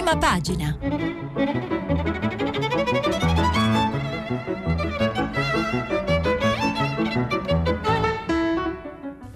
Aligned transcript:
Prima 0.00 0.16
pagina. 0.16 0.78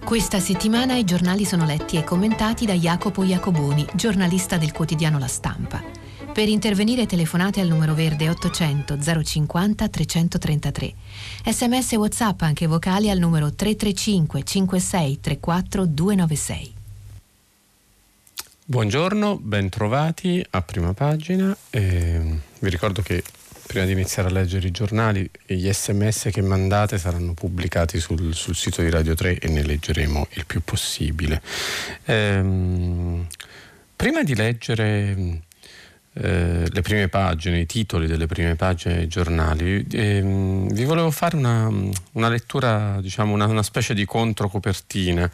Questa 0.03 0.41
settimana 0.41 0.97
i 0.97 1.05
giornali 1.05 1.45
sono 1.45 1.67
letti 1.67 1.99
e 1.99 2.05
commentati 2.05 2.65
da 2.65 2.73
Jacopo 2.73 3.23
Iacoboni, 3.23 3.85
giornalista 3.93 4.57
del 4.57 4.73
quotidiano 4.73 5.19
La 5.19 5.27
Stampa. 5.27 5.83
Per 6.33 6.49
intervenire 6.49 7.05
telefonate 7.05 7.61
al 7.61 7.69
numero 7.69 7.93
verde 7.93 8.31
800 8.31 8.97
050 9.23 9.89
333. 9.89 10.95
Sms 11.45 11.93
e 11.93 11.97
WhatsApp 11.97 12.41
anche 12.41 12.67
vocali 12.67 13.11
al 13.11 13.19
numero 13.19 13.53
335 13.53 14.43
56 14.43 15.21
34 15.21 15.85
296. 15.85 16.74
Buongiorno, 18.67 19.37
bentrovati 19.37 20.43
a 20.53 20.63
prima 20.63 20.95
pagina. 20.95 21.55
Eh, 21.69 22.19
vi 22.61 22.71
ricordo 22.71 23.03
che 23.03 23.23
prima 23.67 23.85
di 23.85 23.93
iniziare 23.93 24.31
a 24.31 24.33
leggere 24.33 24.69
i 24.69 24.71
giornali, 24.71 25.31
gli 25.45 25.71
sms 25.71 26.31
che 26.33 26.41
mandate 26.41 26.97
saranno 26.97 27.35
pubblicati 27.35 28.01
sul, 28.01 28.35
sul 28.35 28.55
sito 28.55 28.81
di 28.81 28.89
Radio 28.89 29.15
3 29.15 29.39
e 29.39 29.49
ne 29.49 29.63
leggeremo 29.65 30.29
il 30.31 30.47
più 30.47 30.63
possibile. 30.65 31.43
Eh, 32.07 32.43
prima 33.95 34.23
di 34.23 34.35
leggere 34.35 35.43
eh, 36.17 36.69
le 36.71 36.81
prime 36.81 37.09
pagine, 37.09 37.59
i 37.59 37.67
titoli 37.67 38.07
delle 38.07 38.27
prime 38.27 38.55
pagine 38.55 38.95
dei 38.95 39.09
giornali, 39.09 39.85
ehm, 39.91 40.73
vi 40.73 40.85
volevo 40.85 41.11
fare 41.11 41.35
una, 41.35 41.69
una 42.13 42.29
lettura, 42.29 43.01
diciamo 43.01 43.35
una, 43.35 43.47
una, 43.47 43.65
specie 43.65 43.95
di 43.95 44.05
controcopertina 44.05 45.29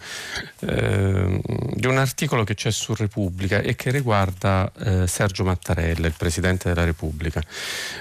eh, 0.61 1.41
di 1.74 1.87
un 1.87 1.98
articolo 1.98 2.45
che 2.45 2.55
c'è 2.55 2.71
su 2.71 2.95
Repubblica 2.95 3.61
e 3.61 3.77
che 3.77 3.91
riguarda 3.91 4.73
eh, 4.79 5.07
Sergio 5.07 5.45
Mattarella, 5.45 6.07
il 6.07 6.15
Presidente 6.16 6.71
della 6.71 6.85
Repubblica. 6.85 7.43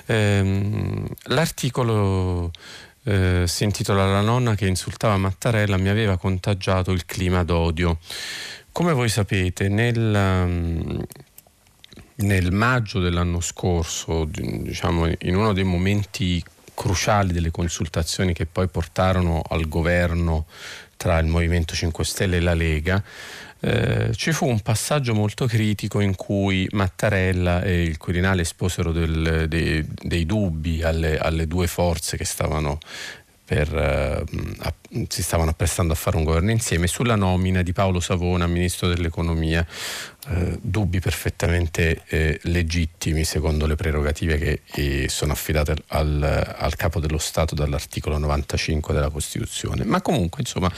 Ehm, 0.06 1.06
l'articolo 1.24 2.52
eh, 3.04 3.44
si 3.46 3.64
intitola 3.66 4.06
La 4.06 4.22
nonna 4.22 4.56
che 4.56 4.68
insultava 4.68 5.18
Mattarella 5.18 5.78
mi 5.78 5.90
aveva 5.90 6.18
contagiato 6.18 6.92
il 6.92 7.06
clima 7.06 7.44
d'odio. 7.44 7.98
Come 8.72 8.94
voi 8.94 9.10
sapete, 9.10 9.68
nel, 9.68 11.06
nel 12.20 12.52
maggio 12.52 13.00
dell'anno 13.00 13.40
scorso, 13.40 14.26
diciamo 14.26 15.08
in 15.20 15.36
uno 15.36 15.54
dei 15.54 15.64
momenti 15.64 16.44
cruciali 16.74 17.34
delle 17.34 17.52
consultazioni 17.52 18.34
che 18.34 18.46
poi 18.46 18.68
portarono 18.68 19.42
al 19.48 19.68
governo 19.68 20.46
tra 20.96 21.20
il 21.20 21.28
Movimento 21.28 21.76
5 21.76 22.04
Stelle 22.04 22.38
e 22.38 22.42
la 22.42 22.54
Lega, 22.54 23.02
eh, 23.62 24.12
ci 24.16 24.32
fu 24.32 24.48
un 24.48 24.62
passaggio 24.62 25.14
molto 25.14 25.46
critico 25.46 26.00
in 26.00 26.16
cui 26.16 26.68
Mattarella 26.72 27.62
e 27.62 27.84
il 27.84 27.98
Quirinale 27.98 28.42
esposero 28.42 28.92
del, 28.92 29.46
dei, 29.48 29.86
dei, 30.02 30.26
dubbi 30.26 30.82
alle, 30.82 31.18
alle, 31.18 31.48
due 31.48 31.68
forze 31.68 32.16
che 32.16 32.24
stavano 32.24 32.80
per, 33.50 33.76
eh, 33.76 35.06
si 35.08 35.24
stavano 35.24 35.50
apprestando 35.50 35.94
a 35.94 35.96
fare 35.96 36.18
un 36.18 36.24
governo 36.24 36.52
insieme 36.52 36.86
sulla 36.86 37.16
nomina 37.16 37.64
di 37.64 37.74
Paolo 37.74 38.00
Savona, 38.00 38.46
ministro 38.46 38.88
dell'economia, 38.88 39.66
eh, 40.28 40.60
dubbi 40.62 41.00
perfettamente 41.00 42.04
eh, 42.10 42.40
legittimi 42.44 43.24
secondo 43.24 43.66
le 43.66 43.74
prerogative 43.74 44.38
che 44.38 44.62
eh, 44.76 45.10
sono 45.10 45.32
affidate 45.32 45.78
al, 45.88 46.22
al, 46.58 46.76
capo 46.76 47.00
dello 47.00 47.18
Stato 47.18 47.56
dall'articolo 47.56 48.20
95 48.20 48.94
della 48.94 49.10
Costituzione. 49.10 49.84
Ma 49.84 50.00
comunque, 50.04 50.42
insomma, 50.42 50.72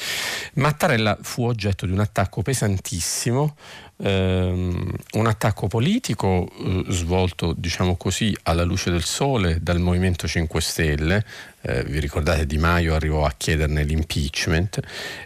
Mattarella 0.53 1.17
fu 1.21 1.43
oggetto 1.43 1.85
di 1.85 1.91
un 1.91 1.99
attacco 1.99 2.41
pesantissimo 2.41 3.57
ehm, 4.01 4.93
un 5.13 5.27
attacco 5.27 5.67
politico 5.67 6.49
eh, 6.59 6.85
svolto, 6.89 7.53
diciamo 7.55 7.95
così, 7.95 8.35
alla 8.43 8.63
luce 8.63 8.91
del 8.91 9.03
sole 9.03 9.59
dal 9.61 9.79
Movimento 9.79 10.27
5 10.27 10.61
Stelle, 10.61 11.25
eh, 11.61 11.83
vi 11.83 11.99
ricordate 11.99 12.45
Di 12.45 12.57
Maio 12.57 12.95
arrivò 12.95 13.25
a 13.25 13.33
chiederne 13.35 13.83
l'impeachment, 13.83 14.79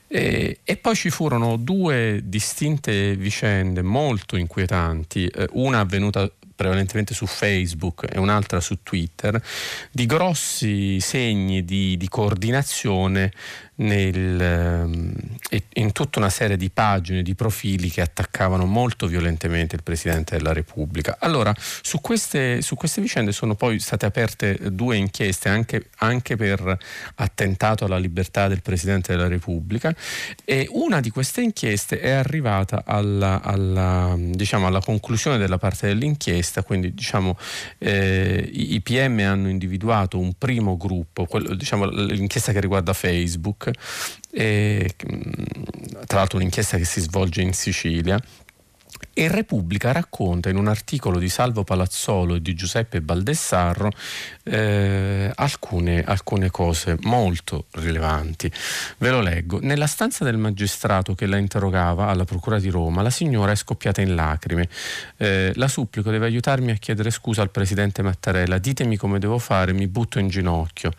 e, 0.08 0.59
e, 0.64 0.78
poi 0.78 0.96
ci 0.96 1.09
furono 1.09 1.58
due 1.58 2.22
distinte 2.24 3.16
vicende 3.16 3.81
molto 3.81 4.35
inquietanti, 4.35 5.28
eh, 5.28 5.47
una 5.53 5.80
avvenuta 5.80 6.30
prevalentemente 6.56 7.14
su 7.14 7.25
Facebook 7.25 8.08
e 8.09 8.18
un'altra 8.18 8.62
su 8.62 8.80
Twitter, 8.81 9.41
di 9.91 10.06
grossi 10.06 11.00
segni 11.02 11.66
di, 11.66 11.97
di 11.97 12.08
coordinazione 12.08 13.31
nel, 13.78 14.40
ehm, 14.40 15.13
in 15.74 15.91
tutta 15.91 16.19
una 16.19 16.30
serie 16.30 16.58
di 16.58 16.69
pagine, 16.69 17.22
di 17.22 17.36
profili 17.36 17.90
che 17.90 18.02
attaccavano 18.02 18.66
molto 18.66 19.08
violentemente 19.08 19.75
il 19.75 19.84
Presidente 19.84 20.38
della 20.38 20.53
Repubblica. 20.53 21.18
Allora, 21.19 21.53
su 21.58 22.00
queste, 22.00 22.62
su 22.62 22.75
queste 22.75 23.02
vicende 23.02 23.31
sono 23.31 23.56
poi 23.56 23.80
state 23.80 24.06
aperte 24.06 24.58
due 24.72 24.96
inchieste 24.97 25.50
anche, 25.50 25.90
anche, 25.97 26.35
per 26.35 26.78
attentato 27.16 27.85
alla 27.85 27.97
libertà 27.97 28.47
del 28.47 28.62
Presidente 28.62 29.14
della 29.14 29.28
Repubblica 29.28 29.94
e 30.44 30.68
una 30.72 31.00
di 31.00 31.09
queste 31.09 31.41
inchieste 31.41 32.00
è 32.00 32.12
arrivata 32.12 32.84
alla, 32.85 33.41
alla, 33.41 34.16
diciamo, 34.18 34.68
alla 34.68 34.81
conclusione 34.81 35.38
della 35.38 35.58
parte 35.58 35.88
dell'inchiesta, 35.88 36.64
quindi 36.64 36.94
diciamo, 36.94 37.38
eh, 37.78 38.50
i 38.52 38.81
PM 38.81 39.19
hanno 39.19 39.50
individuato 39.50 40.18
un 40.18 40.34
primo 40.38 40.78
gruppo, 40.78 41.25
quello, 41.25 41.53
diciamo, 41.56 41.85
l'inchiesta 41.85 42.52
che 42.52 42.59
riguarda 42.59 42.94
Facebook, 42.94 43.65
e, 44.31 44.96
tra 46.06 46.18
l'altro 46.20 46.38
un'inchiesta 46.38 46.78
che 46.78 46.86
si 46.86 47.02
svolge 47.02 47.42
in 47.42 47.53
Sicilia 47.53 48.20
e 49.18 49.30
Repubblica 49.30 49.94
racconta 49.94 50.50
in 50.50 50.58
un 50.58 50.68
articolo 50.68 51.20
di 51.20 51.30
Salvo 51.30 51.64
Palazzolo 51.64 52.36
e 52.36 52.42
di 52.42 52.53
Giuseppe 52.53 53.00
Baldessarro 53.00 53.90
eh, 54.44 55.31
alcune, 55.34 56.03
alcune, 56.03 56.52
cose 56.52 56.98
molto 57.03 57.68
rilevanti. 57.72 58.52
Ve 58.98 59.09
lo 59.12 59.22
leggo. 59.22 59.59
Nella 59.62 59.88
stanza 59.88 60.26
del 60.26 60.36
magistrato 60.36 61.16
che 61.16 61.28
la 61.28 61.38
interrogava 61.38 62.08
alla 62.08 62.26
Procura 62.26 62.59
di 62.59 62.68
Roma, 62.68 63.02
la 63.02 63.09
signora 63.09 63.53
è 63.53 63.56
scoppiata 63.56 64.02
in 64.02 64.16
lacrime. 64.16 64.68
Eh, 65.16 65.53
la 65.56 65.70
supplico, 65.70 66.12
deve 66.12 66.26
aiutarmi 66.26 66.72
a 66.72 66.76
chiedere 66.76 67.09
scusa 67.09 67.42
al 67.42 67.52
presidente 67.52 68.02
Mattarella. 68.02 68.58
Ditemi 68.58 68.97
come 68.97 69.18
devo 69.18 69.40
fare, 69.40 69.72
mi 69.72 69.88
butto 69.88 70.20
in 70.20 70.28
ginocchio. 70.28 70.92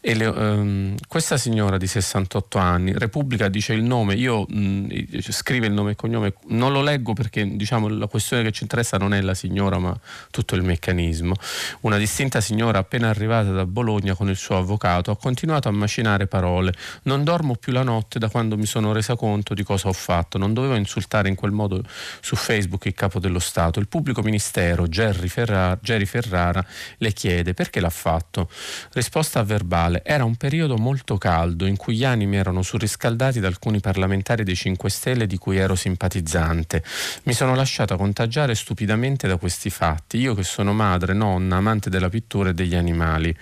Le, 0.00 0.24
ehm, 0.24 0.94
questa 1.06 1.36
signora 1.36 1.76
di 1.76 1.86
68 1.86 2.56
anni, 2.56 2.96
Repubblica 2.96 3.48
dice 3.48 3.74
il 3.74 3.82
nome, 3.82 4.14
io 4.14 4.46
mh, 4.48 5.20
scrive 5.28 5.66
il 5.66 5.74
nome 5.74 5.90
e 5.90 5.94
cognome, 5.94 6.32
non 6.46 6.72
lo 6.72 6.80
leggo 6.80 7.12
perché 7.12 7.48
diciamo, 7.56 7.88
la 7.88 8.06
questione 8.06 8.42
che 8.42 8.50
ci 8.52 8.62
interessa 8.62 8.96
non 8.96 9.14
è 9.14 9.20
la 9.20 9.34
signora 9.34 9.78
ma 9.78 9.98
tutto 10.30 10.54
il 10.54 10.62
meccanismo. 10.62 11.34
Una 11.80 11.96
distinta 11.96 12.40
signora 12.40 12.78
appena 12.78 13.08
arrivata 13.08 13.50
da 13.50 13.66
Bologna 13.66 14.14
con 14.14 14.28
il 14.28 14.36
suo 14.36 14.56
avvocato 14.56 15.10
ha 15.10 15.16
continuato 15.16 15.68
a 15.68 15.72
macinare 15.72 16.26
parole. 16.26 16.72
Non 17.02 17.24
dormo 17.24 17.56
più 17.56 17.72
la 17.72 17.82
notte 17.82 18.18
da 18.18 18.28
quando 18.28 18.56
mi 18.56 18.66
sono 18.66 18.92
resa 18.92 19.16
conto 19.16 19.54
di 19.54 19.62
cosa 19.62 19.88
ho 19.88 19.92
fatto. 19.92 20.38
Non 20.38 20.52
dovevo 20.52 20.74
insultare 20.74 21.28
in 21.28 21.34
quel 21.34 21.52
modo 21.52 21.82
su 22.20 22.36
Facebook 22.36 22.84
il 22.86 22.94
capo 22.94 23.18
dello 23.18 23.38
Stato. 23.38 23.80
Il 23.80 23.88
pubblico 23.88 24.22
ministero 24.22 24.86
Jerry 24.86 25.28
Ferrara, 25.28 25.78
Jerry 25.80 26.06
Ferrara 26.06 26.64
le 26.98 27.12
chiede 27.12 27.54
perché 27.54 27.80
l'ha 27.80 27.90
fatto. 27.90 28.48
Risposta 28.92 29.42
verbale. 29.42 30.02
Era 30.04 30.24
un 30.24 30.36
periodo 30.36 30.76
molto 30.76 31.18
caldo 31.18 31.66
in 31.66 31.76
cui 31.76 31.96
gli 31.96 32.04
animi 32.04 32.36
erano 32.36 32.62
surriscaldati 32.62 33.40
da 33.40 33.48
alcuni 33.48 33.80
parlamentari 33.80 34.44
dei 34.44 34.56
5 34.56 34.90
Stelle 34.90 35.26
di 35.26 35.36
cui 35.36 35.56
ero 35.56 35.74
simpatizzante. 35.74 36.82
Mi 37.24 37.32
sono 37.40 37.54
lasciata 37.54 37.96
contagiare 37.96 38.54
stupidamente 38.54 39.26
da 39.26 39.38
questi 39.38 39.70
fatti, 39.70 40.18
io 40.18 40.34
che 40.34 40.42
sono 40.42 40.74
madre, 40.74 41.14
nonna, 41.14 41.56
amante 41.56 41.88
della 41.88 42.10
pittura 42.10 42.50
e 42.50 42.52
degli 42.52 42.74
animali. 42.74 43.34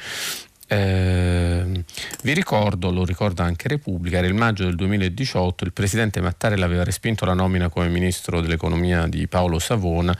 Eh, 0.69 1.85
vi 2.23 2.33
ricordo, 2.33 2.93
lo 2.93 3.05
ricorda 3.05 3.43
anche 3.43 3.67
Repubblica, 3.67 4.19
era 4.19 4.29
il 4.29 4.35
maggio 4.35 4.63
del 4.63 4.77
2018, 4.77 5.65
il 5.65 5.73
presidente 5.73 6.21
Mattarella 6.21 6.65
aveva 6.65 6.85
respinto 6.85 7.25
la 7.25 7.35
nomina 7.35 7.69
come 7.71 7.89
ministro 7.89 8.41
dell'economia 8.41 9.09
di 9.09 9.27
Paolo 9.27 9.59
Savona, 9.59 10.17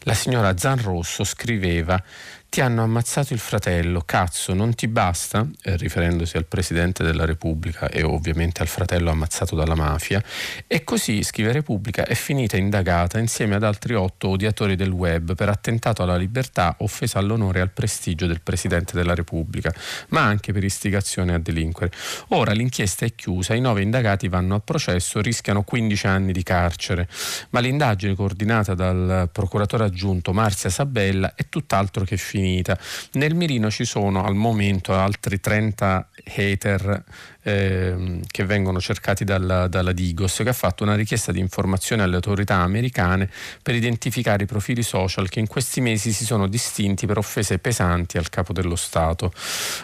la 0.00 0.12
signora 0.12 0.54
Zanrosso 0.54 1.24
scriveva 1.24 2.04
ti 2.52 2.60
hanno 2.60 2.82
ammazzato 2.82 3.32
il 3.32 3.38
fratello, 3.38 4.02
cazzo, 4.04 4.52
non 4.52 4.74
ti 4.74 4.86
basta? 4.86 5.48
Eh, 5.62 5.74
riferendosi 5.78 6.36
al 6.36 6.44
Presidente 6.44 7.02
della 7.02 7.24
Repubblica 7.24 7.88
e 7.88 8.02
ovviamente 8.02 8.60
al 8.60 8.68
fratello 8.68 9.08
ammazzato 9.08 9.56
dalla 9.56 9.74
mafia. 9.74 10.22
E 10.66 10.84
così, 10.84 11.22
scrive 11.22 11.50
Repubblica, 11.50 12.04
è 12.04 12.12
finita 12.12 12.58
indagata 12.58 13.18
insieme 13.18 13.54
ad 13.54 13.62
altri 13.62 13.94
otto 13.94 14.28
odiatori 14.28 14.76
del 14.76 14.90
web 14.90 15.34
per 15.34 15.48
attentato 15.48 16.02
alla 16.02 16.18
libertà, 16.18 16.76
offesa 16.80 17.18
all'onore 17.18 17.60
e 17.60 17.62
al 17.62 17.70
prestigio 17.70 18.26
del 18.26 18.42
Presidente 18.42 18.94
della 18.94 19.14
Repubblica, 19.14 19.72
ma 20.08 20.20
anche 20.20 20.52
per 20.52 20.62
istigazione 20.62 21.32
a 21.32 21.38
delinquere. 21.38 21.90
Ora 22.28 22.52
l'inchiesta 22.52 23.06
è 23.06 23.14
chiusa, 23.14 23.54
i 23.54 23.62
nove 23.62 23.80
indagati 23.80 24.28
vanno 24.28 24.56
a 24.56 24.60
processo, 24.60 25.22
rischiano 25.22 25.62
15 25.62 26.06
anni 26.06 26.32
di 26.32 26.42
carcere, 26.42 27.08
ma 27.48 27.60
l'indagine 27.60 28.14
coordinata 28.14 28.74
dal 28.74 29.30
procuratore 29.32 29.84
aggiunto 29.84 30.34
Marzia 30.34 30.68
Sabella 30.68 31.34
è 31.34 31.48
tutt'altro 31.48 32.04
che 32.04 32.18
finita 32.18 32.40
finita. 32.42 32.76
Nel 33.12 33.34
mirino 33.34 33.70
ci 33.70 33.84
sono 33.84 34.24
al 34.24 34.34
momento 34.34 34.94
altri 34.94 35.38
30 35.38 36.08
hater 36.36 37.04
eh, 37.42 38.20
che 38.26 38.44
vengono 38.44 38.80
cercati 38.80 39.24
dalla, 39.24 39.68
dalla, 39.68 39.92
Digos 39.92 40.40
che 40.42 40.48
ha 40.48 40.52
fatto 40.52 40.82
una 40.82 40.94
richiesta 40.94 41.32
di 41.32 41.38
informazione 41.38 42.02
alle 42.02 42.16
autorità 42.16 42.56
americane 42.56 43.30
per 43.62 43.74
identificare 43.74 44.44
i 44.44 44.46
profili 44.46 44.82
social 44.82 45.28
che 45.28 45.40
in 45.40 45.46
questi 45.46 45.80
mesi 45.80 46.12
si 46.12 46.24
sono 46.24 46.48
distinti 46.48 47.06
per 47.06 47.18
offese 47.18 47.58
pesanti 47.58 48.18
al 48.18 48.28
capo 48.28 48.52
dello 48.52 48.76
Stato. 48.76 49.32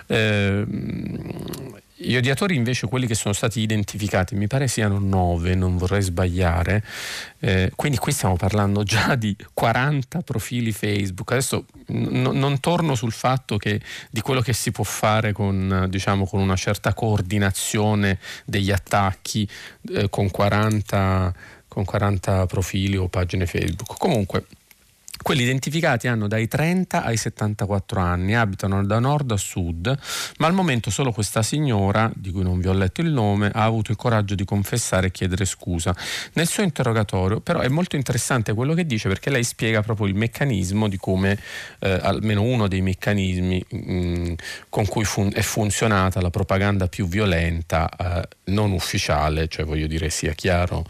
Eh, 0.06 0.64
gli 2.00 2.14
odiatori 2.14 2.54
invece, 2.54 2.86
quelli 2.86 3.08
che 3.08 3.16
sono 3.16 3.34
stati 3.34 3.60
identificati, 3.60 4.36
mi 4.36 4.46
pare 4.46 4.68
siano 4.68 5.00
nove, 5.00 5.56
non 5.56 5.76
vorrei 5.76 6.00
sbagliare, 6.00 6.84
eh, 7.40 7.72
quindi 7.74 7.98
qui 7.98 8.12
stiamo 8.12 8.36
parlando 8.36 8.84
già 8.84 9.16
di 9.16 9.36
40 9.52 10.20
profili 10.20 10.70
Facebook. 10.70 11.32
Adesso 11.32 11.64
n- 11.88 12.30
non 12.32 12.60
torno 12.60 12.94
sul 12.94 13.10
fatto 13.10 13.56
che, 13.56 13.80
di 14.10 14.20
quello 14.20 14.40
che 14.40 14.52
si 14.52 14.70
può 14.70 14.84
fare 14.84 15.32
con, 15.32 15.86
diciamo, 15.88 16.24
con 16.24 16.38
una 16.40 16.56
certa 16.56 16.94
coordinazione 16.94 18.20
degli 18.44 18.70
attacchi 18.70 19.48
eh, 19.90 20.08
con, 20.08 20.30
40, 20.30 21.34
con 21.66 21.84
40 21.84 22.46
profili 22.46 22.96
o 22.96 23.08
pagine 23.08 23.46
Facebook. 23.46 23.98
Comunque, 23.98 24.44
quelli 25.22 25.42
identificati 25.42 26.08
hanno 26.08 26.28
dai 26.28 26.48
30 26.48 27.02
ai 27.02 27.16
74 27.16 28.00
anni, 28.00 28.34
abitano 28.34 28.84
da 28.84 28.98
nord 28.98 29.30
a 29.32 29.36
sud, 29.36 29.96
ma 30.38 30.46
al 30.46 30.52
momento 30.52 30.90
solo 30.90 31.12
questa 31.12 31.42
signora, 31.42 32.10
di 32.14 32.30
cui 32.30 32.42
non 32.42 32.60
vi 32.60 32.68
ho 32.68 32.72
letto 32.72 33.00
il 33.00 33.10
nome, 33.10 33.50
ha 33.52 33.64
avuto 33.64 33.90
il 33.90 33.96
coraggio 33.96 34.34
di 34.34 34.44
confessare 34.44 35.08
e 35.08 35.10
chiedere 35.10 35.44
scusa. 35.44 35.94
Nel 36.34 36.46
suo 36.46 36.62
interrogatorio 36.62 37.40
però 37.40 37.60
è 37.60 37.68
molto 37.68 37.96
interessante 37.96 38.52
quello 38.54 38.74
che 38.74 38.86
dice 38.86 39.08
perché 39.08 39.30
lei 39.30 39.44
spiega 39.44 39.82
proprio 39.82 40.06
il 40.06 40.14
meccanismo 40.14 40.88
di 40.88 40.96
come, 40.96 41.38
eh, 41.80 41.98
almeno 42.02 42.42
uno 42.42 42.68
dei 42.68 42.80
meccanismi 42.80 43.64
mh, 43.68 43.92
mm, 43.92 44.32
con 44.68 44.86
cui 44.86 45.04
fun- 45.04 45.32
è 45.34 45.42
funzionata 45.42 46.20
la 46.20 46.30
propaganda 46.30 46.88
più 46.88 47.06
violenta, 47.06 47.88
eh, 47.88 48.28
non 48.44 48.72
ufficiale, 48.72 49.48
cioè 49.48 49.64
voglio 49.64 49.86
dire 49.86 50.10
sia 50.10 50.32
chiaro 50.32 50.84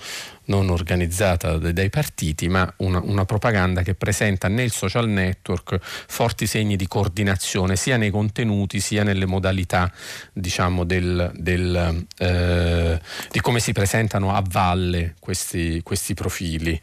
non 0.48 0.68
organizzata 0.70 1.56
dai 1.56 1.90
partiti, 1.90 2.48
ma 2.48 2.70
una, 2.78 3.00
una, 3.02 3.24
propaganda 3.24 3.82
che 3.82 3.94
presenta 3.94 4.48
nel 4.48 4.70
social 4.70 5.08
network 5.08 5.78
forti 5.80 6.46
segni 6.46 6.76
di 6.76 6.86
coordinazione 6.86 7.76
sia 7.76 7.96
nei 7.96 8.10
contenuti 8.10 8.80
sia 8.80 9.02
nelle 9.02 9.26
modalità 9.26 9.92
diciamo, 10.32 10.84
del, 10.84 11.30
del, 11.34 12.06
eh, 12.18 13.00
di 13.30 13.40
come 13.40 13.60
si 13.60 13.72
presentano 13.72 14.34
a 14.34 14.42
valle 14.46 15.14
questi, 15.18 15.80
questi 15.82 16.14
profili. 16.14 16.80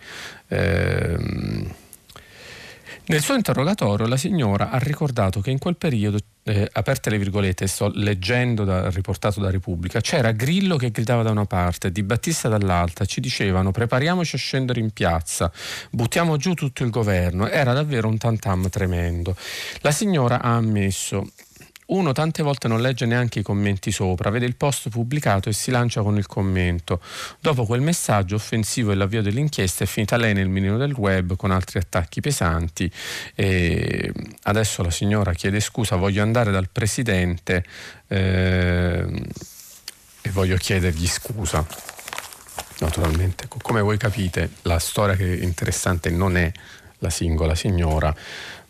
Eh, 0.47 1.17
nel 3.07 3.21
suo 3.21 3.35
interrogatorio 3.35 4.07
la 4.07 4.17
signora 4.17 4.71
ha 4.71 4.79
ricordato 4.79 5.39
che 5.39 5.51
in 5.51 5.59
quel 5.59 5.75
periodo, 5.75 6.17
eh, 6.47 6.69
aperte 6.73 7.09
le 7.09 7.17
virgolette, 7.17 7.65
sto 7.65 7.91
leggendo 7.91 8.63
da, 8.63 8.89
riportato 8.91 9.39
da 9.39 9.49
Repubblica, 9.49 9.99
c'era 9.99 10.31
Grillo 10.31 10.77
che 10.77 10.91
gridava 10.91 11.23
da 11.23 11.31
una 11.31 11.45
parte, 11.45 11.91
Di 11.91 12.03
Battista 12.03 12.47
dall'altra, 12.47 13.05
ci 13.05 13.19
dicevano 13.19 13.71
prepariamoci 13.71 14.35
a 14.35 14.37
scendere 14.39 14.79
in 14.79 14.91
piazza, 14.91 15.51
buttiamo 15.89 16.37
giù 16.37 16.53
tutto 16.53 16.83
il 16.83 16.91
governo, 16.91 17.47
era 17.47 17.73
davvero 17.73 18.07
un 18.07 18.19
tantam 18.19 18.69
tremendo. 18.69 19.35
La 19.81 19.91
signora 19.91 20.39
ha 20.39 20.55
ammesso 20.55 21.31
uno 21.87 22.11
tante 22.13 22.41
volte 22.41 22.67
non 22.67 22.81
legge 22.81 23.05
neanche 23.05 23.39
i 23.39 23.43
commenti 23.43 23.91
sopra, 23.91 24.29
vede 24.29 24.45
il 24.45 24.55
post 24.55 24.89
pubblicato 24.89 25.49
e 25.49 25.53
si 25.53 25.69
lancia 25.69 26.01
con 26.01 26.17
il 26.17 26.25
commento. 26.25 26.99
Dopo 27.39 27.65
quel 27.65 27.81
messaggio 27.81 28.35
offensivo 28.35 28.91
e 28.91 28.95
l'avvio 28.95 29.21
dell'inchiesta 29.21 29.83
è 29.83 29.87
finita 29.87 30.17
lei 30.17 30.33
nel 30.33 30.49
menino 30.49 30.77
del 30.77 30.93
web 30.93 31.35
con 31.35 31.51
altri 31.51 31.79
attacchi 31.79 32.21
pesanti 32.21 32.91
e 33.35 34.11
adesso 34.43 34.81
la 34.81 34.91
signora 34.91 35.33
chiede 35.33 35.59
scusa, 35.59 35.95
voglio 35.95 36.23
andare 36.23 36.51
dal 36.51 36.69
presidente 36.71 37.63
eh, 38.07 39.23
e 40.21 40.29
voglio 40.31 40.55
chiedergli 40.57 41.07
scusa. 41.07 41.65
Naturalmente, 42.79 43.47
come 43.47 43.81
voi 43.81 43.97
capite, 43.97 44.49
la 44.63 44.79
storia 44.79 45.15
che 45.15 45.39
è 45.39 45.43
interessante 45.43 46.09
non 46.09 46.35
è 46.35 46.51
la 46.99 47.09
singola 47.09 47.55
signora, 47.55 48.13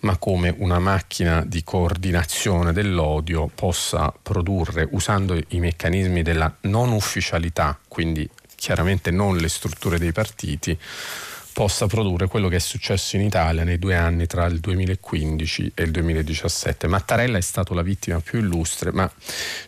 ma 0.06 0.18
come 0.18 0.54
una 0.60 0.78
macchina 0.78 1.44
di 1.44 1.64
coordinazione 1.64 2.72
dell'odio 2.72 3.50
possa 3.54 4.14
produrre, 4.22 4.88
usando 4.92 5.36
i 5.36 5.60
meccanismi 5.60 6.22
della 6.22 6.56
non 6.62 6.92
ufficialità, 6.92 7.78
quindi 7.88 8.30
chiaramente 8.56 9.10
non 9.10 9.36
le 9.36 9.50
strutture 9.50 9.98
dei 9.98 10.12
partiti, 10.12 10.78
possa 11.56 11.88
produrre 11.88 12.28
quello 12.28 12.50
che 12.50 12.58
è 12.58 12.60
successo 12.60 13.16
in 13.16 13.22
Italia 13.22 13.64
nei 13.64 13.80
due 13.80 13.96
anni 13.96 14.26
tra 14.28 14.46
il 14.46 14.60
2015 14.60 15.72
e 15.74 15.84
il 15.84 15.92
2017. 15.92 16.88
Mattarella 16.88 17.38
è 17.38 17.42
stato 17.42 17.74
la 17.74 17.82
vittima 17.82 18.20
più 18.20 18.40
illustre, 18.40 18.92
ma 18.92 19.10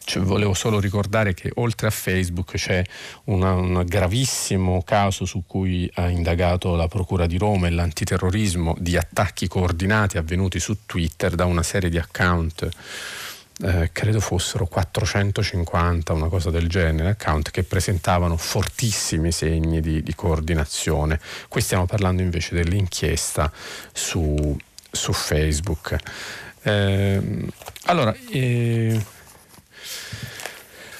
cioè, 0.04 0.22
volevo 0.22 0.54
solo 0.54 0.82
ricordare 0.82 1.34
che 1.34 1.50
oltre 1.56 1.88
a 1.88 1.90
Facebook 1.90 2.56
c'è 2.56 2.84
una, 3.26 3.54
un 3.54 3.86
gravissimo 3.88 4.84
caso 4.84 5.24
su 5.24 5.44
cui 5.48 5.90
ha 5.94 6.10
indagato 6.10 6.76
la 6.76 6.90
Procura 6.90 7.26
di 7.26 7.38
Roma 7.38 7.68
e 7.68 7.70
l'antiterrorismo 7.70 8.76
di 8.78 8.98
attacchi 8.98 9.48
coordinati 9.48 10.18
avvenuti 10.18 10.60
su 10.60 10.80
Twitter 10.86 11.36
da 11.36 11.46
una 11.46 11.64
serie 11.64 11.90
di 11.90 11.98
account 11.98 12.70
eh, 13.64 13.90
credo 13.92 14.20
fossero 14.20 14.68
450, 14.68 16.14
una 16.14 16.28
cosa 16.28 16.52
del 16.52 16.68
genere, 16.68 17.10
account 17.10 17.50
che 17.52 17.64
presentavano 17.64 18.38
fortissimi 18.38 19.32
segni 19.32 19.82
di, 19.82 20.04
di 20.04 20.16
coordinazione. 20.16 21.20
Qui 21.48 21.62
stiamo 21.62 21.86
parlando 21.86 22.22
invece 22.22 22.54
dell'inchiesta 22.56 23.52
su, 23.92 24.56
su 24.92 25.14
Facebook. 25.14 25.96
Eh, 26.62 27.46
allora, 27.86 28.16
eh, 28.30 29.04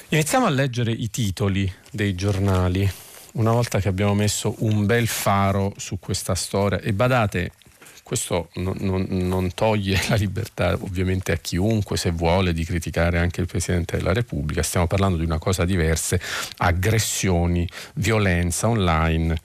iniziamo 0.08 0.46
a 0.46 0.50
leggere 0.50 0.90
i 0.90 1.10
titoli 1.10 1.72
dei 1.90 2.14
giornali 2.14 2.90
una 3.32 3.52
volta 3.52 3.78
che 3.78 3.88
abbiamo 3.88 4.14
messo 4.14 4.54
un 4.58 4.84
bel 4.84 5.06
faro 5.06 5.74
su 5.76 5.98
questa 6.00 6.34
storia 6.34 6.80
e 6.80 6.92
badate 6.92 7.52
questo 8.08 8.48
non, 8.54 8.74
non, 8.80 9.06
non, 9.10 9.52
toglie 9.52 10.00
la 10.08 10.14
libertà 10.14 10.72
ovviamente 10.80 11.30
a 11.30 11.36
chiunque 11.36 11.98
se 11.98 12.10
vuole 12.10 12.54
di 12.54 12.64
criticare 12.64 13.18
anche 13.18 13.42
il 13.42 13.46
Presidente 13.46 13.98
della 13.98 14.14
Repubblica, 14.14 14.62
stiamo 14.62 14.86
parlando 14.86 15.18
di 15.18 15.26
una 15.26 15.36
cosa 15.36 15.66
diversa, 15.66 16.18
aggressioni, 16.56 17.68
violenza 17.96 18.66
online 18.66 19.38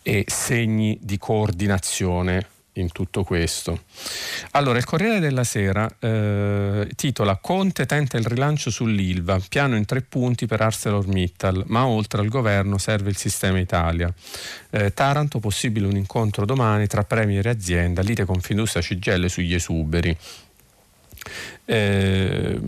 e 0.00 0.24
segni 0.26 0.98
di 1.02 1.18
coordinazione 1.18 2.46
in 2.80 2.92
tutto 2.92 3.24
questo. 3.24 3.82
Allora, 4.52 4.78
il 4.78 4.84
Corriere 4.84 5.20
della 5.20 5.44
Sera 5.44 5.88
eh, 5.98 6.88
titola 6.94 7.36
Conte 7.36 7.86
tenta 7.86 8.16
il 8.16 8.24
rilancio 8.24 8.70
sull'ILVA, 8.70 9.40
piano 9.48 9.76
in 9.76 9.84
tre 9.84 10.02
punti 10.02 10.46
per 10.46 10.60
ArcelorMittal, 10.60 11.64
ma 11.66 11.86
oltre 11.86 12.20
al 12.20 12.28
governo 12.28 12.78
serve 12.78 13.10
il 13.10 13.16
sistema 13.16 13.58
Italia. 13.58 14.12
Eh, 14.70 14.92
Taranto, 14.92 15.38
possibile 15.38 15.86
un 15.86 15.96
incontro 15.96 16.44
domani 16.44 16.86
tra 16.86 17.04
Premier 17.04 17.46
e 17.46 17.50
azienda, 17.50 18.02
lite 18.02 18.24
Confindustria 18.24 18.82
CGL 18.82 19.28
sugli 19.28 19.54
esuberi. 19.54 20.16
Eh, 21.70 22.58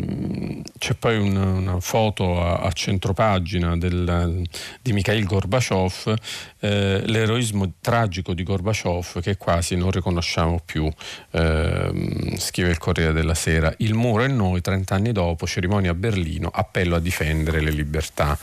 c'è 0.76 0.94
poi 0.94 1.16
una, 1.16 1.44
una 1.44 1.80
foto 1.80 2.42
a, 2.42 2.58
a 2.58 2.70
centropagina 2.72 3.76
del, 3.78 4.46
di 4.82 4.92
Mikhail 4.92 5.24
Gorbaciov, 5.24 6.14
eh, 6.58 7.02
l'eroismo 7.06 7.72
tragico 7.80 8.34
di 8.34 8.42
Gorbaciov 8.42 9.20
che 9.20 9.38
quasi 9.38 9.74
non 9.76 9.90
riconosciamo 9.90 10.60
più, 10.62 10.90
eh, 11.30 12.34
scrive 12.36 12.68
il 12.68 12.76
Corriere 12.78 13.14
della 13.14 13.34
Sera. 13.34 13.72
Il 13.78 13.94
muro 13.94 14.24
e 14.24 14.28
noi, 14.28 14.60
30 14.60 14.94
anni 14.94 15.12
dopo, 15.12 15.46
cerimonia 15.46 15.92
a 15.92 15.94
Berlino, 15.94 16.50
appello 16.52 16.96
a 16.96 17.00
difendere 17.00 17.60
le 17.60 17.70
libertà. 17.70 18.38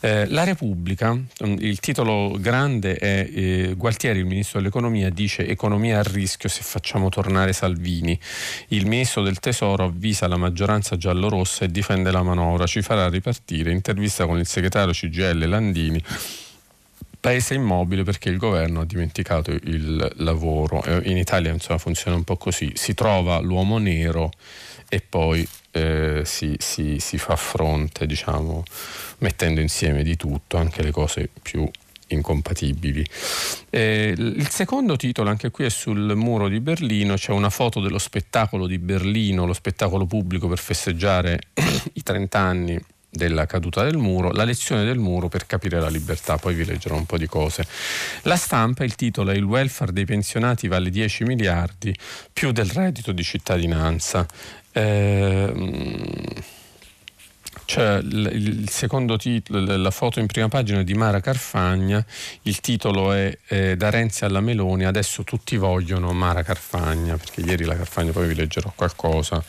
Eh, 0.00 0.26
la 0.28 0.44
Repubblica, 0.44 1.18
il 1.40 1.80
titolo 1.80 2.36
grande 2.38 2.94
è 2.94 3.28
eh, 3.32 3.74
Gualtieri, 3.76 4.20
il 4.20 4.26
ministro 4.26 4.60
dell'economia, 4.60 5.10
dice 5.10 5.46
economia 5.48 5.98
a 5.98 6.02
rischio 6.02 6.48
se 6.48 6.62
facciamo 6.62 7.08
tornare 7.08 7.52
Salvini. 7.52 8.18
Il 8.68 8.86
ministro 8.86 9.22
del 9.22 9.40
Tesoro 9.40 9.95
avvisa 9.96 10.28
la 10.28 10.36
maggioranza 10.36 10.96
giallorossa 10.96 11.64
e 11.64 11.68
difende 11.68 12.12
la 12.12 12.22
manovra, 12.22 12.66
ci 12.66 12.82
farà 12.82 13.08
ripartire. 13.08 13.72
Intervista 13.72 14.26
con 14.26 14.38
il 14.38 14.46
segretario 14.46 14.92
CGL 14.92 15.48
Landini. 15.48 16.00
Paese 17.18 17.54
immobile 17.54 18.04
perché 18.04 18.28
il 18.28 18.36
governo 18.36 18.80
ha 18.80 18.84
dimenticato 18.84 19.50
il 19.50 20.12
lavoro. 20.16 20.84
In 21.04 21.16
Italia 21.16 21.50
insomma, 21.50 21.78
funziona 21.78 22.16
un 22.16 22.22
po' 22.22 22.36
così, 22.36 22.72
si 22.74 22.94
trova 22.94 23.40
l'uomo 23.40 23.78
nero 23.78 24.30
e 24.88 25.00
poi 25.00 25.46
eh, 25.72 26.22
si, 26.24 26.54
si, 26.58 26.98
si, 27.00 27.18
fa 27.18 27.34
fronte, 27.34 28.06
diciamo, 28.06 28.62
mettendo 29.18 29.60
insieme 29.60 30.04
di 30.04 30.14
tutto, 30.14 30.56
anche 30.56 30.82
le 30.82 30.92
cose 30.92 31.28
più 31.42 31.68
incompatibili. 32.08 33.04
Eh, 33.70 34.14
il 34.16 34.48
secondo 34.48 34.96
titolo, 34.96 35.30
anche 35.30 35.50
qui 35.50 35.64
è 35.64 35.70
sul 35.70 36.14
muro 36.14 36.48
di 36.48 36.60
Berlino, 36.60 37.14
c'è 37.14 37.32
una 37.32 37.50
foto 37.50 37.80
dello 37.80 37.98
spettacolo 37.98 38.66
di 38.66 38.78
Berlino, 38.78 39.46
lo 39.46 39.52
spettacolo 39.52 40.06
pubblico 40.06 40.48
per 40.48 40.58
festeggiare 40.58 41.38
i 41.94 42.02
30 42.02 42.38
anni 42.38 42.80
della 43.16 43.46
caduta 43.46 43.82
del 43.82 43.96
muro, 43.96 44.30
la 44.30 44.44
lezione 44.44 44.84
del 44.84 44.98
muro 44.98 45.28
per 45.28 45.46
capire 45.46 45.80
la 45.80 45.88
libertà, 45.88 46.36
poi 46.36 46.54
vi 46.54 46.64
leggerò 46.64 46.94
un 46.94 47.06
po' 47.06 47.16
di 47.18 47.26
cose. 47.26 47.66
La 48.22 48.36
stampa, 48.36 48.84
il 48.84 48.94
titolo 48.94 49.30
è 49.30 49.34
Il 49.34 49.44
welfare 49.44 49.92
dei 49.92 50.04
pensionati 50.04 50.68
vale 50.68 50.90
10 50.90 51.24
miliardi 51.24 51.96
più 52.32 52.52
del 52.52 52.66
reddito 52.66 53.12
di 53.12 53.22
cittadinanza. 53.22 54.26
Eh, 54.70 55.52
c'è 57.66 57.98
il 57.98 58.70
secondo 58.70 59.16
titolo, 59.16 59.76
la 59.76 59.90
foto 59.90 60.20
in 60.20 60.26
prima 60.26 60.48
pagina 60.48 60.82
di 60.82 60.94
Mara 60.94 61.20
Carfagna, 61.20 62.02
il 62.42 62.60
titolo 62.60 63.12
è 63.12 63.36
eh, 63.48 63.76
Da 63.76 63.90
Renzi 63.90 64.24
alla 64.24 64.40
Meloni, 64.40 64.84
adesso 64.84 65.24
tutti 65.24 65.56
vogliono 65.56 66.12
Mara 66.12 66.42
Carfagna, 66.42 67.16
perché 67.16 67.42
ieri 67.42 67.64
la 67.64 67.76
Carfagna, 67.76 68.12
poi 68.12 68.28
vi 68.28 68.34
leggerò 68.36 68.72
qualcosa, 68.74 69.42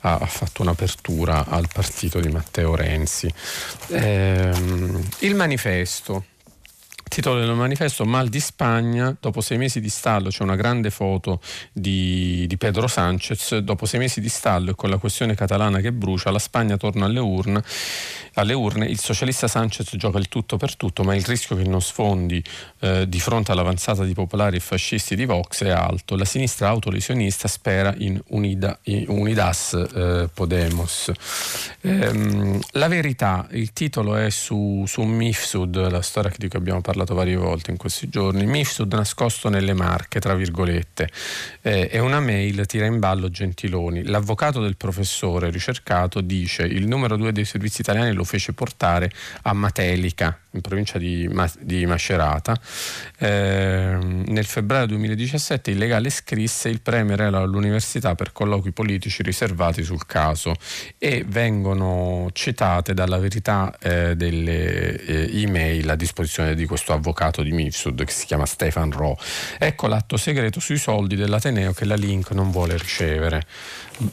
ha, 0.00 0.14
ha 0.16 0.26
fatto 0.26 0.62
un'apertura 0.62 1.46
al 1.46 1.68
partito 1.72 2.20
di 2.20 2.28
Matteo 2.28 2.74
Renzi. 2.74 3.32
Eh, 3.88 4.50
il 5.20 5.34
manifesto. 5.34 6.24
Titolo 7.12 7.40
del 7.40 7.54
manifesto 7.54 8.06
Mal 8.06 8.28
di 8.28 8.40
Spagna, 8.40 9.14
dopo 9.20 9.42
sei 9.42 9.58
mesi 9.58 9.82
di 9.82 9.90
stallo 9.90 10.30
c'è 10.30 10.42
una 10.42 10.56
grande 10.56 10.88
foto 10.88 11.42
di, 11.70 12.46
di, 12.46 12.56
Pedro 12.56 12.86
Sanchez, 12.86 13.58
dopo 13.58 13.84
sei 13.84 14.00
mesi 14.00 14.22
di 14.22 14.30
stallo 14.30 14.70
e 14.70 14.74
con 14.74 14.88
la 14.88 14.96
questione 14.96 15.34
catalana 15.34 15.80
che 15.80 15.92
brucia, 15.92 16.30
la 16.30 16.38
Spagna 16.38 16.78
torna 16.78 17.04
alle 17.04 17.20
urne, 17.20 17.62
alle 18.34 18.54
urne 18.54 18.86
il 18.86 18.98
socialista 18.98 19.48
Sanchez 19.48 19.96
gioca 19.96 20.18
il 20.18 20.28
tutto 20.28 20.56
per 20.56 20.76
tutto, 20.76 21.02
ma 21.02 21.14
il 21.14 21.24
rischio 21.24 21.56
che 21.56 21.64
non 21.64 21.80
sfondi 21.80 22.42
eh, 22.80 23.08
di 23.08 23.20
fronte 23.20 23.52
all'avanzata 23.52 24.04
di 24.04 24.14
popolari 24.14 24.56
e 24.56 24.60
fascisti 24.60 25.16
di 25.16 25.24
Vox 25.24 25.64
è 25.64 25.70
alto. 25.70 26.16
La 26.16 26.24
sinistra 26.24 26.68
autolesionista 26.68 27.48
spera 27.48 27.94
in, 27.98 28.20
Unida, 28.28 28.78
in 28.84 29.04
Unidas 29.08 29.72
eh, 29.74 30.28
Podemos. 30.32 31.12
Ehm, 31.82 32.60
la 32.72 32.88
verità, 32.88 33.46
il 33.52 33.72
titolo 33.72 34.16
è 34.16 34.30
su, 34.30 34.84
su 34.86 35.02
Mifsud, 35.02 35.90
la 35.90 36.02
storia 36.02 36.30
di 36.36 36.48
cui 36.48 36.58
abbiamo 36.58 36.80
parlato 36.80 37.14
varie 37.14 37.36
volte 37.36 37.70
in 37.70 37.76
questi 37.76 38.08
giorni, 38.08 38.46
Mifsud 38.46 38.92
nascosto 38.92 39.48
nelle 39.48 39.74
marche, 39.74 40.20
tra 40.20 40.34
virgolette, 40.34 41.08
eh, 41.60 41.88
e 41.90 41.98
una 41.98 42.20
mail 42.20 42.64
tira 42.66 42.86
in 42.86 42.98
ballo 42.98 43.28
Gentiloni. 43.28 44.04
L'avvocato 44.04 44.60
del 44.60 44.76
professore 44.76 45.50
ricercato 45.50 46.20
dice 46.20 46.62
il 46.62 46.86
numero 46.86 47.16
due 47.16 47.32
dei 47.32 47.44
servizi 47.44 47.80
italiani 47.80 48.12
lo 48.12 48.21
fece 48.24 48.52
portare 48.52 49.10
a 49.42 49.52
Matelica, 49.52 50.38
in 50.52 50.60
provincia 50.60 50.98
di, 50.98 51.28
di 51.60 51.86
Macerata. 51.86 52.58
Eh, 53.18 53.96
nel 54.00 54.44
febbraio 54.44 54.86
2017 54.86 55.70
il 55.70 55.78
legale 55.78 56.10
scrisse 56.10 56.68
il 56.68 56.80
Premier 56.80 57.20
all'università 57.20 58.14
per 58.14 58.32
colloqui 58.32 58.72
politici 58.72 59.22
riservati 59.22 59.82
sul 59.82 60.06
caso 60.06 60.54
e 60.98 61.24
vengono 61.26 62.28
citate 62.32 62.94
dalla 62.94 63.18
verità 63.18 63.76
eh, 63.80 64.16
delle 64.16 64.96
eh, 64.96 65.40
email 65.42 65.88
a 65.90 65.96
disposizione 65.96 66.54
di 66.54 66.66
questo 66.66 66.92
avvocato 66.92 67.42
di 67.42 67.52
Mifsud 67.52 68.04
che 68.04 68.12
si 68.12 68.26
chiama 68.26 68.46
Stefan 68.46 68.90
Ro. 68.90 69.16
Ecco 69.58 69.86
l'atto 69.86 70.16
segreto 70.16 70.60
sui 70.60 70.78
soldi 70.78 71.16
dell'Ateneo 71.16 71.72
che 71.72 71.84
la 71.84 71.96
Link 71.96 72.30
non 72.32 72.50
vuole 72.50 72.76
ricevere. 72.76 73.44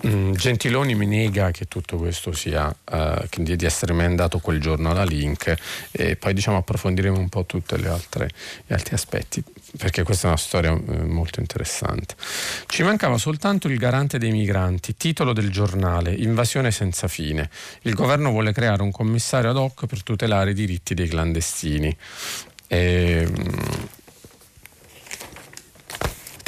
Mm, 0.05 0.34
Gentiloni 0.34 0.93
mi 0.93 1.08
nega 1.08 1.51
che 1.51 1.65
tutto 1.65 1.98
questo 1.98 2.31
sia, 2.31 2.67
uh, 2.67 3.25
di 3.38 3.65
essere 3.65 3.93
mandato 3.93 4.39
quel 4.39 4.60
giorno 4.60 4.91
alla 4.91 5.03
Link 5.03 5.55
e 5.91 6.15
poi 6.15 6.34
diciamo 6.34 6.58
approfondiremo 6.58 7.17
un 7.17 7.29
po' 7.29 7.46
tutti 7.46 7.77
gli 7.79 7.86
altri 7.86 8.29
aspetti 8.93 9.43
perché 9.77 10.03
questa 10.03 10.27
è 10.27 10.29
una 10.29 10.38
storia 10.38 10.72
uh, 10.72 11.05
molto 11.05 11.39
interessante. 11.39 12.15
Ci 12.67 12.84
mancava 12.84 13.17
soltanto 13.17 13.67
il 13.67 13.77
garante 13.77 14.17
dei 14.17 14.31
migranti, 14.31 14.96
titolo 14.96 15.34
del 15.34 15.50
giornale, 15.50 16.13
invasione 16.13 16.72
senza 16.72 17.08
fine. 17.08 17.50
Il 17.81 17.93
governo 17.93 18.29
vuole 18.29 18.51
creare 18.51 18.81
un 18.81 18.91
commissario 18.91 19.50
ad 19.50 19.58
hoc 19.58 19.86
per 19.86 20.03
tutelare 20.03 20.51
i 20.51 20.53
diritti 20.53 20.93
dei 20.93 21.08
clandestini. 21.08 21.96
E, 22.67 23.27
um, 23.27 23.88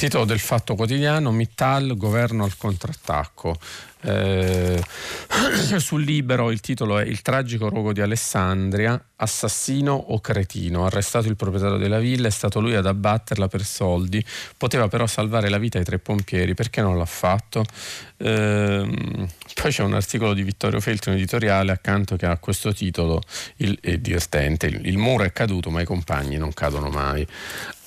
Titolo 0.02 0.26
del 0.26 0.40
Fatto 0.40 0.74
Quotidiano, 0.74 1.30
Mittal, 1.32 1.96
governo 1.96 2.44
al 2.44 2.58
contrattacco. 2.58 3.56
Eh, 4.02 4.82
sul 5.78 6.02
libero 6.02 6.50
il 6.50 6.60
titolo 6.60 6.98
è 6.98 7.06
Il 7.06 7.22
tragico 7.22 7.70
rogo 7.70 7.94
di 7.94 8.02
Alessandria, 8.02 9.00
assassino 9.18 9.94
o 9.94 10.20
cretino. 10.20 10.88
Arrestato 10.88 11.28
il 11.28 11.36
proprietario 11.36 11.78
della 11.78 12.00
villa, 12.00 12.28
è 12.28 12.32
stato 12.32 12.60
lui 12.60 12.74
ad 12.74 12.88
abbatterla 12.88 13.48
per 13.48 13.64
soldi. 13.64 14.26
Poteva 14.58 14.88
però 14.88 15.06
salvare 15.06 15.50
la 15.50 15.60
vita 15.60 15.78
ai 15.78 15.84
tre 15.84 16.00
pompieri, 16.00 16.56
perché 16.56 16.82
non 16.82 16.98
l'ha 16.98 17.06
fatto? 17.06 17.64
Eh, 18.18 19.28
poi 19.54 19.72
c'è 19.72 19.84
un 19.84 19.94
articolo 19.94 20.34
di 20.34 20.42
Vittorio 20.42 20.80
Feltri, 20.80 21.12
un 21.12 21.18
editoriale 21.18 21.74
accanto 21.74 22.16
che 22.16 22.26
ha 22.26 22.38
questo 22.38 22.74
titolo, 22.74 23.22
il, 23.58 23.78
è 23.80 24.00
divertente, 24.00 24.66
il, 24.66 24.84
il 24.84 24.98
muro 24.98 25.26
è 25.26 25.32
caduto 25.32 25.70
ma 25.70 25.80
i 25.80 25.86
compagni 25.86 26.38
non 26.38 26.52
cadono 26.54 26.90
mai. 26.90 27.24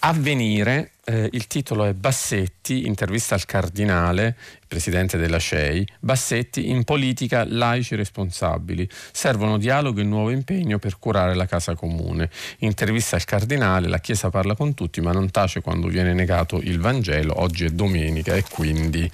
Avvenire, 0.06 0.90
eh, 1.06 1.30
il 1.32 1.46
titolo 1.46 1.86
è 1.86 1.94
Bassetti, 1.94 2.86
intervista 2.86 3.34
al 3.34 3.46
cardinale, 3.46 4.36
presidente 4.68 5.16
della 5.16 5.38
CEI, 5.38 5.88
Bassetti 5.98 6.68
in 6.68 6.84
politica 6.84 7.46
laici 7.48 7.94
responsabili, 7.94 8.86
servono 9.12 9.56
dialogo 9.56 10.00
e 10.00 10.04
nuovo 10.04 10.28
impegno 10.28 10.78
per 10.78 10.98
curare 10.98 11.34
la 11.34 11.46
casa 11.46 11.74
comune. 11.74 12.28
Intervista 12.58 13.16
al 13.16 13.24
cardinale, 13.24 13.88
la 13.88 13.98
Chiesa 13.98 14.28
parla 14.28 14.54
con 14.54 14.74
tutti 14.74 15.00
ma 15.00 15.10
non 15.10 15.30
tace 15.30 15.62
quando 15.62 15.88
viene 15.88 16.12
negato 16.12 16.60
il 16.60 16.80
Vangelo, 16.80 17.40
oggi 17.40 17.64
è 17.64 17.70
domenica 17.70 18.34
e 18.34 18.44
quindi, 18.50 19.10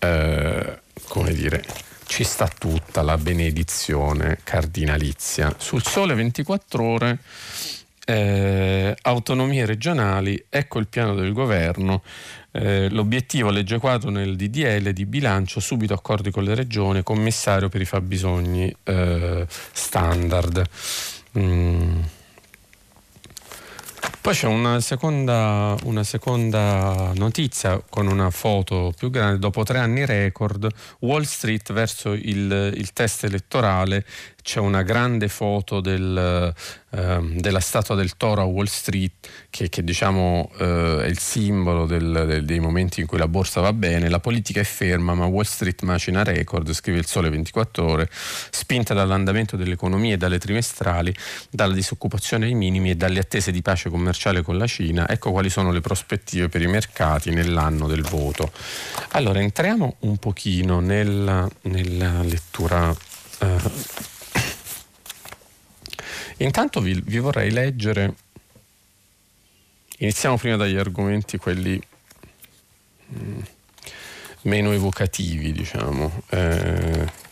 eh, 0.00 0.78
come 1.06 1.32
dire, 1.32 1.64
ci 2.06 2.24
sta 2.24 2.48
tutta 2.48 3.02
la 3.02 3.16
benedizione 3.16 4.38
cardinalizia. 4.42 5.54
Sul 5.58 5.84
sole 5.84 6.14
24 6.14 6.82
ore 6.82 7.18
eh, 8.08 8.96
autonomie 9.02 9.66
regionali, 9.66 10.42
ecco 10.48 10.78
il 10.78 10.88
piano 10.88 11.14
del 11.14 11.34
governo, 11.34 12.02
eh, 12.52 12.88
l'obiettivo 12.88 13.50
legge 13.50 13.78
quadro 13.78 14.08
nel 14.08 14.34
DDL 14.34 14.92
di 14.92 15.04
bilancio, 15.04 15.60
subito 15.60 15.92
accordi 15.92 16.30
con 16.30 16.42
le 16.42 16.54
regioni, 16.54 17.02
commissario 17.02 17.68
per 17.68 17.82
i 17.82 17.84
fabbisogni 17.84 18.74
eh, 18.84 19.46
standard. 19.72 20.64
Mm. 21.38 22.00
Poi 24.20 24.34
c'è 24.34 24.46
una 24.46 24.80
seconda, 24.80 25.76
una 25.84 26.02
seconda, 26.02 27.12
notizia 27.14 27.82
con 27.88 28.06
una 28.06 28.30
foto 28.30 28.92
più 28.96 29.10
grande. 29.10 29.38
Dopo 29.38 29.62
tre 29.62 29.78
anni 29.78 30.04
record, 30.04 30.66
Wall 31.00 31.22
Street 31.22 31.72
verso 31.72 32.12
il, 32.12 32.72
il 32.74 32.92
test 32.92 33.24
elettorale 33.24 34.04
c'è 34.48 34.60
una 34.60 34.80
grande 34.80 35.28
foto 35.28 35.80
del, 35.82 36.54
eh, 36.90 37.20
della 37.34 37.60
statua 37.60 37.94
del 37.94 38.16
toro 38.16 38.40
a 38.40 38.44
Wall 38.44 38.64
Street 38.64 39.28
che, 39.50 39.68
che 39.68 39.84
diciamo 39.84 40.50
eh, 40.56 41.02
è 41.02 41.06
il 41.06 41.18
simbolo 41.18 41.84
del, 41.84 42.24
del, 42.26 42.46
dei 42.46 42.58
momenti 42.58 43.00
in 43.00 43.06
cui 43.06 43.18
la 43.18 43.28
borsa 43.28 43.60
va 43.60 43.74
bene, 43.74 44.08
la 44.08 44.20
politica 44.20 44.60
è 44.60 44.64
ferma 44.64 45.12
ma 45.12 45.26
Wall 45.26 45.44
Street 45.44 45.82
macina 45.82 46.24
record, 46.24 46.72
scrive 46.72 46.96
il 46.96 47.04
Sole 47.04 47.28
24 47.28 47.84
ore, 47.84 48.08
spinta 48.10 48.94
dall'andamento 48.94 49.54
dell'economia 49.54 50.14
e 50.14 50.16
dalle 50.16 50.38
trimestrali, 50.38 51.14
dalla 51.50 51.74
disoccupazione 51.74 52.46
ai 52.46 52.54
minimi 52.54 52.88
e 52.88 52.94
dalle 52.94 53.18
attese 53.18 53.52
di 53.52 53.60
pace 53.60 53.90
commerciale 53.90 54.40
con 54.40 54.56
la 54.56 54.66
Cina, 54.66 55.06
ecco 55.10 55.30
quali 55.30 55.50
sono 55.50 55.72
le 55.72 55.82
prospettive 55.82 56.48
per 56.48 56.62
i 56.62 56.68
mercati 56.68 57.32
nell'anno 57.32 57.86
del 57.86 58.00
voto. 58.00 58.50
Allora 59.10 59.40
entriamo 59.40 59.96
un 60.00 60.16
pochino 60.16 60.80
nella, 60.80 61.46
nella 61.64 62.22
lettura 62.22 62.88
uh, 62.88 64.07
Intanto 66.38 66.80
vi, 66.80 67.00
vi 67.04 67.18
vorrei 67.18 67.50
leggere, 67.50 68.14
iniziamo 69.98 70.36
prima 70.36 70.56
dagli 70.56 70.76
argomenti 70.76 71.36
quelli 71.36 71.80
mh, 73.06 73.18
mm, 73.18 73.38
meno 74.42 74.72
evocativi, 74.72 75.52
diciamo. 75.52 76.22
Eh, 76.30 77.26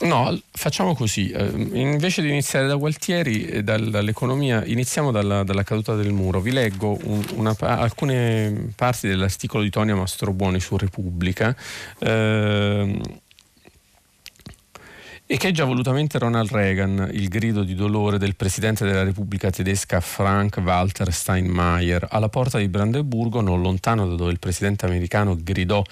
No, 0.00 0.38
facciamo 0.52 0.94
così. 0.94 1.30
Eh, 1.30 1.50
invece 1.72 2.22
di 2.22 2.28
iniziare 2.28 2.68
da 2.68 2.76
Gualtieri, 2.76 3.46
eh, 3.46 3.62
dal, 3.64 3.90
dall'economia, 3.90 4.64
iniziamo 4.64 5.10
dalla, 5.10 5.42
dalla, 5.42 5.64
caduta 5.64 5.96
del 5.96 6.12
muro. 6.12 6.40
Vi 6.40 6.52
leggo 6.52 6.96
un, 7.02 7.24
una, 7.34 7.56
alcune 7.58 8.70
parti 8.76 9.08
dell'articolo 9.08 9.64
di 9.64 9.70
Tonia 9.70 9.96
Mastrobuoni 9.96 10.60
su 10.60 10.76
Repubblica. 10.76 11.54
Eh, 11.98 13.00
E 15.30 15.36
che 15.36 15.52
già 15.52 15.66
volutamente 15.66 16.18
Ronald 16.18 16.50
Reagan, 16.50 17.10
il 17.12 17.28
grido 17.28 17.62
di 17.62 17.74
dolore 17.74 18.16
del 18.16 18.34
presidente 18.34 18.86
della 18.86 19.02
Repubblica 19.02 19.50
tedesca 19.50 20.00
Frank 20.00 20.58
Walter 20.64 21.12
Steinmeier 21.12 22.06
alla 22.08 22.30
porta 22.30 22.56
di 22.56 22.66
Brandeburgo, 22.66 23.42
non 23.42 23.60
lontano 23.60 24.08
da 24.08 24.14
dove 24.14 24.30
il 24.30 24.38
presidente 24.38 24.86
americano 24.86 25.36
gridò 25.38 25.84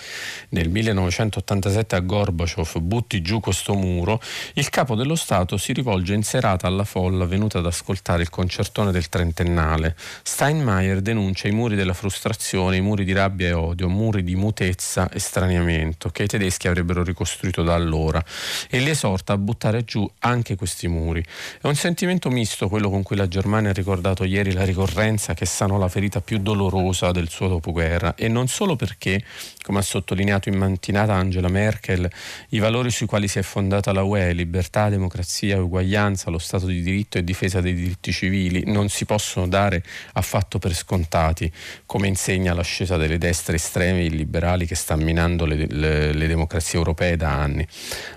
nel 0.49 0.71
1987 0.71 1.97
a 1.97 2.01
Gorbaciov 2.01 2.79
butti 2.79 3.21
giù 3.21 3.39
questo 3.41 3.75
muro, 3.75 4.23
il 4.55 4.71
capo 4.71 4.95
dello 4.95 5.17
Stato 5.17 5.59
si 5.59 5.75
rivolge 5.75 6.15
in 6.15 6.23
serata 6.23 6.67
alla 6.67 6.85
folla 6.85 7.27
venuta 7.27 7.59
ad 7.59 7.67
ascoltare 7.67 8.23
il 8.23 8.31
concertone 8.31 8.91
del 8.91 9.11
trentennale. 9.11 9.97
Steinmeier 10.23 11.03
denuncia 11.03 11.47
i 11.47 11.53
muri 11.53 11.77
della 11.77 11.93
frustrazione, 11.93 12.77
i 12.77 12.81
muri 12.81 13.05
di 13.05 13.13
rabbia 13.13 13.49
e 13.49 13.53
odio, 13.53 13.91
muri 13.91 14.25
di 14.25 14.35
mutezza 14.35 15.11
e 15.11 15.19
straniamento 15.19 16.09
che 16.09 16.23
i 16.23 16.27
tedeschi 16.27 16.69
avrebbero 16.69 17.03
ricostruito 17.03 17.63
da 17.63 17.75
allora 17.75 18.25
e 18.71 18.79
li 18.79 18.89
esorta 18.89 19.25
porta 19.27 19.33
a 19.33 19.39
buttare 19.39 19.85
giù 19.85 20.09
anche 20.21 20.55
questi 20.55 20.87
muri. 20.87 21.25
È 21.61 21.67
un 21.67 21.75
sentimento 21.75 22.31
misto 22.31 22.69
quello 22.69 22.89
con 22.89 23.03
cui 23.03 23.17
la 23.17 23.27
Germania 23.27 23.71
ha 23.71 23.73
ricordato 23.73 24.23
ieri 24.25 24.53
la 24.53 24.65
ricorrenza 24.65 25.35
che 25.35 25.47
sanò 25.47 25.77
la 25.79 25.89
ferita 25.89 26.21
più 26.21 26.39
dolorosa 26.39 27.11
del 27.11 27.29
suo 27.29 27.49
dopoguerra 27.49 28.15
e 28.15 28.29
non 28.29 28.47
solo 28.47 28.77
perché, 28.77 29.23
come 29.63 29.81
ha 29.81 29.83
sottolineato 29.83 30.49
in 30.49 30.57
mantinata 30.57 31.15
Angela 31.15 31.49
Merkel, 31.49 32.09
i 32.51 32.59
valori 32.61 32.91
sui 32.91 33.07
quali 33.07 33.27
si 33.27 33.41
è 33.41 33.43
fondata 33.43 33.93
la 33.93 34.03
UE, 34.03 34.33
libertà, 34.33 34.89
democrazia, 34.89 35.61
uguaglianza, 35.61 36.31
lo 36.31 36.39
Stato 36.39 36.67
di 36.67 36.83
diritto 36.83 37.19
e 37.19 37.25
difesa 37.25 37.61
dei 37.61 37.75
diritti 37.75 38.13
civili, 38.13 38.63
non 38.67 38.89
si 38.89 39.05
possono 39.05 39.49
dare 39.49 39.83
affatto 40.13 40.59
per 40.59 40.75
scontati, 40.75 41.51
come 41.87 42.07
insegna 42.07 42.55
l'ascesa 42.55 42.97
delle 42.97 43.19
destre 43.19 43.57
estreme 43.57 44.01
e 44.01 44.05
illiberali 44.05 44.67
che 44.67 44.77
sta 44.77 44.95
minando 44.95 45.45
le, 45.45 45.67
le, 45.69 46.13
le 46.13 46.27
democrazie 46.29 46.79
europee 46.79 47.17
da 47.17 47.33
anni, 47.33 47.67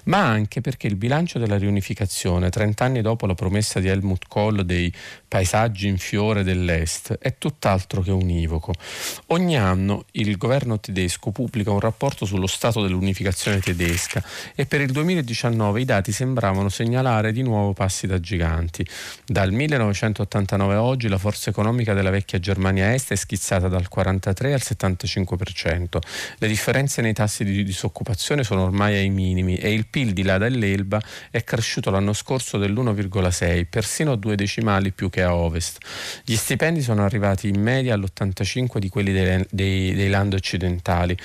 ma 0.04 0.26
anche 0.26 0.62
perché 0.62 0.86
il 0.88 0.98
bilancio 1.00 1.40
della 1.40 1.58
riunificazione, 1.58 2.52
30 2.52 2.84
anni 2.84 3.02
dopo 3.02 3.26
la 3.26 3.34
promessa 3.34 3.80
di 3.80 3.88
Helmut 3.88 4.28
Kohl 4.28 4.64
dei 4.64 4.94
paesaggi 5.30 5.88
in 5.88 5.98
fiore 5.98 6.44
dell'Est, 6.44 7.18
è 7.20 7.38
tutt'altro 7.38 8.02
che 8.02 8.12
univoco. 8.12 8.74
Ogni 9.28 9.58
anno 9.58 10.04
il 10.12 10.36
governo 10.36 10.78
tedesco 10.82 11.32
pubblica 11.32 11.72
un 11.72 11.80
rapporto 11.80 12.26
sullo 12.26 12.48
stato 12.48 12.82
dell'unificazione 12.82 13.62
tedesca 13.62 14.22
e 14.54 14.66
per 14.66 14.82
il 14.82 14.92
2019 14.92 15.80
i 15.80 15.86
dati 15.86 16.12
sembravano 16.12 16.68
segnalare 16.68 17.32
di 17.32 17.44
nuovo 17.44 17.72
passi 17.72 18.08
da 18.08 18.20
giganti. 18.20 18.86
Dal 19.26 19.54
1989 19.54 20.74
a 20.74 20.84
oggi 20.84 21.08
la 21.08 21.18
forza 21.18 21.50
economica 21.50 21.94
della 21.94 22.10
vecchia 22.10 22.40
Germania 22.40 22.94
Est 22.94 23.14
è 23.14 23.16
schizzata 23.16 23.70
dal 23.70 23.88
43 23.88 24.52
al 24.52 24.62
75%. 24.62 26.00
Le 26.40 26.48
differenze 26.48 27.02
nei 27.02 27.14
tassi 27.14 27.46
di 27.46 27.64
disoccupazione 27.64 28.44
sono 28.44 28.64
ormai 28.64 28.96
ai 28.96 29.10
minimi 29.10 29.56
e 29.56 29.72
il 29.72 29.86
PIL 29.88 30.12
di 30.12 30.24
là 30.24 30.38
dall'Elba 30.38 30.88
Elba 30.90 31.02
è 31.30 31.44
cresciuto 31.44 31.92
l'anno 31.92 32.14
scorso 32.14 32.58
dell'1,6, 32.58 33.66
persino 33.70 34.16
due 34.16 34.36
decimali 34.36 34.92
più 34.92 35.10
che 35.10 35.19
a 35.22 35.36
ovest. 35.36 35.78
Gli 36.24 36.36
stipendi 36.36 36.82
sono 36.82 37.04
arrivati 37.04 37.48
in 37.48 37.62
media 37.62 37.94
all'85 37.94 38.78
di 38.78 38.90
quelli 38.90 39.12
dei, 39.12 39.46
dei, 39.50 39.94
dei 39.94 40.10
land 40.10 40.34
occidentali 40.34 41.18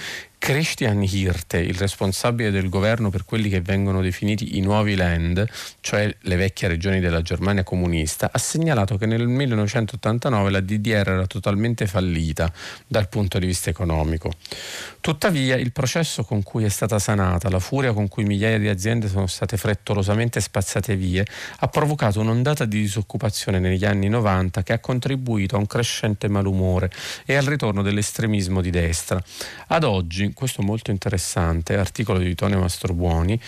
Christian 0.44 1.02
Hirte, 1.02 1.56
il 1.56 1.74
responsabile 1.74 2.50
del 2.50 2.68
governo 2.68 3.08
per 3.08 3.24
quelli 3.24 3.48
che 3.48 3.62
vengono 3.62 4.02
definiti 4.02 4.58
i 4.58 4.60
nuovi 4.60 4.94
land, 4.94 5.48
cioè 5.80 6.14
le 6.20 6.36
vecchie 6.36 6.68
regioni 6.68 7.00
della 7.00 7.22
Germania 7.22 7.62
comunista, 7.62 8.28
ha 8.30 8.36
segnalato 8.36 8.98
che 8.98 9.06
nel 9.06 9.26
1989 9.26 10.50
la 10.50 10.60
DDR 10.60 11.08
era 11.08 11.26
totalmente 11.26 11.86
fallita 11.86 12.52
dal 12.86 13.08
punto 13.08 13.38
di 13.38 13.46
vista 13.46 13.70
economico. 13.70 14.32
Tuttavia 15.00 15.56
il 15.56 15.72
processo 15.72 16.24
con 16.24 16.42
cui 16.42 16.64
è 16.64 16.68
stata 16.68 16.98
sanata, 16.98 17.48
la 17.48 17.58
furia 17.58 17.94
con 17.94 18.08
cui 18.08 18.24
migliaia 18.24 18.58
di 18.58 18.68
aziende 18.68 19.08
sono 19.08 19.26
state 19.26 19.56
frettolosamente 19.56 20.42
spazzate 20.42 20.94
via, 20.94 21.24
ha 21.60 21.68
provocato 21.68 22.20
un'ondata 22.20 22.66
di 22.66 22.80
disoccupazione 22.80 23.60
negli 23.60 23.86
anni 23.86 24.10
90 24.10 24.62
che 24.62 24.74
ha 24.74 24.78
contribuito 24.78 25.56
a 25.56 25.58
un 25.58 25.66
crescente 25.66 26.28
malumore 26.28 26.90
e 27.24 27.34
al 27.34 27.44
ritorno 27.44 27.80
dell'estremismo 27.80 28.60
di 28.60 28.68
destra. 28.68 29.18
Ad 29.68 29.84
oggi 29.84 30.32
questo 30.34 30.62
molto 30.62 30.90
interessante, 30.90 31.76
articolo 31.76 32.18
di 32.18 32.34
Tonio 32.34 32.58
Mastrobuoni, 32.58 33.40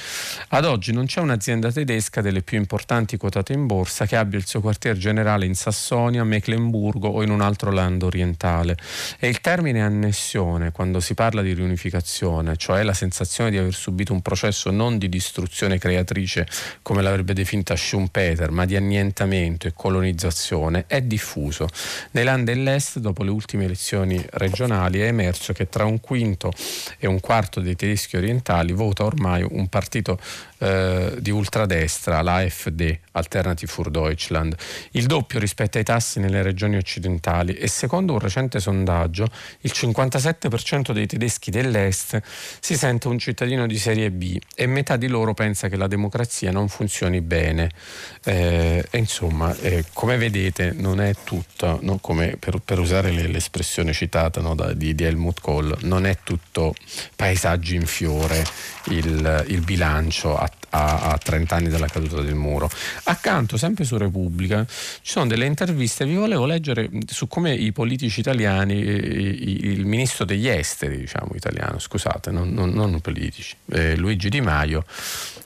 ad 0.48 0.64
oggi 0.64 0.92
non 0.92 1.06
c'è 1.06 1.20
un'azienda 1.20 1.70
tedesca 1.70 2.20
delle 2.22 2.42
più 2.42 2.56
importanti 2.56 3.16
quotate 3.16 3.52
in 3.52 3.66
borsa 3.66 4.06
che 4.06 4.16
abbia 4.16 4.38
il 4.38 4.46
suo 4.46 4.60
quartier 4.60 4.96
generale 4.96 5.44
in 5.44 5.54
Sassonia, 5.54 6.24
Mecklenburgo 6.24 7.08
o 7.08 7.22
in 7.22 7.30
un 7.30 7.40
altro 7.40 7.70
land 7.70 8.02
orientale. 8.02 8.76
E 9.18 9.28
il 9.28 9.40
termine 9.40 9.82
annessione, 9.82 10.72
quando 10.72 11.00
si 11.00 11.14
parla 11.14 11.42
di 11.42 11.52
riunificazione, 11.52 12.56
cioè 12.56 12.82
la 12.82 12.94
sensazione 12.94 13.50
di 13.50 13.58
aver 13.58 13.74
subito 13.74 14.12
un 14.12 14.22
processo 14.22 14.70
non 14.70 14.96
di 14.96 15.08
distruzione 15.08 15.78
creatrice 15.78 16.46
come 16.82 17.02
l'avrebbe 17.02 17.34
definita 17.34 17.76
Schumpeter, 17.76 18.50
ma 18.50 18.64
di 18.64 18.76
annientamento 18.76 19.66
e 19.66 19.72
colonizzazione, 19.74 20.84
è 20.86 21.02
diffuso. 21.02 21.68
Nei 22.12 22.24
land 22.24 22.44
dell'Est, 22.46 22.98
dopo 22.98 23.22
le 23.22 23.30
ultime 23.30 23.64
elezioni 23.64 24.24
regionali, 24.30 25.00
è 25.00 25.06
emerso 25.06 25.52
che 25.52 25.68
tra 25.68 25.84
un 25.84 26.00
quinto 26.00 26.52
e 26.99 27.06
un 27.06 27.21
quarto 27.21 27.61
dei 27.61 27.76
tedeschi 27.76 28.16
orientali 28.16 28.73
vota 28.73 29.04
ormai 29.04 29.47
un 29.49 29.68
partito 29.68 30.18
eh, 30.59 31.16
di 31.18 31.30
ultradestra, 31.30 32.23
l'AfD, 32.23 32.99
Alternative 33.12 33.71
für 33.71 33.90
Deutschland, 33.90 34.54
il 34.92 35.06
doppio 35.06 35.38
rispetto 35.38 35.78
ai 35.78 35.85
tassi 35.85 36.21
nelle 36.21 36.42
regioni 36.42 36.76
occidentali 36.76 37.54
e 37.54 37.68
secondo 37.68 38.12
un 38.14 38.18
recente 38.18 38.61
sondaggio 38.61 39.26
il 39.61 39.73
57% 39.75 40.93
dei 40.93 41.06
tedeschi 41.06 41.50
dell'Est 41.50 42.21
si 42.60 42.76
sente 42.76 43.08
un 43.08 43.19
cittadino 43.19 43.67
di 43.67 43.78
serie 43.78 44.10
B 44.10 44.39
e 44.54 44.67
metà 44.67 44.97
di 44.97 45.08
loro 45.08 45.34
pensa 45.34 45.69
che 45.69 45.76
la 45.76 45.86
democrazia 45.86 46.50
non 46.50 46.69
funzioni 46.69 47.21
bene. 47.21 47.71
Eh, 48.25 48.84
insomma, 48.93 49.54
eh, 49.60 49.84
come 49.93 50.17
vedete 50.17 50.73
non 50.73 51.00
è 51.00 51.15
tutto, 51.25 51.78
no? 51.82 51.99
come 51.99 52.36
per, 52.39 52.58
per, 52.65 52.78
usare 52.78 53.10
l'espressione 53.10 53.93
citata 53.93 54.41
no, 54.41 54.54
da, 54.54 54.73
di, 54.73 54.95
di 54.95 55.04
Helmut 55.04 55.41
Kohl, 55.41 55.76
non 55.82 56.06
è 56.06 56.19
tutto 56.23 56.55
paesaggi 57.14 57.75
in 57.75 57.86
fiore 57.86 58.45
il, 58.88 59.45
il 59.49 59.60
bilancio 59.60 60.36
a, 60.36 60.50
a, 60.71 61.10
a, 61.10 61.19
30 61.19 61.54
anni 61.54 61.69
dalla 61.69 61.86
caduta 61.86 62.21
del 62.21 62.34
muro. 62.34 62.71
Accanto, 63.04 63.56
sempre 63.56 63.84
su 63.84 63.97
Repubblica, 63.97 64.64
ci 64.66 65.12
sono 65.12 65.26
delle 65.26 65.47
interviste, 65.47 66.04
vi 66.04 66.14
volevo 66.14 66.47
leggere 66.47 66.88
su 67.06 67.28
come 67.28 67.54
i 67.54 67.73
politici 67.73 68.21
italiani, 68.21 68.75
il 68.75 69.84
ministro 69.84 70.25
degli 70.25 70.49
esteri, 70.49 70.99
diciamo 70.99 71.30
italiano, 71.34 71.78
scusate, 71.78 72.30
non, 72.30 72.50
non, 72.50 72.71
non 72.71 73.00
politici, 73.00 73.54
eh, 73.73 73.97
Luigi 73.97 74.28
Di 74.28 74.40
Maio, 74.40 74.84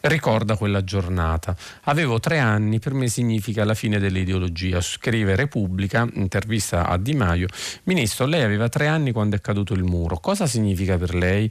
ricorda 0.03 0.57
quella 0.57 0.83
giornata. 0.83 1.57
Avevo 1.83 2.21
tre 2.21 2.39
anni, 2.39 2.79
per 2.79 2.95
me 2.95 3.09
significa 3.09 3.65
la 3.65 3.75
fine 3.75 3.99
dell'ideologia. 3.99 4.81
Scrive 4.81 5.37
Repubblica, 5.37 6.09
intervista 6.15 6.87
a 6.87 6.97
Di 6.97 7.15
Maio, 7.15 7.49
Ministro, 7.85 8.27
lei 8.27 8.43
aveva 8.43 8.69
tre 8.69 8.87
anni 8.87 9.13
quando 9.13 9.37
è 9.37 9.41
caduto 9.41 9.75
il 9.75 9.85
muro. 9.85 10.19
Cosa 10.19 10.47
significa 10.47 10.97
per 10.97 11.15
lei? 11.15 11.51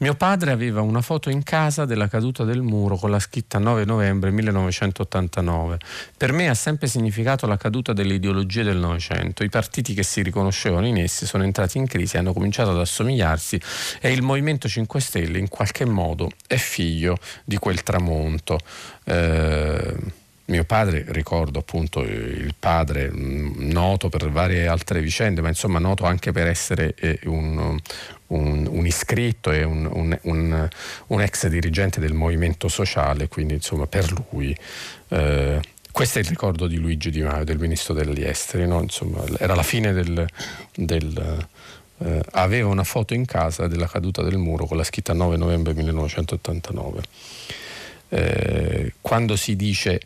Mio 0.00 0.14
padre 0.14 0.52
aveva 0.52 0.80
una 0.80 1.00
foto 1.00 1.28
in 1.28 1.42
casa 1.42 1.84
della 1.84 2.06
caduta 2.06 2.44
del 2.44 2.62
muro 2.62 2.96
con 2.96 3.10
la 3.10 3.18
scritta 3.18 3.58
9 3.58 3.84
novembre 3.84 4.30
1989. 4.30 5.78
Per 6.16 6.30
me 6.30 6.48
ha 6.48 6.54
sempre 6.54 6.86
significato 6.86 7.48
la 7.48 7.56
caduta 7.56 7.92
delle 7.92 8.14
ideologie 8.14 8.62
del 8.62 8.76
Novecento. 8.76 9.42
I 9.42 9.48
partiti 9.48 9.94
che 9.94 10.04
si 10.04 10.22
riconoscevano 10.22 10.86
in 10.86 10.98
essi 10.98 11.26
sono 11.26 11.42
entrati 11.42 11.78
in 11.78 11.88
crisi, 11.88 12.16
hanno 12.16 12.32
cominciato 12.32 12.70
ad 12.70 12.78
assomigliarsi 12.78 13.60
e 14.00 14.12
il 14.12 14.22
Movimento 14.22 14.68
5 14.68 15.00
Stelle 15.00 15.38
in 15.38 15.48
qualche 15.48 15.84
modo 15.84 16.30
è 16.46 16.56
figlio 16.56 17.18
di 17.44 17.56
quel 17.56 17.82
tramonto. 17.82 18.60
Eh, 19.02 19.87
mio 20.58 20.64
padre, 20.64 21.04
ricordo 21.08 21.60
appunto 21.60 22.02
il 22.02 22.54
padre 22.58 23.10
mm, 23.10 23.70
noto 23.70 24.08
per 24.08 24.28
varie 24.30 24.66
altre 24.66 25.00
vicende, 25.00 25.40
ma 25.40 25.48
insomma 25.48 25.78
noto 25.78 26.04
anche 26.04 26.32
per 26.32 26.48
essere 26.48 26.94
eh, 26.96 27.20
un, 27.24 27.78
un, 28.28 28.68
un, 28.68 28.86
iscritto 28.86 29.52
e 29.52 29.62
un, 29.62 29.88
un, 30.22 30.68
un, 31.06 31.20
ex 31.20 31.46
dirigente 31.46 32.00
del 32.00 32.12
movimento 32.12 32.68
sociale, 32.68 33.28
quindi 33.28 33.54
insomma 33.54 33.86
per 33.86 34.12
lui 34.30 34.56
eh, 35.08 35.60
questo 35.92 36.18
è 36.18 36.22
il 36.22 36.28
ricordo 36.28 36.66
di 36.66 36.76
Luigi 36.76 37.10
Di 37.10 37.22
Maio, 37.22 37.44
del 37.44 37.58
ministro 37.58 37.94
degli 37.94 38.22
esteri, 38.22 38.66
no? 38.66 38.80
insomma, 38.80 39.24
era 39.38 39.54
la 39.54 39.62
fine 39.62 39.92
del... 39.92 40.26
del 40.74 41.46
eh, 42.00 42.22
aveva 42.30 42.68
una 42.68 42.84
foto 42.84 43.12
in 43.12 43.24
casa 43.24 43.66
della 43.66 43.88
caduta 43.88 44.22
del 44.22 44.38
muro 44.38 44.66
con 44.66 44.76
la 44.76 44.84
scritta 44.84 45.12
9 45.12 45.36
novembre 45.36 45.74
1989. 45.74 47.02
Eh, 48.10 48.92
quando 49.00 49.34
si 49.34 49.56
dice 49.56 50.00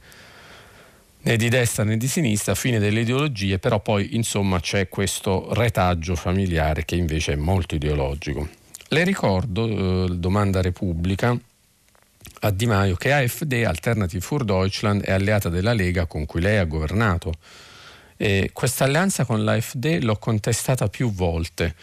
né 1.24 1.37
di 1.37 1.48
destra 1.48 1.85
né 1.85 1.96
di 1.96 2.08
sinistra, 2.08 2.54
fine 2.54 2.78
delle 2.78 3.00
ideologie, 3.00 3.58
però 3.58 3.80
poi 3.80 4.16
insomma 4.16 4.61
c'è 4.61 4.88
questo 4.88 5.52
retaggio 5.54 6.14
familiare 6.16 6.85
che 6.85 6.96
invece 6.96 7.32
è 7.32 7.37
molto 7.37 7.74
ideologico. 7.74 8.48
Le 8.88 9.04
ricordo, 9.04 10.06
eh, 10.06 10.16
domanda 10.16 10.61
Repubblica, 10.61 11.37
a 12.40 12.50
Di 12.50 12.66
Maio 12.66 12.96
che 12.96 13.12
AfD, 13.12 13.64
Alternative 13.64 14.24
für 14.24 14.44
Deutschland, 14.44 15.02
è 15.02 15.12
alleata 15.12 15.48
della 15.48 15.72
Lega 15.72 16.06
con 16.06 16.26
cui 16.26 16.40
lei 16.40 16.58
ha 16.58 16.64
governato. 16.64 17.32
Questa 18.52 18.85
alleanza 18.85 19.24
con 19.24 19.42
l'AfD 19.42 19.98
l'ho 20.02 20.16
contestata 20.16 20.87
più 20.87 21.11
volte 21.11 21.74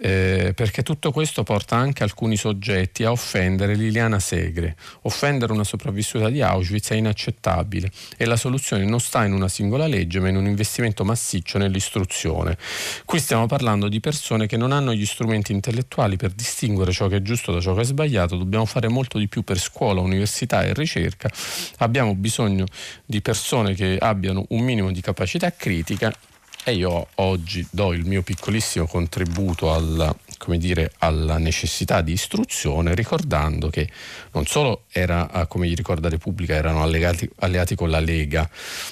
eh, 0.00 0.52
perché 0.54 0.82
tutto 0.82 1.10
questo 1.10 1.42
porta 1.42 1.76
anche 1.76 2.04
alcuni 2.04 2.36
soggetti 2.36 3.04
a 3.04 3.10
offendere 3.10 3.74
Liliana 3.74 4.20
Segre. 4.20 4.76
Offendere 5.02 5.52
una 5.52 5.64
sopravvissuta 5.64 6.28
di 6.30 6.40
Auschwitz 6.40 6.90
è 6.90 6.94
inaccettabile 6.94 7.90
e 8.16 8.24
la 8.24 8.36
soluzione 8.36 8.84
non 8.84 9.00
sta 9.00 9.24
in 9.24 9.32
una 9.32 9.48
singola 9.48 9.86
legge 9.86 10.20
ma 10.20 10.28
in 10.28 10.36
un 10.36 10.46
investimento 10.46 11.04
massiccio 11.04 11.58
nell'istruzione. 11.58 12.56
Qui 13.04 13.18
stiamo 13.18 13.46
parlando 13.46 13.88
di 13.88 13.98
persone 14.00 14.46
che 14.46 14.56
non 14.56 14.70
hanno 14.72 14.94
gli 14.94 15.06
strumenti 15.06 15.52
intellettuali 15.52 16.16
per 16.16 16.30
distinguere 16.30 16.92
ciò 16.92 17.08
che 17.08 17.16
è 17.16 17.22
giusto 17.22 17.52
da 17.52 17.60
ciò 17.60 17.74
che 17.74 17.80
è 17.80 17.84
sbagliato, 17.84 18.36
dobbiamo 18.36 18.64
fare 18.66 18.88
molto 18.88 19.18
di 19.18 19.26
più 19.26 19.42
per 19.42 19.58
scuola, 19.58 20.00
università 20.00 20.62
e 20.62 20.72
ricerca, 20.74 21.30
abbiamo 21.78 22.14
bisogno 22.14 22.66
di 23.04 23.20
persone 23.20 23.74
che 23.74 23.96
abbiano 23.98 24.44
un 24.50 24.62
minimo 24.62 24.92
di 24.92 25.00
capacità 25.00 25.52
critica 25.52 26.14
e 26.64 26.72
io 26.74 27.06
oggi 27.16 27.66
do 27.70 27.92
il 27.92 28.04
mio 28.04 28.22
piccolissimo 28.22 28.86
contributo 28.86 29.72
alla, 29.72 30.14
dire, 30.56 30.92
alla 30.98 31.38
necessità 31.38 32.00
di 32.00 32.12
istruzione 32.12 32.94
ricordando 32.94 33.70
che 33.70 33.88
non 34.32 34.44
solo 34.46 34.84
era, 34.90 35.46
come 35.48 35.68
gli 35.68 35.74
ricorda 35.74 36.08
Repubblica, 36.08 36.54
erano 36.54 36.82
allegati, 36.82 37.28
alleati 37.38 37.74
con 37.74 37.90
la 37.90 38.00
Lega, 38.00 38.48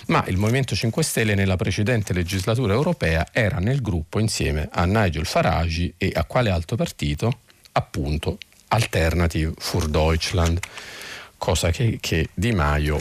ma 0.07 0.25
il 0.29 0.37
Movimento 0.37 0.75
5 0.75 1.03
Stelle 1.03 1.35
nella 1.35 1.57
precedente 1.57 2.13
legislatura 2.13 2.73
europea 2.73 3.27
era 3.33 3.59
nel 3.59 3.83
gruppo 3.83 4.19
insieme 4.19 4.69
a 4.73 4.85
Nigel 4.85 5.27
Farage 5.27 5.95
e 5.99 6.13
a 6.15 6.25
quale 6.25 6.51
altro 6.51 6.77
partito? 6.77 7.41
Appunto 7.73 8.39
Alternative 8.69 9.53
für 9.59 9.89
Deutschland, 9.89 10.59
cosa 11.37 11.71
che, 11.71 11.99
che 12.01 12.29
Di 12.35 12.53
Maio 12.53 12.99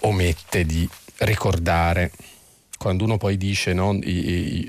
omette 0.00 0.64
di 0.64 0.88
ricordare 1.18 2.10
quando 2.82 3.04
uno 3.04 3.16
poi 3.16 3.36
dice 3.36 3.72
no, 3.72 3.96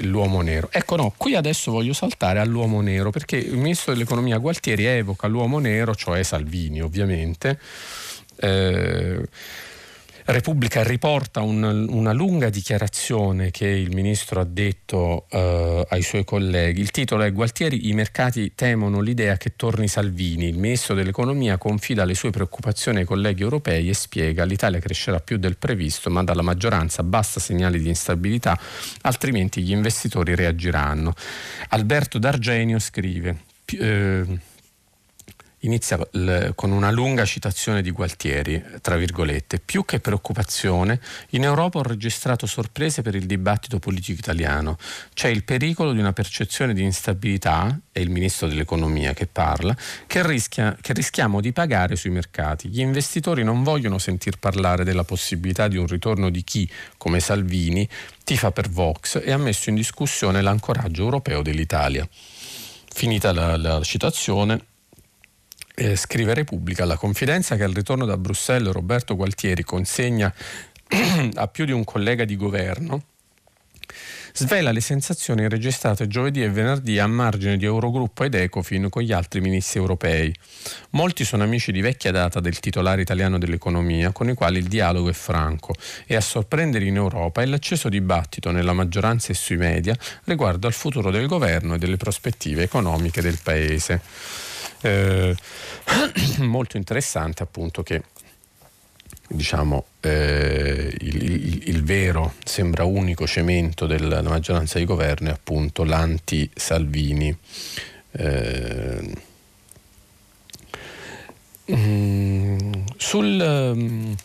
l'uomo 0.02 0.41
nero. 0.41 0.69
Ecco 0.71 0.95
no, 0.95 1.12
qui 1.17 1.34
adesso 1.34 1.71
voglio 1.71 1.93
saltare 1.93 2.38
all'uomo 2.38 2.80
nero 2.80 3.10
perché 3.10 3.38
il 3.38 3.58
ministro 3.58 3.91
dell'economia 3.91 4.38
Gualtieri 4.38 4.86
evoca 4.86 5.26
l'uomo 5.26 5.58
nero, 5.58 5.95
cioè 5.95 6.21
Salvini 6.21 6.80
ovviamente. 6.80 7.58
Eh, 8.36 9.28
Repubblica 10.25 10.83
riporta 10.83 11.41
un, 11.41 11.63
una 11.89 12.13
lunga 12.13 12.49
dichiarazione 12.49 13.51
che 13.51 13.67
il 13.67 13.93
ministro 13.93 14.39
ha 14.39 14.45
detto 14.45 15.25
uh, 15.29 15.86
ai 15.89 16.01
suoi 16.01 16.23
colleghi. 16.23 16.79
Il 16.79 16.91
titolo 16.91 17.23
è 17.23 17.31
Gualtieri, 17.31 17.89
i 17.89 17.93
mercati 17.93 18.53
temono 18.55 19.01
l'idea 19.01 19.36
che 19.36 19.55
torni 19.55 19.88
Salvini. 19.88 20.47
Il 20.47 20.57
ministro 20.57 20.95
dell'economia 20.95 21.57
confida 21.57 22.05
le 22.05 22.15
sue 22.15 22.29
preoccupazioni 22.29 22.99
ai 22.99 23.05
colleghi 23.05 23.41
europei 23.41 23.89
e 23.89 23.93
spiega 23.93 24.45
l'Italia 24.45 24.79
crescerà 24.79 25.19
più 25.19 25.38
del 25.38 25.57
previsto, 25.57 26.09
ma 26.09 26.23
dalla 26.23 26.41
maggioranza 26.41 27.03
basta 27.03 27.41
segnali 27.41 27.79
di 27.79 27.89
instabilità, 27.89 28.57
altrimenti 29.01 29.62
gli 29.62 29.71
investitori 29.71 30.36
reagiranno. 30.36 31.13
Alberto 31.69 32.17
D'Argenio 32.17 32.79
scrive... 32.79 33.38
Eh, 33.65 34.51
inizia 35.63 35.97
con 36.56 36.71
una 36.71 36.91
lunga 36.91 37.26
citazione 37.26 37.82
di 37.82 37.91
Gualtieri, 37.91 38.63
tra 38.82 38.95
virgolette, 38.95 39.60
più 39.60 39.86
che 39.86 39.99
preoccupazione, 39.99 40.99
in 41.32 41.43
Europa 41.43 41.80
ho 41.80 41.84
registrato 41.84 42.45
sorprese 42.45 43.02
per 43.02 43.15
il 43.15 43.26
dibattito 43.26 43.80
politico 43.80 44.19
italiano. 44.19 44.78
C'è 45.13 45.30
il 45.30 45.43
pericolo 45.43 45.93
di 45.93 45.99
una 45.99 46.13
percezione 46.13 46.73
di 46.73 46.84
instabilità, 46.84 47.80
è 47.91 47.99
il 47.99 48.10
ministro 48.10 48.47
dell'economia 48.47 49.13
che 49.13 49.28
parla, 49.28 49.76
che, 50.06 50.26
rischia, 50.26 50.76
che 50.80 50.93
rischiamo 50.93 51.39
di 51.39 51.54
pagare 51.54 51.95
sui 51.95 52.10
mercati. 52.10 52.69
Gli 52.69 52.82
investitori 52.82 53.43
non 53.43 53.63
vogliono 53.63 53.97
sentir 53.97 54.38
parlare 54.39 54.84
della 54.84 55.04
possibilità 55.04 55.67
di 55.67 55.78
un 55.78 55.88
ritorno 55.88 56.30
di 56.30 56.43
chi, 56.43 56.69
come 56.97 57.19
Salvini, 57.19 57.88
tifa 58.23 58.52
per 58.52 58.69
Vox 58.69 59.21
e 59.23 59.32
ha 59.32 59.38
messo 59.38 59.69
in 59.69 59.76
discussione 59.76 60.41
l'ancoraggio 60.41 61.04
europeo 61.04 61.41
dell'Italia. 61.41 62.08
Finita 62.95 63.32
la, 63.32 63.58
la 63.58 63.82
citazione, 63.82 64.65
eh, 65.75 65.95
scrive 65.95 66.33
Repubblica, 66.33 66.86
la 66.86 66.97
confidenza 66.97 67.55
che 67.55 67.63
al 67.63 67.73
ritorno 67.73 68.05
da 68.05 68.17
Bruxelles 68.17 68.71
Roberto 68.71 69.15
Gualtieri 69.15 69.63
consegna 69.63 70.33
a 71.36 71.47
più 71.47 71.65
di 71.65 71.71
un 71.71 71.83
collega 71.83 72.25
di 72.25 72.36
governo 72.36 73.03
svela 74.36 74.71
le 74.71 74.81
sensazioni 74.81 75.47
registrate 75.47 76.07
giovedì 76.07 76.41
e 76.41 76.49
venerdì 76.49 76.97
a 76.97 77.05
margine 77.05 77.55
di 77.55 77.65
Eurogruppo 77.65 78.23
ed 78.23 78.33
Ecofin 78.33 78.89
con 78.89 79.03
gli 79.03 79.12
altri 79.12 79.41
ministri 79.41 79.79
europei. 79.79 80.33
Molti 80.91 81.23
sono 81.23 81.43
amici 81.43 81.71
di 81.71 81.81
vecchia 81.81 82.12
data 82.12 82.39
del 82.39 82.59
titolare 82.59 83.01
italiano 83.01 83.38
dell'economia, 83.38 84.12
con 84.12 84.29
i 84.29 84.33
quali 84.33 84.57
il 84.57 84.67
dialogo 84.67 85.09
è 85.09 85.13
franco, 85.13 85.75
e 86.07 86.15
a 86.15 86.21
sorprendere 86.21 86.86
in 86.86 86.95
Europa 86.95 87.43
è 87.43 87.45
l'acceso 87.45 87.89
dibattito 87.89 88.49
nella 88.49 88.73
maggioranza 88.73 89.31
e 89.31 89.36
sui 89.36 89.57
media 89.57 89.95
riguardo 90.23 90.65
al 90.65 90.73
futuro 90.73 91.12
del 91.12 91.27
governo 91.27 91.75
e 91.75 91.77
delle 91.77 91.97
prospettive 91.97 92.63
economiche 92.63 93.21
del 93.21 93.38
Paese 93.41 94.01
eh, 94.83 95.35
molto 96.43 96.77
interessante 96.77 97.43
appunto 97.43 97.83
che 97.83 98.03
diciamo, 99.27 99.85
eh, 100.01 100.95
il, 100.99 101.23
il, 101.23 101.69
il, 101.69 101.83
vero, 101.83 102.33
sembra 102.43 102.83
unico 102.83 103.25
cemento 103.25 103.85
della 103.87 104.21
maggioranza 104.21 104.77
di 104.77 104.85
governo 104.85 105.29
è 105.29 105.31
appunto 105.31 105.83
l'anti-Salvini. 105.83 107.35
Eh, 108.11 109.13
mm, 111.71 112.71
sul, 112.97 113.39
um, 113.39 114.15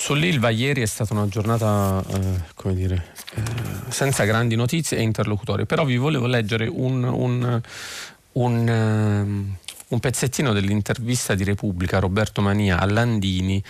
Sull'Ilva 0.00 0.48
ieri 0.48 0.80
è 0.80 0.86
stata 0.86 1.12
una 1.12 1.28
giornata, 1.28 2.02
eh, 2.08 2.40
come 2.54 2.74
dire, 2.74 3.12
eh, 3.34 3.42
senza 3.90 4.24
grandi 4.24 4.56
notizie 4.56 4.96
e 4.96 5.02
interlocutori, 5.02 5.66
però 5.66 5.84
vi 5.84 5.98
volevo 5.98 6.26
leggere 6.26 6.66
un, 6.66 7.04
un, 7.04 7.60
un, 8.32 8.68
um, 8.68 9.56
un 9.88 10.00
pezzettino 10.00 10.52
dell'intervista 10.52 11.34
di 11.34 11.44
Repubblica 11.44 11.98
Roberto 11.98 12.40
Mania 12.40 12.78
a 12.78 12.86
Landini 12.86 13.62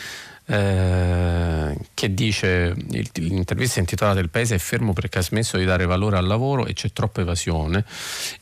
eh, 0.50 1.76
che 1.94 2.12
dice 2.12 2.74
l'intervista 2.74 3.76
è 3.76 3.80
intitolata 3.80 4.18
Il 4.18 4.30
paese 4.30 4.56
è 4.56 4.58
fermo 4.58 4.92
perché 4.92 5.18
ha 5.18 5.22
smesso 5.22 5.56
di 5.56 5.64
dare 5.64 5.86
valore 5.86 6.16
al 6.16 6.26
lavoro 6.26 6.66
e 6.66 6.72
c'è 6.72 6.90
troppa 6.92 7.20
evasione. 7.20 7.84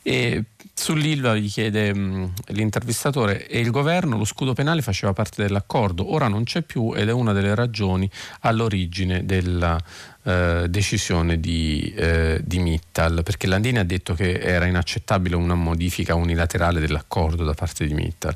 E 0.01 0.45
sull'Ilva 0.73 1.35
gli 1.35 1.49
chiede 1.49 1.93
mh, 1.93 2.33
l'intervistatore 2.47 3.47
e 3.47 3.59
il 3.59 3.69
governo 3.69 4.17
lo 4.17 4.25
scudo 4.25 4.53
penale 4.53 4.81
faceva 4.81 5.13
parte 5.13 5.43
dell'accordo 5.43 6.11
ora 6.11 6.27
non 6.27 6.45
c'è 6.45 6.61
più 6.61 6.93
ed 6.95 7.09
è 7.09 7.11
una 7.11 7.33
delle 7.33 7.53
ragioni 7.53 8.09
all'origine 8.41 9.25
della 9.25 9.77
eh, 10.23 10.65
decisione 10.69 11.39
di, 11.39 11.93
eh, 11.95 12.41
di, 12.43 12.59
Mittal, 12.59 13.23
perché 13.23 13.47
Landini 13.47 13.79
ha 13.79 13.83
detto 13.83 14.13
che 14.13 14.39
era 14.39 14.65
inaccettabile 14.65 15.35
una 15.35 15.55
modifica 15.55 16.15
unilaterale 16.15 16.79
dell'accordo 16.79 17.43
da 17.45 17.53
parte 17.53 17.87
di 17.87 17.93
Mittal. 17.93 18.35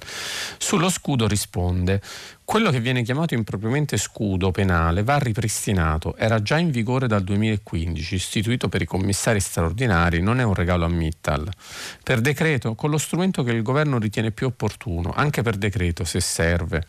Sullo 0.57 0.89
scudo 0.89 1.27
risponde 1.27 2.01
quello 2.45 2.71
che 2.71 2.81
viene 2.81 3.03
chiamato 3.03 3.33
impropriamente 3.33 3.97
scudo 3.97 4.51
penale 4.51 5.03
va 5.03 5.17
ripristinato, 5.17 6.15
era 6.17 6.41
già 6.41 6.57
in 6.57 6.71
vigore 6.71 7.07
dal 7.07 7.23
2015, 7.23 8.15
istituito 8.15 8.69
per 8.69 8.81
i 8.81 8.85
commissari 8.85 9.39
straordinari, 9.39 10.21
non 10.21 10.39
è 10.39 10.43
un 10.43 10.53
regalo 10.53 10.85
a 10.85 10.89
Mittal. 10.89 11.49
Per 12.03 12.21
decreto, 12.21 12.75
con 12.75 12.89
lo 12.89 12.97
strumento 12.97 13.43
che 13.43 13.51
il 13.51 13.61
governo 13.61 13.97
ritiene 13.97 14.31
più 14.31 14.47
opportuno, 14.47 15.13
anche 15.15 15.41
per 15.41 15.55
decreto 15.55 16.03
se 16.03 16.19
serve. 16.19 16.83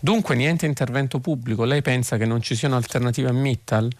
Dunque 0.00 0.34
niente 0.34 0.66
intervento 0.66 1.20
pubblico, 1.20 1.64
lei 1.64 1.82
pensa 1.82 2.16
che 2.16 2.24
non 2.24 2.40
ci 2.40 2.56
sia 2.56 2.68
un'alternativa 2.68 3.28
a 3.28 3.32
Mittal? 3.32 3.90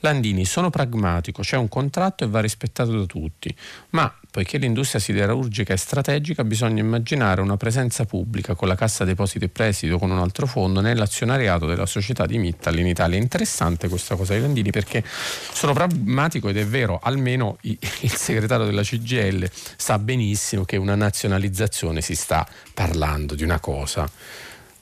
Landini, 0.00 0.44
sono 0.44 0.70
pragmatico, 0.70 1.42
c'è 1.42 1.56
un 1.56 1.68
contratto 1.68 2.24
e 2.24 2.28
va 2.28 2.40
rispettato 2.40 2.98
da 2.98 3.04
tutti, 3.04 3.54
ma 3.90 4.12
poiché 4.36 4.58
l'industria 4.58 5.00
siderurgica 5.00 5.72
è 5.72 5.78
strategica, 5.78 6.44
bisogna 6.44 6.82
immaginare 6.82 7.40
una 7.40 7.56
presenza 7.56 8.04
pubblica 8.04 8.54
con 8.54 8.68
la 8.68 8.74
Cassa 8.74 9.02
Depositi 9.02 9.46
e 9.46 9.48
Prestiti 9.48 9.90
o 9.94 9.98
con 9.98 10.10
un 10.10 10.18
altro 10.18 10.46
fondo 10.46 10.82
nell'azionariato 10.82 11.64
della 11.64 11.86
società 11.86 12.26
di 12.26 12.36
Mittal 12.36 12.78
in 12.78 12.86
Italia. 12.86 13.18
Interessante 13.18 13.88
questa 13.88 14.14
cosa 14.14 14.34
di 14.34 14.40
Landini 14.40 14.70
perché 14.70 15.02
sono 15.06 15.72
pragmatico 15.72 16.50
ed 16.50 16.58
è 16.58 16.66
vero, 16.66 17.00
almeno 17.02 17.56
il 17.62 18.12
segretario 18.12 18.66
della 18.66 18.82
CGL 18.82 19.50
sa 19.74 19.98
benissimo 19.98 20.66
che 20.66 20.76
una 20.76 20.96
nazionalizzazione 20.96 22.02
si 22.02 22.14
sta 22.14 22.46
parlando 22.74 23.34
di 23.34 23.42
una 23.42 23.58
cosa 23.58 24.06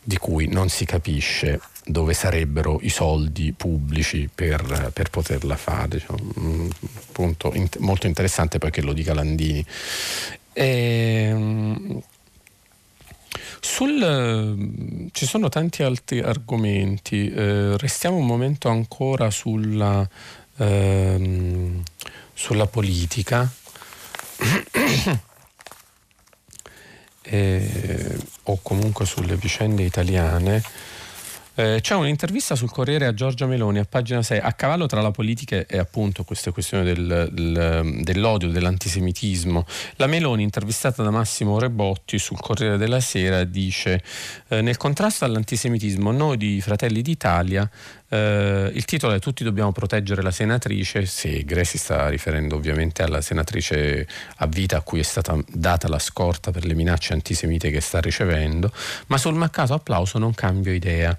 di 0.05 0.19
cui 0.19 0.47
non 0.47 0.69
si 0.69 0.85
capisce 0.85 1.61
dove 1.87 2.15
sarebbero 2.15 2.79
i 2.83 2.89
soldi 2.89 3.53
pubblici 3.53 4.29
per, 4.33 4.91
per 4.93 5.11
poterla 5.11 5.57
fare. 5.57 5.89
Diciamo, 5.89 6.19
un 6.37 6.71
punto 7.13 7.53
in, 7.55 7.69
molto 7.79 8.07
interessante 8.07 8.59
poi 8.59 8.71
che 8.71 8.83
lo 8.83 8.93
dica 8.93 9.15
Landini. 9.15 9.65
E, 10.53 11.27
ehm, 11.31 12.03
sul, 13.61 15.09
ci 15.13 15.27
sono 15.27 15.49
tanti 15.49 15.83
altri 15.83 16.21
argomenti, 16.21 17.31
eh, 17.31 17.77
restiamo 17.79 18.17
un 18.17 18.27
momento 18.27 18.69
ancora 18.69 19.31
sulla, 19.31 20.07
ehm, 20.59 21.83
sulla 22.35 22.67
politica. 22.67 23.51
eh, 27.25 28.17
o 28.45 28.59
comunque 28.63 29.07
sulle 29.07 29.37
vicende 29.37 29.83
italiane 29.83 30.63
Eh, 31.57 31.79
c'è 31.81 31.95
un'intervista 31.95 32.57
sul 32.57 32.69
Corriere 32.69 33.07
a 33.07 33.15
Giorgia 33.15 33.47
Meloni 33.47 33.79
a 33.79 33.85
pagina 33.85 34.23
6, 34.23 34.41
a 34.41 34.53
cavallo 34.55 34.87
tra 34.87 35.01
la 35.01 35.13
politica 35.13 35.65
e 35.67 35.79
appunto 35.79 36.25
queste 36.25 36.51
questioni 36.51 36.83
del, 36.83 37.29
del, 37.31 38.01
dell'odio, 38.03 38.49
dell'antisemitismo. 38.49 39.65
La 39.97 40.09
Meloni, 40.09 40.43
intervistata 40.43 41.05
da 41.05 41.11
Massimo 41.11 41.61
Rebotti 41.61 42.19
sul 42.19 42.41
Corriere 42.41 42.77
della 42.77 42.99
Sera, 42.99 43.45
dice 43.45 44.03
eh, 44.49 44.63
nel 44.63 44.77
contrasto 44.77 45.25
all'antisemitismo 45.25 46.11
noi 46.11 46.39
di 46.39 46.61
Fratelli 46.61 47.03
d'Italia 47.03 47.71
eh, 48.15 48.71
il 48.73 48.85
titolo 48.85 49.13
è 49.13 49.19
Tutti 49.19 49.43
dobbiamo 49.43 49.73
proteggere 49.73 50.23
la 50.23 50.31
senatrice 50.31 51.05
Segre, 51.05 51.65
si 51.65 51.79
sta 51.79 52.09
riferendo 52.09 52.55
ovviamente 52.55 53.03
alla 53.03 53.21
senatrice 53.21 54.07
a 54.37 54.47
vita 54.47 54.77
a 54.77 54.83
cui 54.83 55.01
è 55.01 55.03
stata 55.03 55.37
data 55.49 55.89
la 55.89 55.99
scorta 55.99 56.53
per 56.53 56.65
le 56.65 56.75
minacce 56.75 57.13
antisemite 57.13 57.71
che 57.71 57.81
sta 57.81 58.01
ricevendo, 58.01 58.71
ma 59.09 59.19
sul 59.19 59.35
mancato 59.35 59.75
applauso 59.75 60.19
non 60.19 60.33
cambio 60.33 60.73
idea. 60.73 61.17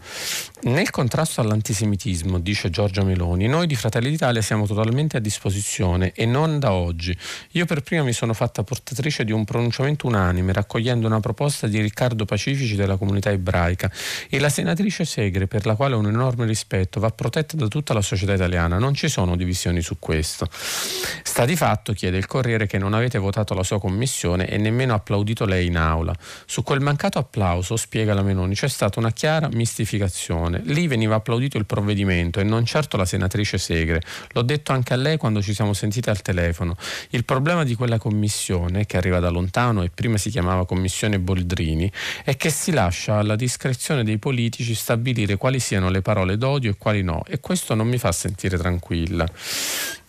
Nel 0.66 0.90
contrasto 0.90 1.42
all'antisemitismo, 1.42 2.40
dice 2.40 2.72
Giorgia 2.72 3.04
Meloni, 3.04 3.46
noi 3.46 3.68
di 3.68 3.76
Fratelli 3.76 4.10
d'Italia 4.10 4.42
siamo 4.42 4.66
totalmente 4.66 5.18
a 5.18 5.20
disposizione 5.20 6.12
e 6.12 6.26
non 6.26 6.58
da 6.58 6.72
oggi. 6.72 7.16
Io 7.52 7.66
per 7.66 7.82
prima 7.82 8.02
mi 8.02 8.14
sono 8.14 8.34
fatta 8.34 8.64
portatrice 8.64 9.24
di 9.26 9.32
un 9.32 9.46
pronunciamento 9.46 10.08
unanime 10.08 10.54
raccogliendo 10.54 11.06
una 11.06 11.20
proposta 11.20 11.68
di 11.68 11.80
Riccardo 11.80 12.26
Pacifici 12.26 12.74
della 12.76 12.98
comunità 12.98 13.30
ebraica 13.30 13.92
e 14.28 14.40
la 14.40 14.50
senatrice 14.50 15.06
Segre, 15.06 15.46
per 15.46 15.68
la 15.68 15.76
quale 15.76 15.94
ho 15.94 16.00
un 16.00 16.08
enorme 16.08 16.48
rispetto, 16.48 17.00
va 17.00 17.12
protetta 17.12 17.56
da 17.56 17.68
tutta 17.68 17.94
la 17.94 18.02
società 18.02 18.34
italiana, 18.34 18.80
non 18.80 18.96
ci 18.96 19.08
sono 19.08 19.36
divisioni 19.36 19.82
su 19.82 20.00
questo. 20.00 20.50
Sta 20.50 21.46
di 21.46 21.56
fatto, 21.56 21.94
chiede 21.94 22.18
il 22.18 22.26
Corriere, 22.26 22.66
che 22.66 22.80
non 22.80 22.96
avete 22.96 23.20
votato 23.20 23.54
la 23.54 23.62
sua 23.62 23.80
commissione 23.80 24.48
e 24.48 24.58
nemmeno 24.58 24.96
applaudito 24.96 25.46
lei 25.46 25.68
in 25.68 25.78
aula. 25.78 26.16
Su 26.48 26.64
quel 26.64 26.80
mancato 26.80 27.20
applauso, 27.20 27.78
spiega 27.78 28.16
la 28.16 28.24
Meloni, 28.24 28.56
c'è 28.56 28.68
stata 28.68 28.98
una 28.98 29.12
chiara 29.12 29.48
mistificazione. 29.52 30.54
Lì 30.64 30.88
veniva 30.88 31.16
applaudito 31.16 31.58
il 31.58 31.66
provvedimento 31.66 32.40
e 32.40 32.44
non 32.44 32.66
certo 32.66 32.98
la 32.98 33.06
senatrice 33.06 33.58
Segre. 33.58 34.02
L'ho 34.32 34.42
detto 34.42 34.72
anche 34.72 34.94
a 34.94 34.98
lei 34.98 35.18
quando 35.18 35.42
ci 35.42 35.54
siamo 35.54 35.74
sentite 35.74 36.10
al 36.10 36.22
telefono. 36.22 36.76
Il 37.10 37.26
problema 37.26 37.64
di 37.64 37.76
quella 37.76 37.98
commissione, 37.98 38.86
che 38.86 38.98
arriva 38.98 39.20
da 39.20 39.30
lontano 39.30 39.84
e 39.84 39.90
prima 39.94 40.18
si 40.18 40.30
chiamava 40.30 40.66
Commissione 40.66 41.20
Boldrini, 41.20 41.92
è 42.24 42.36
che 42.38 42.50
si 42.50 42.72
lascia 42.72 43.18
alla 43.18 43.36
discrezione 43.36 44.04
dei 44.04 44.18
politici 44.18 44.74
stabilire 44.76 45.38
quali 45.38 45.60
siano 45.60 45.90
le 45.90 46.02
parole 46.02 46.38
d'odio 46.38 46.72
e 46.72 46.76
quali 46.78 47.02
no 47.02 47.24
e 47.28 47.40
questo 47.40 47.74
non 47.74 47.88
mi 47.88 47.98
fa 47.98 48.12
sentire 48.12 48.58
tranquilla. 48.58 49.28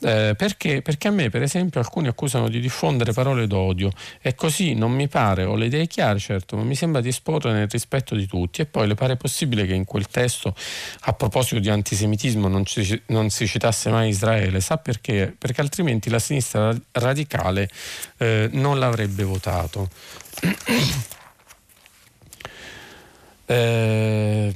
Eh, 0.03 0.35
perché? 0.37 0.83
perché 0.83 1.09
a 1.09 1.11
me 1.11 1.31
per 1.31 1.43
esempio 1.43 1.81
alcuni 1.81 2.09
accusano 2.09 2.51
di 2.51 2.61
diffondere 2.61 3.15
parole 3.15 3.47
d'odio 3.47 3.91
e 4.21 4.35
così 4.35 4.75
non 4.75 4.93
mi 4.93 5.09
pare, 5.09 5.45
ho 5.45 5.57
le 5.57 5.67
idee 5.67 5.87
chiare 5.87 6.19
certo, 6.19 6.57
ma 6.57 6.65
mi 6.65 6.75
sembra 6.75 7.01
di 7.01 7.09
esporre 7.09 7.53
nel 7.53 7.69
rispetto 7.69 8.15
di 8.15 8.27
tutti 8.27 8.61
e 8.61 8.67
poi 8.67 8.87
le 8.87 8.95
pare 8.95 9.17
possibile 9.17 9.65
che 9.65 9.73
in 9.73 9.85
quel 9.85 10.07
testo 10.07 10.26
a 11.01 11.13
proposito 11.13 11.61
di 11.61 11.69
antisemitismo 11.69 12.49
non, 12.49 12.65
ci, 12.65 13.01
non 13.07 13.31
si 13.31 13.47
citasse 13.47 13.91
mai 13.91 14.09
Israele, 14.09 14.61
sa 14.61 14.77
perché? 14.77 15.35
Perché 15.37 15.61
altrimenti 15.61 16.11
la 16.11 16.19
sinistra 16.19 16.77
radicale 16.93 17.69
eh, 18.19 18.49
non 18.53 18.79
l'avrebbe 18.79 19.25
votato. 19.25 19.89
eh, 23.47 24.53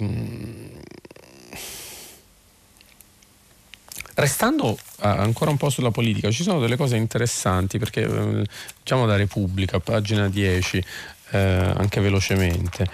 Restando 4.20 4.76
ancora 4.98 5.50
un 5.50 5.56
po' 5.56 5.70
sulla 5.70 5.90
politica, 5.90 6.30
ci 6.30 6.42
sono 6.42 6.60
delle 6.60 6.76
cose 6.76 6.96
interessanti 6.96 7.78
perché 7.78 8.02
eh, 8.02 8.44
diciamo 8.82 9.06
da 9.06 9.16
Repubblica, 9.16 9.80
pagina 9.80 10.28
10, 10.28 10.84
eh, 11.30 11.38
anche 11.38 12.00
velocemente. 12.00 12.86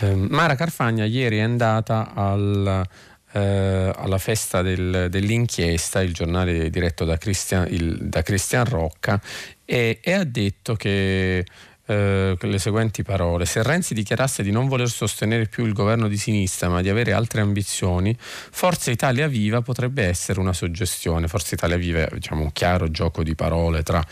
Eh, 0.00 0.14
Mara 0.14 0.54
Carfagna 0.54 1.04
ieri 1.04 1.38
è 1.38 1.42
andata 1.42 2.12
al, 2.14 2.86
eh, 3.32 3.92
alla 3.94 4.18
festa 4.18 4.62
del, 4.62 5.08
dell'inchiesta, 5.10 6.02
il 6.02 6.12
giornale 6.12 6.70
diretto 6.70 7.04
da 7.04 7.16
Cristian, 7.16 7.66
il, 7.70 8.08
da 8.08 8.22
Cristian 8.22 8.64
Rocca, 8.64 9.20
e, 9.64 9.98
e 10.02 10.12
ha 10.12 10.24
detto 10.24 10.74
che 10.74 11.44
eh, 11.86 12.36
le 12.40 12.58
seguenti 12.58 13.02
parole. 13.02 13.44
Se 13.44 13.62
Renzi 13.62 13.94
dichiarasse 13.94 14.42
di 14.42 14.50
non 14.50 14.68
voler 14.68 14.88
sostenere 14.88 15.46
più 15.46 15.64
il 15.66 15.72
governo 15.72 16.08
di 16.08 16.16
sinistra 16.16 16.68
ma 16.68 16.80
di 16.80 16.88
avere 16.88 17.12
altre 17.12 17.40
ambizioni, 17.40 18.16
Forza 18.18 18.90
Italia 18.90 19.26
Viva 19.26 19.60
potrebbe 19.62 20.04
essere 20.04 20.40
una 20.40 20.52
suggestione. 20.52 21.28
Forza 21.28 21.54
Italia 21.54 21.76
Viva 21.76 22.06
è 22.06 22.08
diciamo, 22.12 22.42
un 22.42 22.52
chiaro 22.52 22.90
gioco 22.90 23.22
di 23.22 23.34
parole 23.34 23.82
tra 23.82 24.04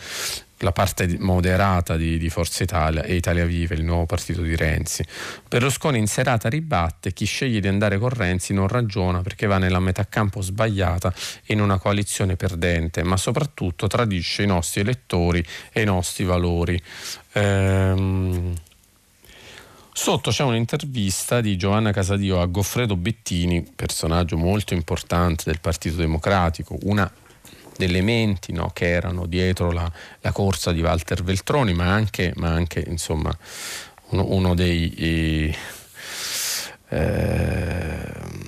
la 0.59 0.71
parte 0.71 1.17
moderata 1.19 1.97
di, 1.97 2.17
di, 2.17 2.29
Forza 2.29 2.63
Italia 2.63 3.03
e 3.03 3.15
Italia 3.15 3.45
Viva, 3.45 3.73
il 3.73 3.83
nuovo 3.83 4.05
partito 4.05 4.41
di 4.41 4.55
Renzi. 4.55 5.05
Berlusconi 5.47 5.97
in 5.97 6.07
serata 6.07 6.49
ribatte, 6.49 7.13
chi 7.13 7.25
sceglie 7.25 7.59
di 7.59 7.67
andare 7.67 7.97
con 7.97 8.09
Renzi 8.09 8.53
non 8.53 8.67
ragiona 8.67 9.21
perché 9.21 9.45
va 9.45 9.57
nella 9.57 9.79
metà 9.79 10.05
campo 10.07 10.41
sbagliata 10.41 11.13
in 11.47 11.59
una 11.59 11.77
coalizione 11.77 12.35
perdente, 12.35 13.03
ma 13.03 13.17
soprattutto 13.17 13.87
tradisce 13.87 14.43
i 14.43 14.47
nostri 14.47 14.81
elettori 14.81 15.45
e 15.71 15.81
i 15.81 15.85
nostri 15.85 16.23
valori. 16.23 16.81
Ehm, 17.33 18.53
Sotto 19.95 20.31
c'è 20.31 20.41
un'intervista 20.41 21.39
di 21.39 21.55
Giovanna 21.55 21.91
Casadio 21.91 22.41
a 22.41 22.47
Goffredo 22.47 22.95
Bettini, 22.95 23.63
personaggio 23.75 24.37
molto 24.37 24.73
importante 24.73 25.43
del 25.45 25.59
Partito 25.59 25.97
Democratico, 25.97 26.75
una 26.81 27.09
delle 27.77 28.01
menti 28.01 28.51
no, 28.51 28.69
che 28.73 28.89
erano 28.89 29.25
dietro 29.25 29.71
la, 29.71 29.91
la, 30.21 30.31
corsa 30.31 30.71
di 30.71 30.81
Walter 30.81 31.23
Veltroni, 31.23 31.73
ma 31.73 31.91
anche, 31.91 32.33
ma 32.35 32.49
anche 32.49 32.83
insomma, 32.87 33.35
uno, 34.09 34.25
uno 34.29 34.55
dei... 34.55 35.55
Eh, 36.89 38.41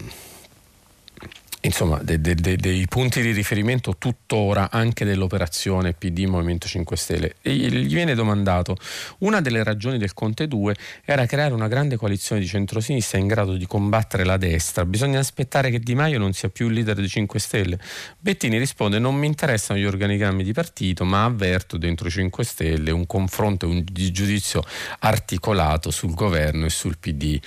insomma, 1.65 1.99
de, 2.01 2.21
de, 2.21 2.35
de, 2.35 2.55
dei 2.55 2.85
punti 2.87 3.21
di 3.21 3.31
riferimento 3.31 3.97
tuttora 3.97 4.69
anche 4.71 5.03
dell'operazione 5.03 5.93
PD 5.93 6.25
Movimento 6.25 6.67
5 6.67 6.95
Stelle. 6.95 7.35
E 7.41 7.53
gli 7.53 7.93
viene 7.93 8.13
domandato, 8.13 8.77
una 9.19 9.41
delle 9.41 9.63
ragioni 9.63 9.97
del 9.97 10.13
Conte 10.13 10.47
2 10.47 10.75
era 11.03 11.25
creare 11.25 11.53
una 11.53 11.67
grande 11.67 11.97
coalizione 11.97 12.41
di 12.41 12.47
centrosinistra 12.47 13.17
in 13.17 13.27
grado 13.27 13.53
di 13.53 13.65
combattere 13.65 14.23
la 14.23 14.37
destra, 14.37 14.85
bisogna 14.85 15.19
aspettare 15.19 15.69
che 15.71 15.79
Di 15.79 15.95
Maio 15.95 16.19
non 16.19 16.33
sia 16.33 16.49
più 16.49 16.67
il 16.67 16.73
leader 16.73 16.95
dei 16.95 17.09
5 17.09 17.39
Stelle. 17.39 17.79
Bettini 18.19 18.57
risponde, 18.57 18.99
non 18.99 19.15
mi 19.15 19.25
interessano 19.25 19.79
gli 19.79 19.85
organigrammi 19.85 20.43
di 20.43 20.53
partito, 20.53 21.03
ma 21.03 21.23
avverto 21.23 21.77
dentro 21.77 22.07
i 22.07 22.11
5 22.11 22.43
Stelle 22.43 22.91
un 22.91 23.07
confronto 23.07 23.67
un 23.67 23.83
giudizio 23.85 24.63
articolato 24.99 25.89
sul 25.89 26.13
governo 26.13 26.65
e 26.65 26.69
sul 26.69 26.97
PD. 26.99 27.39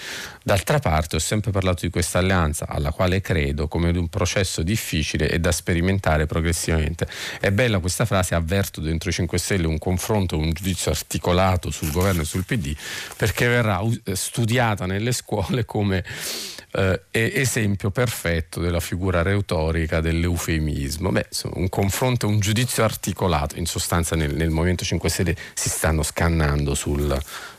D'altra 0.42 0.78
parte 0.80 1.16
ho 1.16 1.20
sempre 1.20 1.52
parlato 1.52 1.84
di 1.84 1.90
questa 1.90 2.18
alleanza, 2.18 2.66
alla 2.66 2.90
quale 2.90 3.20
credo 3.20 3.68
come 3.68 3.92
di 3.92 3.98
un 3.98 4.07
processo 4.08 4.62
difficile 4.62 5.28
e 5.28 5.38
da 5.38 5.52
sperimentare 5.52 6.26
progressivamente. 6.26 7.06
È 7.40 7.50
bella 7.50 7.78
questa 7.78 8.04
frase, 8.04 8.34
avverto 8.34 8.80
dentro 8.80 9.10
i 9.10 9.12
5 9.12 9.38
Stelle 9.38 9.66
un 9.66 9.78
confronto, 9.78 10.36
un 10.36 10.52
giudizio 10.52 10.90
articolato 10.90 11.70
sul 11.70 11.90
governo 11.90 12.22
e 12.22 12.24
sul 12.24 12.44
PD, 12.44 12.74
perché 13.16 13.46
verrà 13.46 13.80
studiata 14.12 14.86
nelle 14.86 15.12
scuole 15.12 15.64
come 15.64 16.04
eh, 16.72 17.02
esempio 17.10 17.90
perfetto 17.90 18.60
della 18.60 18.80
figura 18.80 19.22
retorica 19.22 20.00
dell'eufemismo. 20.00 21.10
Beh, 21.10 21.28
un 21.54 21.68
confronto, 21.68 22.28
un 22.28 22.40
giudizio 22.40 22.84
articolato, 22.84 23.58
in 23.58 23.66
sostanza 23.66 24.16
nel, 24.16 24.34
nel 24.34 24.50
Movimento 24.50 24.84
5 24.84 25.08
Stelle 25.08 25.36
si 25.54 25.68
stanno 25.68 26.02
scannando 26.02 26.74
sul, 26.74 27.18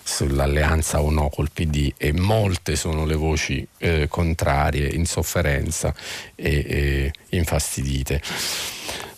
sull'alleanza 0.09 1.01
o 1.01 1.11
no 1.11 1.29
col 1.29 1.51
PD 1.51 1.93
e 1.95 2.11
molte 2.11 2.75
sono 2.75 3.05
le 3.05 3.15
voci 3.15 3.65
eh, 3.77 4.07
contrarie, 4.09 4.87
in 4.89 5.05
sofferenza 5.05 5.93
e, 6.35 7.11
e 7.29 7.37
infastidite. 7.37 8.21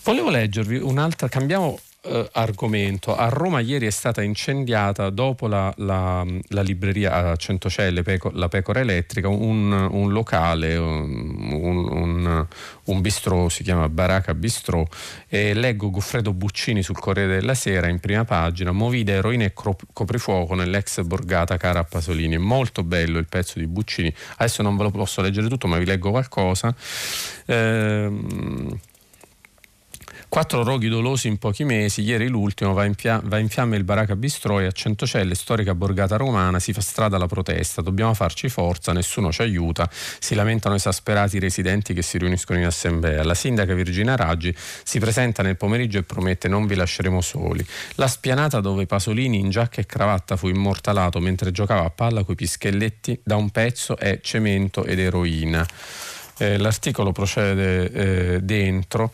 Volevo 0.04 0.30
leggervi 0.30 0.78
un'altra, 0.78 1.30
cambiamo 1.30 1.80
eh, 2.04 2.30
argomento. 2.34 3.16
A 3.16 3.30
Roma 3.30 3.60
ieri 3.60 3.86
è 3.86 3.92
stata 3.92 4.22
incendiata 4.22 5.10
dopo 5.10 5.48
la, 5.48 5.72
la, 5.78 6.26
la 6.48 6.62
libreria 6.62 7.32
a 7.32 7.36
Centocelle, 7.36 8.02
Peco, 8.02 8.32
la 8.34 8.48
Pecora 8.48 8.80
Elettrica, 8.80 9.28
un, 9.28 9.72
un 9.72 10.12
locale, 10.12 10.78
un, 10.78 11.52
un, 11.52 12.48
un, 12.86 13.02
bistrò, 13.02 13.50
si 13.50 13.64
chiama 13.64 13.88
Baracca 13.90 14.34
Bistrò, 14.34 14.84
e 15.28 15.54
leggo 15.54 15.90
Goffredo 15.92 16.34
Buccini 16.34 16.82
sul 16.82 17.00
Corriere 17.00 17.40
della 17.40 17.54
Sera 17.54 17.88
in 17.88 18.00
prima 18.00 18.26
pagina, 18.26 18.72
movida 18.72 19.14
eroina 19.14 19.46
e 19.46 19.54
coprifuoco 19.54 20.56
nell'ex 20.56 21.02
borgata 21.04 21.58
cara 21.58 21.80
a 21.80 21.84
Pasolini. 21.84 22.38
Molto 22.38 22.84
bello 22.84 23.20
il 23.20 23.28
pezzo 23.28 23.60
di 23.60 23.68
Buccini, 23.68 24.14
adesso 24.38 24.64
non 24.64 24.76
ve 24.76 24.84
lo 24.84 24.92
posso 24.92 25.22
leggere 25.22 25.48
tutto 25.48 25.68
ma 25.68 25.78
vi 25.78 25.86
leggo 25.86 26.10
qualcosa. 26.10 26.74
Ehm, 27.46 28.80
Quattro 30.32 30.64
roghi 30.64 30.88
dolosi 30.88 31.28
in 31.28 31.38
pochi 31.40 31.66
mesi, 31.66 32.04
ieri 32.04 32.30
l'ultimo 32.30 32.72
va 32.72 32.86
in, 32.86 32.96
pia- 32.96 33.20
va 33.22 33.38
in 33.38 33.50
fiamme 33.50 33.76
il 33.76 33.84
Baracca 33.84 34.16
Bistroi 34.16 34.66
a 34.66 34.72
Centocelle, 34.72 35.36
storica 35.36 35.76
borgata 35.76 36.16
romana, 36.16 36.58
si 36.58 36.72
fa 36.72 36.80
strada 36.80 37.18
la 37.18 37.28
protesta, 37.28 37.82
dobbiamo 37.82 38.14
farci 38.14 38.48
forza, 38.48 38.94
nessuno 38.94 39.34
ci 39.34 39.42
aiuta, 39.42 39.90
si 39.92 40.34
lamentano 40.34 40.76
esasperati 40.76 41.36
i 41.36 41.40
residenti 41.40 41.94
che 41.94 42.02
si 42.02 42.18
riuniscono 42.18 42.60
in 42.60 42.66
assemblea. 42.66 43.26
La 43.26 43.34
sindaca 43.34 43.74
Virginia 43.74 44.16
Raggi 44.16 44.56
si 44.56 45.00
presenta 45.00 45.44
nel 45.44 45.58
pomeriggio 45.58 45.98
e 45.98 46.04
promette 46.04 46.48
non 46.48 46.66
vi 46.66 46.76
lasceremo 46.76 47.20
soli. 47.20 47.68
La 47.96 48.08
spianata 48.08 48.62
dove 48.62 48.86
Pasolini 48.86 49.38
in 49.38 49.50
giacca 49.50 49.82
e 49.82 49.86
cravatta 49.86 50.38
fu 50.38 50.48
immortalato 50.48 51.20
mentre 51.20 51.52
giocava 51.52 51.84
a 51.84 51.90
palla 51.90 52.24
coi 52.24 52.36
pischelletti 52.36 53.20
da 53.22 53.36
un 53.36 53.50
pezzo 53.50 53.98
è 53.98 54.22
cemento 54.22 54.86
ed 54.86 55.00
eroina. 55.00 55.68
Eh, 56.38 56.58
l'articolo 56.58 57.12
procede 57.12 57.92
eh, 57.92 58.42
dentro. 58.42 59.12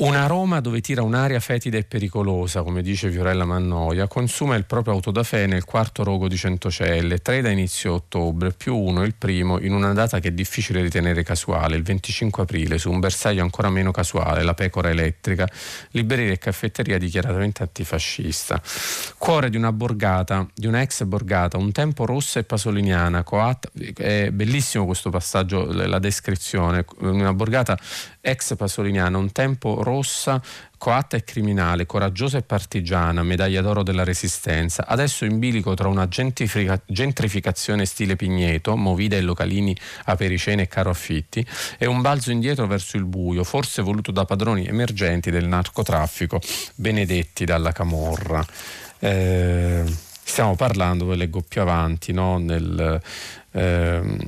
Una 0.00 0.26
Roma 0.26 0.60
dove 0.60 0.80
tira 0.80 1.02
un'aria 1.02 1.40
fetida 1.40 1.76
e 1.76 1.84
pericolosa, 1.84 2.62
come 2.62 2.80
dice 2.80 3.10
Fiorella 3.10 3.44
Mannoia, 3.44 4.08
consuma 4.08 4.54
il 4.54 4.64
proprio 4.64 4.94
auto 4.94 5.10
da 5.10 5.22
fè 5.22 5.46
nel 5.46 5.64
quarto 5.66 6.02
rogo 6.04 6.26
di 6.26 6.38
Centocelle, 6.38 7.18
tre 7.18 7.42
da 7.42 7.50
inizio 7.50 7.92
ottobre, 7.92 8.50
più 8.50 8.74
uno 8.74 9.02
il 9.02 9.12
primo, 9.12 9.60
in 9.60 9.74
una 9.74 9.92
data 9.92 10.18
che 10.18 10.28
è 10.28 10.30
difficile 10.30 10.80
ritenere 10.80 11.22
casuale, 11.22 11.76
il 11.76 11.82
25 11.82 12.44
aprile, 12.44 12.78
su 12.78 12.90
un 12.90 12.98
bersaglio 12.98 13.42
ancora 13.42 13.68
meno 13.68 13.90
casuale, 13.90 14.42
la 14.42 14.54
pecora 14.54 14.88
elettrica, 14.88 15.46
libreria 15.90 16.32
e 16.32 16.38
caffetteria 16.38 16.96
dichiaratamente 16.96 17.62
antifascista. 17.62 18.58
Cuore 19.18 19.50
di 19.50 19.58
una 19.58 19.70
borgata, 19.70 20.48
di 20.54 20.66
una 20.66 20.80
ex 20.80 21.04
borgata, 21.04 21.58
un 21.58 21.72
tempo 21.72 22.06
rossa 22.06 22.40
e 22.40 22.44
pasoliniana, 22.44 23.22
coatta, 23.22 23.68
è 23.96 24.30
bellissimo 24.30 24.86
questo 24.86 25.10
passaggio, 25.10 25.70
la 25.70 25.98
descrizione, 25.98 26.86
una 27.00 27.34
borgata 27.34 27.78
ex 28.20 28.56
pasoliniana, 28.56 29.16
un 29.16 29.32
tempo 29.32 29.82
rossa, 29.82 30.40
coatta 30.76 31.16
e 31.16 31.24
criminale, 31.24 31.86
coraggiosa 31.86 32.38
e 32.38 32.42
partigiana, 32.42 33.22
medaglia 33.22 33.60
d'oro 33.62 33.82
della 33.82 34.04
resistenza, 34.04 34.86
adesso 34.86 35.24
in 35.24 35.38
bilico 35.38 35.74
tra 35.74 35.88
una 35.88 36.08
gentrifica- 36.08 36.80
gentrificazione 36.86 37.84
stile 37.84 38.16
Pigneto, 38.16 38.76
movida 38.76 39.16
e 39.16 39.20
localini 39.20 39.76
a 40.04 40.16
pericene 40.16 40.62
e 40.62 40.68
caro 40.68 40.90
affitti, 40.90 41.44
e 41.78 41.86
un 41.86 42.00
balzo 42.00 42.30
indietro 42.30 42.66
verso 42.66 42.96
il 42.96 43.04
buio, 43.04 43.44
forse 43.44 43.82
voluto 43.82 44.10
da 44.10 44.24
padroni 44.24 44.66
emergenti 44.66 45.30
del 45.30 45.46
narcotraffico, 45.46 46.40
benedetti 46.74 47.44
dalla 47.44 47.72
camorra. 47.72 48.44
Eh, 48.98 49.84
stiamo 50.22 50.56
parlando, 50.56 51.06
ve 51.06 51.16
leggo 51.16 51.42
più 51.46 51.60
avanti, 51.60 52.12
no? 52.12 52.38
Nel, 52.38 53.00
ehm, 53.52 54.18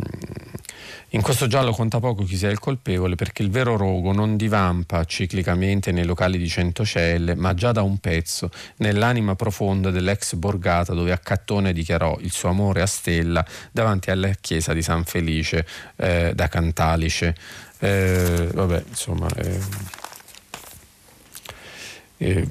in 1.15 1.21
questo 1.21 1.47
giallo 1.47 1.73
conta 1.73 2.01
poco 2.01 2.25
chi 2.25 2.37
sia 2.37 2.49
il 2.49 2.59
colpevole 2.59 3.17
perché 3.17 3.43
il 3.43 3.51
vero 3.51 3.77
rogo 3.77 4.13
non 4.13 4.37
divampa 4.37 5.05
ciclicamente 5.05 5.93
nei 5.93 6.05
locali 6.05 6.39
di 6.39 6.49
Centocelle, 6.49 7.35
ma 7.35 7.53
già 7.53 7.71
da 7.73 7.83
un 7.83 7.99
pezzo 7.99 8.51
nell'anima 8.77 9.35
profonda 9.35 9.91
dell'ex 9.91 10.35
borgata 10.35 10.95
dove 10.95 11.13
Accattone 11.13 11.75
dichiarò 11.75 12.17
il 12.21 12.33
suo 12.33 12.49
amore 12.49 12.81
a 12.81 12.87
Stella 12.87 13.45
davanti 13.71 14.11
alla 14.11 14.31
chiesa 14.41 14.73
di 14.73 14.81
San 14.81 15.05
Felice 15.05 15.67
eh, 15.97 16.33
da 16.35 16.49
Cantalice. 16.49 17.35
Eh, 17.79 18.49
vabbè, 18.51 18.85
insomma, 18.89 19.29
eh, 19.37 19.61
eh, 22.17 22.49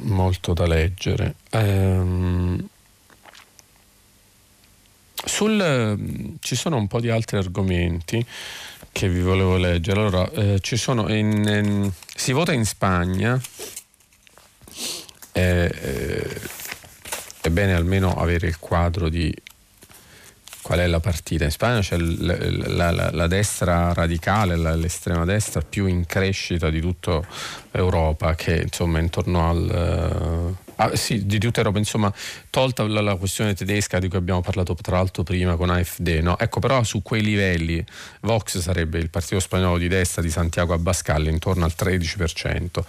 molto 0.00 0.52
da 0.52 0.66
leggere. 0.66 1.36
Ehm, 1.50 2.68
sul, 5.24 6.36
ci 6.40 6.56
sono 6.56 6.76
un 6.76 6.86
po' 6.86 7.00
di 7.00 7.10
altri 7.10 7.36
argomenti 7.36 8.24
che 8.92 9.08
vi 9.08 9.20
volevo 9.20 9.56
leggere. 9.56 10.00
Allora, 10.00 10.30
eh, 10.30 10.60
in, 11.08 11.44
in, 11.46 11.92
si 12.14 12.32
vota 12.32 12.52
in 12.52 12.64
Spagna. 12.64 13.40
Eh, 15.32 15.74
eh, 15.82 16.40
è 17.40 17.50
bene 17.50 17.74
almeno 17.74 18.14
avere 18.14 18.46
il 18.46 18.58
quadro 18.58 19.08
di 19.08 19.34
qual 20.62 20.78
è 20.78 20.86
la 20.86 21.00
partita. 21.00 21.44
In 21.44 21.50
Spagna 21.50 21.80
c'è 21.80 21.98
la, 21.98 22.90
la, 22.90 23.10
la 23.10 23.26
destra 23.26 23.92
radicale, 23.92 24.56
la, 24.56 24.74
l'estrema 24.74 25.24
destra 25.24 25.60
più 25.60 25.86
in 25.86 26.06
crescita 26.06 26.70
di 26.70 26.80
tutta 26.80 27.20
Europa, 27.72 28.34
che 28.34 28.62
insomma 28.62 29.00
intorno 29.00 29.50
al 29.50 30.56
Ah, 30.76 30.96
sì, 30.96 31.24
di 31.24 31.38
tutta 31.38 31.58
Europa, 31.58 31.78
insomma, 31.78 32.12
tolta 32.50 32.86
la, 32.86 33.00
la, 33.00 33.14
questione 33.14 33.54
tedesca 33.54 33.98
di 34.00 34.08
cui 34.08 34.18
abbiamo 34.18 34.40
parlato 34.40 34.74
tra 34.74 34.96
l'altro 34.96 35.22
prima 35.22 35.54
con 35.56 35.70
AFD, 35.70 36.20
no? 36.20 36.36
ecco 36.38 36.58
però 36.58 36.82
su 36.82 37.00
quei 37.00 37.22
livelli 37.22 37.84
Vox 38.22 38.58
sarebbe 38.58 38.98
il 38.98 39.08
partito 39.08 39.38
spagnolo 39.38 39.78
di 39.78 39.86
destra 39.86 40.20
di 40.20 40.30
Santiago 40.30 40.72
Abascal 40.74 41.26
intorno 41.28 41.64
al 41.64 41.72
13%. 41.76 42.82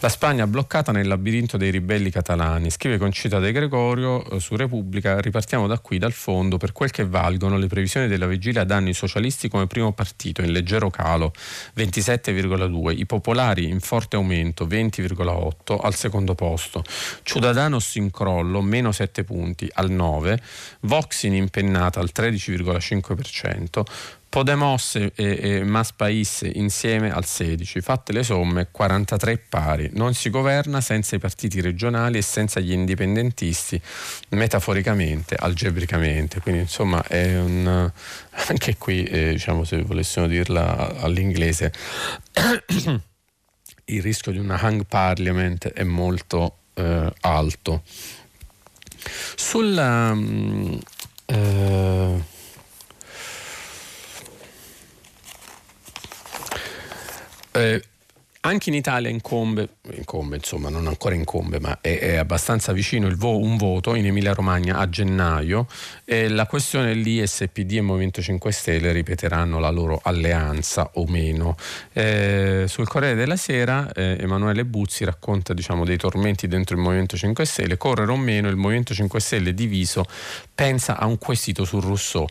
La 0.00 0.08
Spagna 0.08 0.46
bloccata 0.46 0.92
nel 0.92 1.06
labirinto 1.08 1.56
dei 1.56 1.70
ribelli 1.70 2.10
catalani, 2.10 2.70
scrive 2.70 2.98
Concita 2.98 3.38
De 3.38 3.52
Gregorio 3.52 4.28
eh, 4.30 4.40
su 4.40 4.54
Repubblica, 4.56 5.18
ripartiamo 5.20 5.66
da 5.66 5.78
qui, 5.78 5.98
dal 5.98 6.12
fondo, 6.12 6.58
per 6.58 6.72
quel 6.72 6.90
che 6.90 7.06
valgono 7.06 7.56
le 7.56 7.68
previsioni 7.68 8.06
della 8.06 8.26
vigilia 8.26 8.64
danno 8.64 8.90
i 8.90 8.94
socialisti 8.94 9.48
come 9.48 9.66
primo 9.66 9.92
partito 9.92 10.42
in 10.42 10.52
leggero 10.52 10.90
calo, 10.90 11.32
27,2, 11.76 12.98
i 12.98 13.06
popolari 13.06 13.68
in 13.68 13.80
forte 13.80 14.16
aumento, 14.16 14.66
20,8 14.66 15.78
al 15.80 15.94
secondo 15.94 16.34
posto. 16.34 16.84
Ciudadanos 17.22 17.94
in 17.96 18.10
crollo, 18.10 18.60
meno 18.60 18.92
7 18.92 19.24
punti 19.24 19.68
al 19.74 19.90
9, 19.90 20.40
Vox 20.80 21.22
in 21.22 21.34
impennata 21.34 22.00
al 22.00 22.10
13,5%, 22.14 23.82
Podemos 24.34 24.96
e, 24.96 25.12
e 25.14 25.62
Mas 25.62 25.92
Pais 25.92 26.40
insieme 26.54 27.12
al 27.12 27.24
16, 27.24 27.80
fatte 27.80 28.12
le 28.12 28.24
somme 28.24 28.66
43 28.68 29.38
pari. 29.48 29.90
Non 29.92 30.12
si 30.14 30.28
governa 30.28 30.80
senza 30.80 31.14
i 31.14 31.20
partiti 31.20 31.60
regionali 31.60 32.18
e 32.18 32.22
senza 32.22 32.58
gli 32.58 32.72
indipendentisti, 32.72 33.80
metaforicamente, 34.30 35.36
algebricamente. 35.36 36.40
Quindi 36.40 36.62
insomma 36.62 37.00
è 37.04 37.38
un, 37.38 37.88
anche 38.48 38.76
qui, 38.76 39.04
eh, 39.04 39.34
diciamo 39.34 39.62
se 39.62 39.80
volessimo 39.82 40.26
dirla 40.26 40.96
all'inglese, 40.98 41.72
il 43.84 44.02
rischio 44.02 44.32
di 44.32 44.38
una 44.38 44.58
hang 44.60 44.84
parliament 44.84 45.68
è 45.68 45.84
molto 45.84 46.63
eh, 46.74 47.12
alto. 47.20 47.82
Sulla... 49.36 50.10
Um, 50.12 50.78
eh, 51.26 52.22
eh, 57.52 57.82
anche 58.46 58.68
in 58.68 58.74
Italia 58.74 59.08
incombe, 59.08 59.76
incombe 59.92 60.36
insomma 60.36 60.68
non 60.68 60.86
ancora 60.86 61.14
incombe, 61.14 61.58
ma 61.60 61.78
è, 61.80 61.98
è 61.98 62.16
abbastanza 62.16 62.72
vicino 62.72 63.10
vo, 63.16 63.38
un 63.38 63.56
voto 63.56 63.94
in 63.94 64.04
Emilia 64.04 64.34
Romagna 64.34 64.76
a 64.76 64.88
gennaio 64.88 65.66
e 66.04 66.28
la 66.28 66.46
questione 66.46 66.92
lì 66.92 67.26
se 67.26 67.48
PD 67.48 67.76
e 67.76 67.80
Movimento 67.80 68.20
5 68.20 68.52
Stelle 68.52 68.92
ripeteranno 68.92 69.58
la 69.58 69.70
loro 69.70 69.98
alleanza 70.02 70.90
o 70.94 71.06
meno. 71.06 71.56
Eh, 71.94 72.66
sul 72.68 72.86
Corriere 72.86 73.14
della 73.14 73.36
Sera 73.36 73.90
eh, 73.92 74.18
Emanuele 74.20 74.66
Buzzi 74.66 75.04
racconta 75.04 75.54
diciamo, 75.54 75.84
dei 75.86 75.96
tormenti 75.96 76.46
dentro 76.46 76.76
il 76.76 76.82
Movimento 76.82 77.16
5 77.16 77.46
Stelle, 77.46 77.78
correre 77.78 78.12
o 78.12 78.16
meno 78.18 78.48
il 78.48 78.56
Movimento 78.56 78.92
5 78.92 79.20
Stelle 79.20 79.54
diviso 79.54 80.04
pensa 80.54 80.98
a 80.98 81.06
un 81.06 81.16
quesito 81.16 81.64
su 81.64 81.80
Rousseau. 81.80 82.26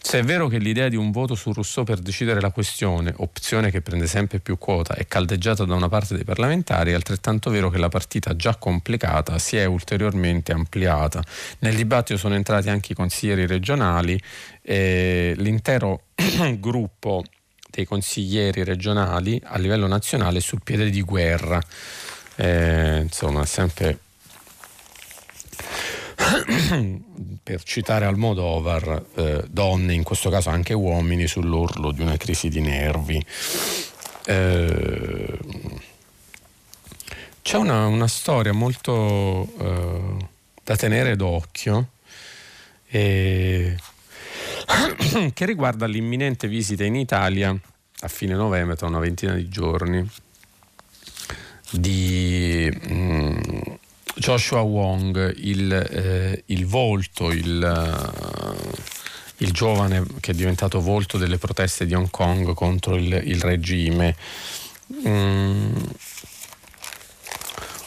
Se 0.00 0.20
è 0.20 0.22
vero 0.22 0.48
che 0.48 0.56
l'idea 0.56 0.88
di 0.88 0.96
un 0.96 1.10
voto 1.10 1.34
su 1.34 1.52
Rousseau 1.52 1.84
per 1.84 1.98
decidere 1.98 2.40
la 2.40 2.50
questione, 2.50 3.12
opzione 3.18 3.70
che 3.70 3.82
prende 3.82 4.06
sempre 4.06 4.40
più 4.40 4.56
quota, 4.56 4.94
è 4.94 5.06
caldeggiata 5.06 5.48
da 5.54 5.74
una 5.74 5.88
parte 5.88 6.14
dei 6.14 6.24
parlamentari, 6.24 6.92
è 6.92 6.94
altrettanto 6.94 7.50
vero 7.50 7.70
che 7.70 7.78
la 7.78 7.88
partita 7.88 8.36
già 8.36 8.56
complicata 8.56 9.38
si 9.38 9.56
è 9.56 9.64
ulteriormente 9.64 10.52
ampliata. 10.52 11.22
Nel 11.60 11.74
dibattito 11.74 12.18
sono 12.18 12.34
entrati 12.34 12.68
anche 12.68 12.92
i 12.92 12.94
consiglieri 12.94 13.46
regionali 13.46 14.20
e 14.62 15.34
l'intero 15.36 16.02
gruppo 16.58 17.24
dei 17.70 17.84
consiglieri 17.84 18.64
regionali 18.64 19.40
a 19.44 19.58
livello 19.58 19.86
nazionale 19.86 20.40
sul 20.40 20.62
piede 20.62 20.90
di 20.90 21.02
guerra. 21.02 21.60
Eh, 22.36 23.00
insomma, 23.02 23.44
sempre 23.44 23.98
per 27.42 27.62
citare 27.62 28.04
Almodovar, 28.04 29.04
eh, 29.14 29.44
donne, 29.48 29.94
in 29.94 30.02
questo 30.02 30.30
caso 30.30 30.50
anche 30.50 30.74
uomini, 30.74 31.26
sull'orlo 31.26 31.92
di 31.92 32.02
una 32.02 32.16
crisi 32.16 32.48
di 32.48 32.60
nervi. 32.60 33.24
Eh, 34.30 35.38
c'è 37.42 37.56
una, 37.56 37.86
una, 37.86 38.06
storia 38.06 38.52
molto 38.52 39.48
eh, 39.58 40.28
da 40.62 40.76
tenere 40.76 41.16
d'occhio 41.16 41.88
che 42.86 43.74
riguarda 45.34 45.86
l'imminente 45.86 46.46
visita 46.46 46.84
in 46.84 46.94
Italia 46.94 47.50
a 48.02 48.08
fine 48.08 48.34
novembre, 48.34 48.76
tra 48.76 48.86
una 48.86 49.00
ventina 49.00 49.34
di 49.34 49.48
giorni, 49.48 50.08
di... 51.70 52.70
Mm, 52.88 53.38
Joshua 54.14 54.60
Wong, 54.60 55.34
il, 55.38 55.72
eh, 55.72 56.42
il 56.46 56.66
volto, 56.66 57.30
il, 57.30 57.62
uh, 57.62 58.99
il, 59.40 59.52
giovane 59.52 60.04
che 60.20 60.32
è 60.32 60.34
diventato 60.34 60.80
volto 60.80 61.18
delle 61.18 61.38
proteste 61.38 61.86
di 61.86 61.94
Hong 61.94 62.10
Kong 62.10 62.54
contro 62.54 62.96
il, 62.96 63.20
il 63.24 63.40
regime, 63.40 64.16
Mm. 65.06 65.76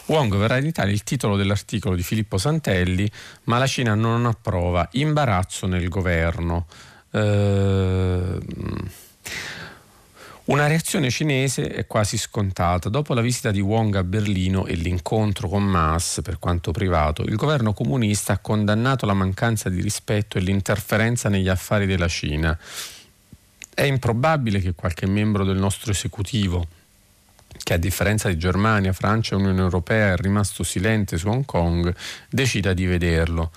Wong 0.06 0.36
verrà 0.36 0.58
in 0.58 0.66
Italia 0.66 0.94
il 0.94 1.04
titolo 1.04 1.36
dell'articolo 1.36 1.96
di 1.96 2.04
Filippo 2.04 2.38
Santelli, 2.38 3.10
ma 3.44 3.58
la 3.58 3.68
Cina 3.68 3.96
non 3.96 4.26
approva. 4.26 4.88
Imbarazzo 4.94 5.68
nel 5.68 5.88
governo. 5.88 6.68
Eh, 7.12 8.38
una 10.46 10.68
reazione 10.68 11.10
cinese 11.10 11.70
è 11.70 11.88
quasi 11.88 12.18
scontata. 12.18 12.90
Dopo 12.90 13.14
la 13.14 13.22
visita 13.22 13.50
di 13.50 13.62
Wong 13.62 13.96
a 13.96 14.04
Berlino 14.04 14.66
e 14.66 14.76
l'incontro 14.76 15.48
con 15.48 15.64
Maas, 15.64 16.20
per 16.22 16.38
quanto 16.38 16.72
privato, 16.72 17.22
il 17.22 17.38
governo 17.38 17.72
comunista 17.72 18.34
ha 18.34 18.40
condannato 18.40 19.06
la 19.06 19.14
mancanza 19.14 19.70
di 19.70 19.80
rispetto 19.82 20.38
e 20.38 20.42
l'interferenza 20.42 21.30
negli 21.30 21.48
affari 21.48 21.86
della 21.86 22.10
Cina. 22.10 22.58
È 23.74 23.84
improbabile 23.84 24.60
che 24.60 24.74
qualche 24.74 25.08
membro 25.08 25.46
del 25.46 25.58
nostro 25.58 25.92
esecutivo 25.92 26.68
che 27.62 27.74
a 27.74 27.78
differenza 27.78 28.30
di 28.30 28.38
Germania, 28.38 28.94
Francia 28.94 29.36
e 29.36 29.38
Unione 29.38 29.60
Europea 29.60 30.14
è 30.14 30.18
rimasto 30.18 30.64
silente 30.64 31.18
su 31.18 31.28
Hong 31.28 31.46
Kong, 31.46 31.94
decida 32.30 32.74
di 32.74 32.86
vederlo. 32.86 33.52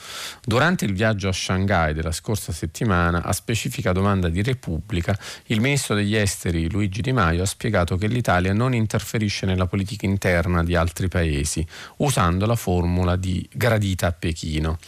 Durante 0.45 0.85
il 0.85 0.93
viaggio 0.93 1.29
a 1.29 1.33
Shanghai 1.33 1.95
della 1.95 2.13
scorsa 2.13 2.53
settimana, 2.53 3.23
a 3.23 3.33
specifica 3.33 3.93
domanda 3.93 4.29
di 4.29 4.43
Repubblica, 4.43 5.19
il 5.47 5.61
ministro 5.61 5.95
degli 5.95 6.15
esteri 6.15 6.71
Luigi 6.71 7.01
Di 7.01 7.13
Maio 7.13 7.43
ha 7.43 7.47
spiegato 7.47 7.97
che 7.97 8.07
l'Italia 8.07 8.53
non 8.53 8.75
interferisce 8.75 9.47
nella 9.47 9.67
politica 9.67 10.07
interna 10.07 10.63
di 10.63 10.75
altri 10.75 11.09
paesi, 11.09 11.67
usando 11.99 12.47
la 12.47 12.57
formula 12.57 13.17
di 13.17 13.47
gradita 13.53 14.09
a 14.09 14.13
Pechino. 14.13 14.79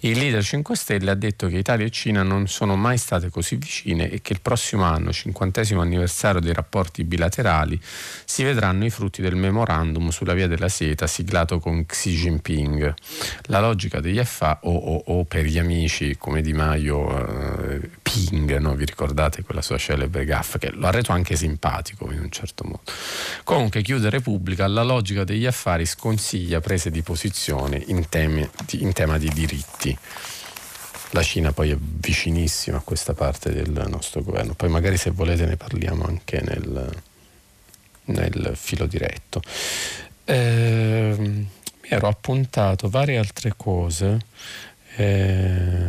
Il 0.00 0.18
leader 0.18 0.42
5 0.42 0.76
Stelle 0.76 1.10
ha 1.10 1.14
detto 1.14 1.46
che 1.48 1.56
Italia 1.56 1.86
e 1.86 1.90
Cina 1.90 2.22
non 2.22 2.46
sono 2.48 2.76
mai 2.76 2.98
state 2.98 3.30
così 3.30 3.56
vicine 3.56 4.10
e 4.10 4.20
che 4.20 4.32
il 4.32 4.40
prossimo 4.40 4.84
anno, 4.84 5.12
50 5.12 5.62
anniversario 5.78 6.40
dei 6.40 6.52
rapporti 6.52 7.04
bilaterali, 7.04 7.80
si 8.24 8.42
vedrà 8.42 8.57
vedranno 8.58 8.84
i 8.84 8.90
frutti 8.90 9.22
del 9.22 9.36
memorandum 9.36 10.08
sulla 10.08 10.34
via 10.34 10.48
della 10.48 10.68
seta 10.68 11.06
siglato 11.06 11.60
con 11.60 11.86
Xi 11.86 12.10
Jinping. 12.10 12.92
La 13.42 13.60
logica 13.60 14.00
degli 14.00 14.20
FA 14.24 14.58
o, 14.62 14.74
o, 14.74 15.02
o 15.06 15.24
per 15.24 15.44
gli 15.44 15.58
amici 15.58 16.16
come 16.18 16.42
Di 16.42 16.52
Maio 16.52 17.70
eh, 17.70 17.88
Ping, 18.02 18.56
no? 18.56 18.74
vi 18.74 18.84
ricordate 18.84 19.44
quella 19.44 19.62
sua 19.62 19.78
celebre 19.78 20.24
gaffa 20.24 20.58
che 20.58 20.72
lo 20.72 20.88
ha 20.88 20.90
reso 20.90 21.12
anche 21.12 21.36
simpatico 21.36 22.10
in 22.10 22.18
un 22.18 22.30
certo 22.30 22.64
modo. 22.64 22.80
Comunque 23.44 23.80
chiude 23.82 24.10
Repubblica, 24.10 24.66
la 24.66 24.82
logica 24.82 25.22
degli 25.22 25.46
affari 25.46 25.86
sconsiglia 25.86 26.60
prese 26.60 26.90
di 26.90 27.02
posizione 27.02 27.80
in, 27.86 28.08
temi, 28.08 28.48
in 28.72 28.92
tema 28.92 29.18
di 29.18 29.28
diritti. 29.32 29.96
La 31.12 31.22
Cina 31.22 31.52
poi 31.52 31.70
è 31.70 31.76
vicinissima 31.78 32.78
a 32.78 32.82
questa 32.82 33.14
parte 33.14 33.52
del 33.52 33.86
nostro 33.88 34.20
governo, 34.22 34.54
poi 34.54 34.68
magari 34.68 34.96
se 34.98 35.10
volete 35.10 35.46
ne 35.46 35.56
parliamo 35.56 36.04
anche 36.04 36.42
nel, 36.42 37.02
nel 38.08 38.52
filo 38.54 38.86
diretto. 38.86 39.42
Eh, 40.24 41.14
mi 41.18 41.48
ero 41.88 42.08
appuntato 42.08 42.88
varie 42.88 43.18
altre 43.18 43.54
cose, 43.56 44.18
eh, 44.96 45.86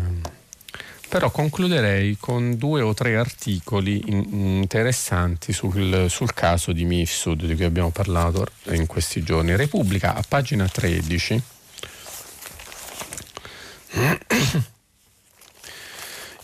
però 1.10 1.32
concluderei 1.32 2.18
con 2.20 2.56
due 2.58 2.82
o 2.82 2.94
tre 2.94 3.18
articoli 3.18 4.02
in, 4.08 4.60
interessanti 4.62 5.52
sul, 5.52 6.06
sul, 6.10 6.34
caso 6.34 6.72
di 6.72 6.86
Mifsud 6.86 7.46
di 7.46 7.56
cui 7.56 7.66
abbiamo 7.66 7.90
parlato 7.90 8.46
in 8.70 8.86
questi 8.86 9.24
giorni. 9.24 9.56
Repubblica 9.56 10.16
a 10.16 10.24
pagina 10.28 10.68
13 10.68 11.44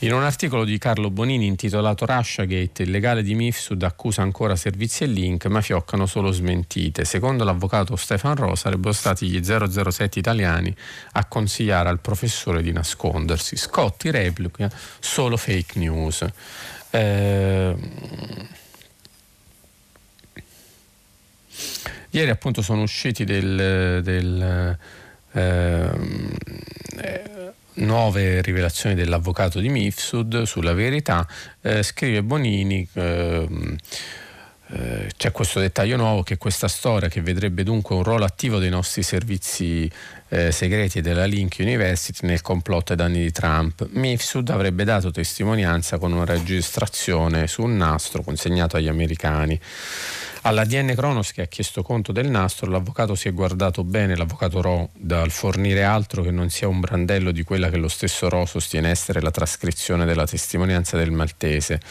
in 0.06 0.14
un 0.14 0.24
articolo 0.24 0.66
di 0.66 0.78
Carlo 0.78 1.10
Bonini 1.10 1.48
intitolato 1.48 2.06
Russiagate, 2.06 2.84
il 2.84 2.92
legale 2.92 3.24
di 3.24 3.34
Mifsud 3.34 3.82
accusa 3.82 4.22
ancora 4.22 4.56
servizi 4.56 5.04
e 5.04 5.08
link, 5.08 5.48
ma 5.48 5.62
fioccano 5.62 6.06
solo 6.06 6.32
smentite. 6.32 7.06
Secondo 7.06 7.44
l'avvocato 7.44 7.96
Stefan 7.96 8.36
Ro 8.36 8.54
sarebbero 8.54 8.94
stati 8.94 9.28
gli 9.28 9.44
007 9.44 10.20
italiani 10.20 10.76
a 11.14 11.26
consigliare 11.26 11.90
al 11.90 12.00
professore 12.02 12.62
di 12.62 12.72
nascondersi. 12.72 13.56
Scotti 13.56 14.12
replica 14.12 14.70
solo 15.00 15.38
fake 15.38 15.80
news. 15.80 16.24
Eh, 16.92 17.76
ieri 22.12 22.30
appunto 22.30 22.62
sono 22.62 22.84
usciti 22.84 23.24
del, 23.24 24.02
del 24.04 24.78
eh, 25.32 25.90
nuove 27.76 28.42
rivelazioni 28.42 28.96
dell'avvocato 28.96 29.60
di 29.60 29.70
Mifsud 29.70 30.44
sulla 30.44 30.74
verità, 30.74 31.28
eh, 31.62 31.84
scrive 31.84 32.24
Bonini. 32.24 32.88
Eh, 32.94 33.78
eh, 34.68 35.12
c'è 35.16 35.32
questo 35.32 35.60
dettaglio 35.60 35.96
nuovo 35.96 36.24
che 36.24 36.38
questa 36.38 36.68
storia 36.68 37.08
che 37.08 37.22
vedrebbe 37.22 37.62
dunque 37.62 37.96
un 37.96 38.02
ruolo 38.02 38.26
attivo 38.26 38.58
dei 38.58 38.72
nostri 38.72 39.04
servizi 39.04 39.90
eh, 40.30 40.52
segreti 40.52 40.98
e 40.98 41.02
della 41.02 41.26
Link 41.26 41.58
University 41.60 42.26
nel 42.26 42.42
complotto 42.42 42.94
ai 42.94 42.98
danni 42.98 43.22
di 43.22 43.32
Trump. 43.32 43.88
Mifsud 43.92 44.50
avrebbe 44.50 44.84
dato 44.84 45.12
testimonianza 45.12 46.00
con 46.00 46.14
una 46.14 46.26
registrazione 46.26 47.46
su 47.46 47.62
un 47.62 47.78
nastro 47.78 48.24
consegnato 48.24 48.78
agli 48.78 48.88
americani. 48.88 49.60
All'ADN 50.48 50.94
Kronos 50.94 51.32
che 51.32 51.42
ha 51.42 51.48
chiesto 51.48 51.82
conto 51.82 52.12
del 52.12 52.30
nastro, 52.30 52.70
l'avvocato 52.70 53.16
si 53.16 53.28
è 53.28 53.34
guardato 53.34 53.84
bene, 53.84 54.16
l'avvocato 54.16 54.62
Ro, 54.62 54.90
dal 54.94 55.32
fornire 55.32 55.84
altro 55.84 56.22
che 56.22 56.30
non 56.30 56.52
sia 56.52 56.68
un 56.68 56.80
brandello 56.80 57.32
di 57.32 57.42
quella 57.42 57.72
che 57.72 57.78
lo 57.78 57.88
stesso 57.88 58.30
Ro 58.30 58.46
sostiene 58.46 58.92
essere 58.92 59.22
la 59.22 59.32
trascrizione 59.32 60.06
della 60.06 60.28
testimonianza 60.28 60.98
del 60.98 61.10
maltese. 61.10 61.82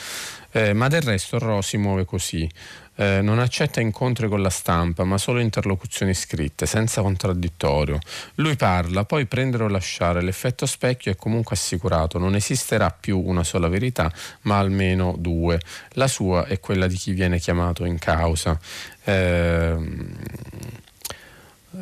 Eh, 0.52 0.72
ma 0.72 0.86
del 0.86 1.02
resto 1.02 1.40
Ro 1.40 1.62
si 1.62 1.78
muove 1.78 2.04
così. 2.04 2.48
Eh, 2.96 3.20
non 3.22 3.40
accetta 3.40 3.80
incontri 3.80 4.28
con 4.28 4.40
la 4.40 4.50
stampa, 4.50 5.04
ma 5.04 5.18
solo 5.18 5.40
interlocuzioni 5.40 6.14
scritte, 6.14 6.66
senza 6.66 7.02
contraddittorio. 7.02 7.98
Lui 8.36 8.54
parla, 8.56 9.04
poi 9.04 9.26
prendere 9.26 9.64
o 9.64 9.68
lasciare, 9.68 10.22
l'effetto 10.22 10.64
specchio 10.64 11.10
è 11.10 11.16
comunque 11.16 11.56
assicurato, 11.56 12.18
non 12.18 12.34
esisterà 12.34 12.90
più 12.90 13.18
una 13.18 13.42
sola 13.42 13.68
verità, 13.68 14.12
ma 14.42 14.58
almeno 14.58 15.16
due. 15.18 15.60
La 15.92 16.06
sua 16.06 16.46
è 16.46 16.60
quella 16.60 16.86
di 16.86 16.96
chi 16.96 17.12
viene 17.12 17.38
chiamato 17.38 17.84
in 17.84 17.98
causa. 17.98 18.58
Eh, 19.02 19.76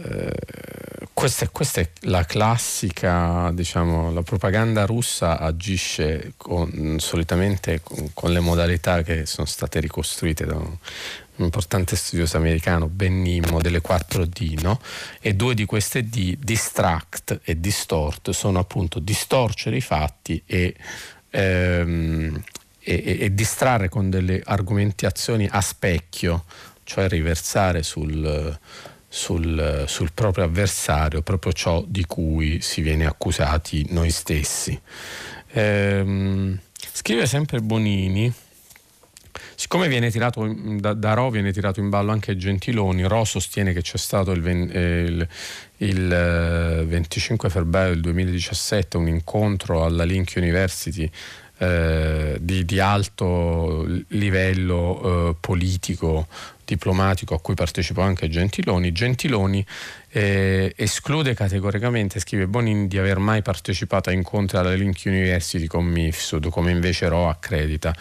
eh, 0.04 0.32
questa, 1.12 1.48
questa, 1.48 1.80
è 1.80 1.90
la 2.02 2.24
classica, 2.24 3.50
diciamo, 3.52 4.12
la 4.12 4.22
propaganda 4.22 4.86
russa 4.86 5.38
agisce 5.38 6.32
con, 6.36 6.96
solitamente 6.98 7.80
con, 7.82 8.10
con, 8.14 8.32
le 8.32 8.40
modalità 8.40 9.02
che 9.02 9.26
sono 9.26 9.46
state 9.46 9.80
ricostruite 9.80 10.46
da 10.46 10.56
un, 10.56 10.76
un 11.36 11.44
importante 11.44 11.96
studioso 11.96 12.38
americano, 12.38 12.88
Ben 12.88 13.20
Nimmo, 13.20 13.60
delle 13.60 13.82
4D, 13.82 14.62
no? 14.62 14.80
e 15.20 15.34
due 15.34 15.54
di 15.54 15.64
queste 15.64 16.08
D, 16.08 16.36
distract 16.38 17.40
e 17.44 17.60
distort, 17.60 18.30
sono 18.30 18.58
appunto 18.58 18.98
distorcere 18.98 19.76
i 19.76 19.80
fatti 19.80 20.42
e, 20.46 20.74
ehm, 21.30 22.42
e, 22.80 23.16
e 23.20 23.34
distrarre 23.34 23.88
con 23.88 24.10
delle 24.10 24.40
argomentazioni 24.44 25.46
a 25.50 25.60
specchio, 25.60 26.44
cioè 26.84 27.08
riversare 27.08 27.82
sul 27.82 28.58
sul, 29.14 29.84
sul, 29.88 30.10
proprio 30.14 30.44
avversario, 30.44 31.20
proprio 31.20 31.52
ciò 31.52 31.84
di 31.86 32.06
cui 32.06 32.62
si 32.62 32.80
viene 32.80 33.04
accusati 33.04 33.84
noi 33.90 34.10
stessi. 34.10 34.80
Ehm, 35.50 36.58
scrive 36.92 37.26
sempre 37.26 37.60
Bonini. 37.60 38.32
Siccome 39.54 39.88
viene 39.88 40.10
tirato 40.10 40.50
da, 40.78 40.94
da 40.94 41.12
Ro 41.12 41.28
viene 41.28 41.52
tirato 41.52 41.78
in 41.78 41.90
ballo 41.90 42.10
anche 42.10 42.38
Gentiloni, 42.38 43.02
Ro 43.02 43.24
sostiene 43.24 43.74
che 43.74 43.82
c'è 43.82 43.98
stato 43.98 44.32
il, 44.32 44.46
eh, 44.46 45.02
il, 45.02 45.28
il 45.76 46.84
25 46.86 47.48
eh, 47.48 47.50
febbraio 47.50 47.90
del 47.90 48.00
2017 48.00 48.96
un 48.96 49.08
incontro 49.08 49.84
alla 49.84 50.04
Link 50.04 50.32
University 50.36 51.08
eh, 51.58 52.38
di, 52.40 52.64
di, 52.64 52.80
alto 52.80 53.86
livello 54.08 55.28
eh, 55.30 55.36
politico 55.38 56.26
diplomatico 56.64 57.34
a 57.34 57.40
cui 57.40 57.54
partecipò 57.54 58.02
anche 58.02 58.28
Gentiloni. 58.28 58.92
Gentiloni 58.92 59.64
eh, 60.14 60.72
esclude 60.76 61.32
categoricamente, 61.32 62.20
scrive 62.20 62.46
Bonin, 62.46 62.86
di 62.86 62.98
aver 62.98 63.18
mai 63.18 63.40
partecipato 63.40 64.10
a 64.10 64.12
incontri 64.12 64.58
alla 64.58 64.74
Link 64.74 65.00
University 65.06 65.66
con 65.66 65.86
Mifsud, 65.86 66.50
come 66.50 66.70
invece 66.70 67.08
Ro 67.08 67.28
accredita. 67.30 67.94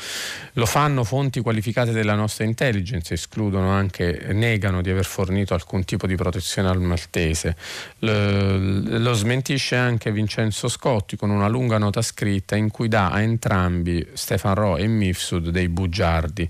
Lo 0.53 0.65
fanno 0.65 1.05
fonti 1.05 1.39
qualificate 1.39 1.91
della 1.91 2.15
nostra 2.15 2.43
intelligence, 2.43 3.13
escludono 3.13 3.69
anche, 3.69 4.27
negano 4.31 4.81
di 4.81 4.89
aver 4.89 5.05
fornito 5.05 5.53
alcun 5.53 5.85
tipo 5.85 6.05
di 6.05 6.15
protezione 6.15 6.67
al 6.67 6.81
maltese. 6.81 7.55
Lo, 7.99 8.57
lo 8.57 9.13
smentisce 9.13 9.77
anche 9.77 10.11
Vincenzo 10.11 10.67
Scotti 10.67 11.15
con 11.15 11.29
una 11.29 11.47
lunga 11.47 11.77
nota 11.77 12.01
scritta 12.01 12.57
in 12.57 12.69
cui 12.71 12.89
dà 12.89 13.09
a 13.09 13.21
entrambi, 13.21 14.05
Stefan 14.13 14.55
Ro 14.55 14.75
e 14.75 14.85
Mifsud, 14.85 15.47
dei 15.49 15.69
bugiardi. 15.69 16.49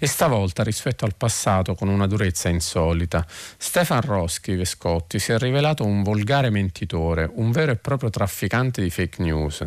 E 0.00 0.06
stavolta, 0.08 0.64
rispetto 0.64 1.04
al 1.04 1.14
passato, 1.16 1.76
con 1.76 1.86
una 1.86 2.08
durezza 2.08 2.48
insolita. 2.48 3.24
Stefan 3.28 4.00
Ro, 4.00 4.26
scrive 4.26 4.64
Scotti, 4.64 4.94
Andreotti 4.96 5.18
si 5.18 5.32
è 5.32 5.38
rivelato 5.38 5.84
un 5.84 6.02
volgare 6.02 6.48
mentitore, 6.48 7.30
un 7.34 7.50
vero 7.50 7.72
e 7.72 7.76
proprio 7.76 8.08
trafficante 8.08 8.80
di 8.80 8.88
fake 8.88 9.22
news. 9.22 9.64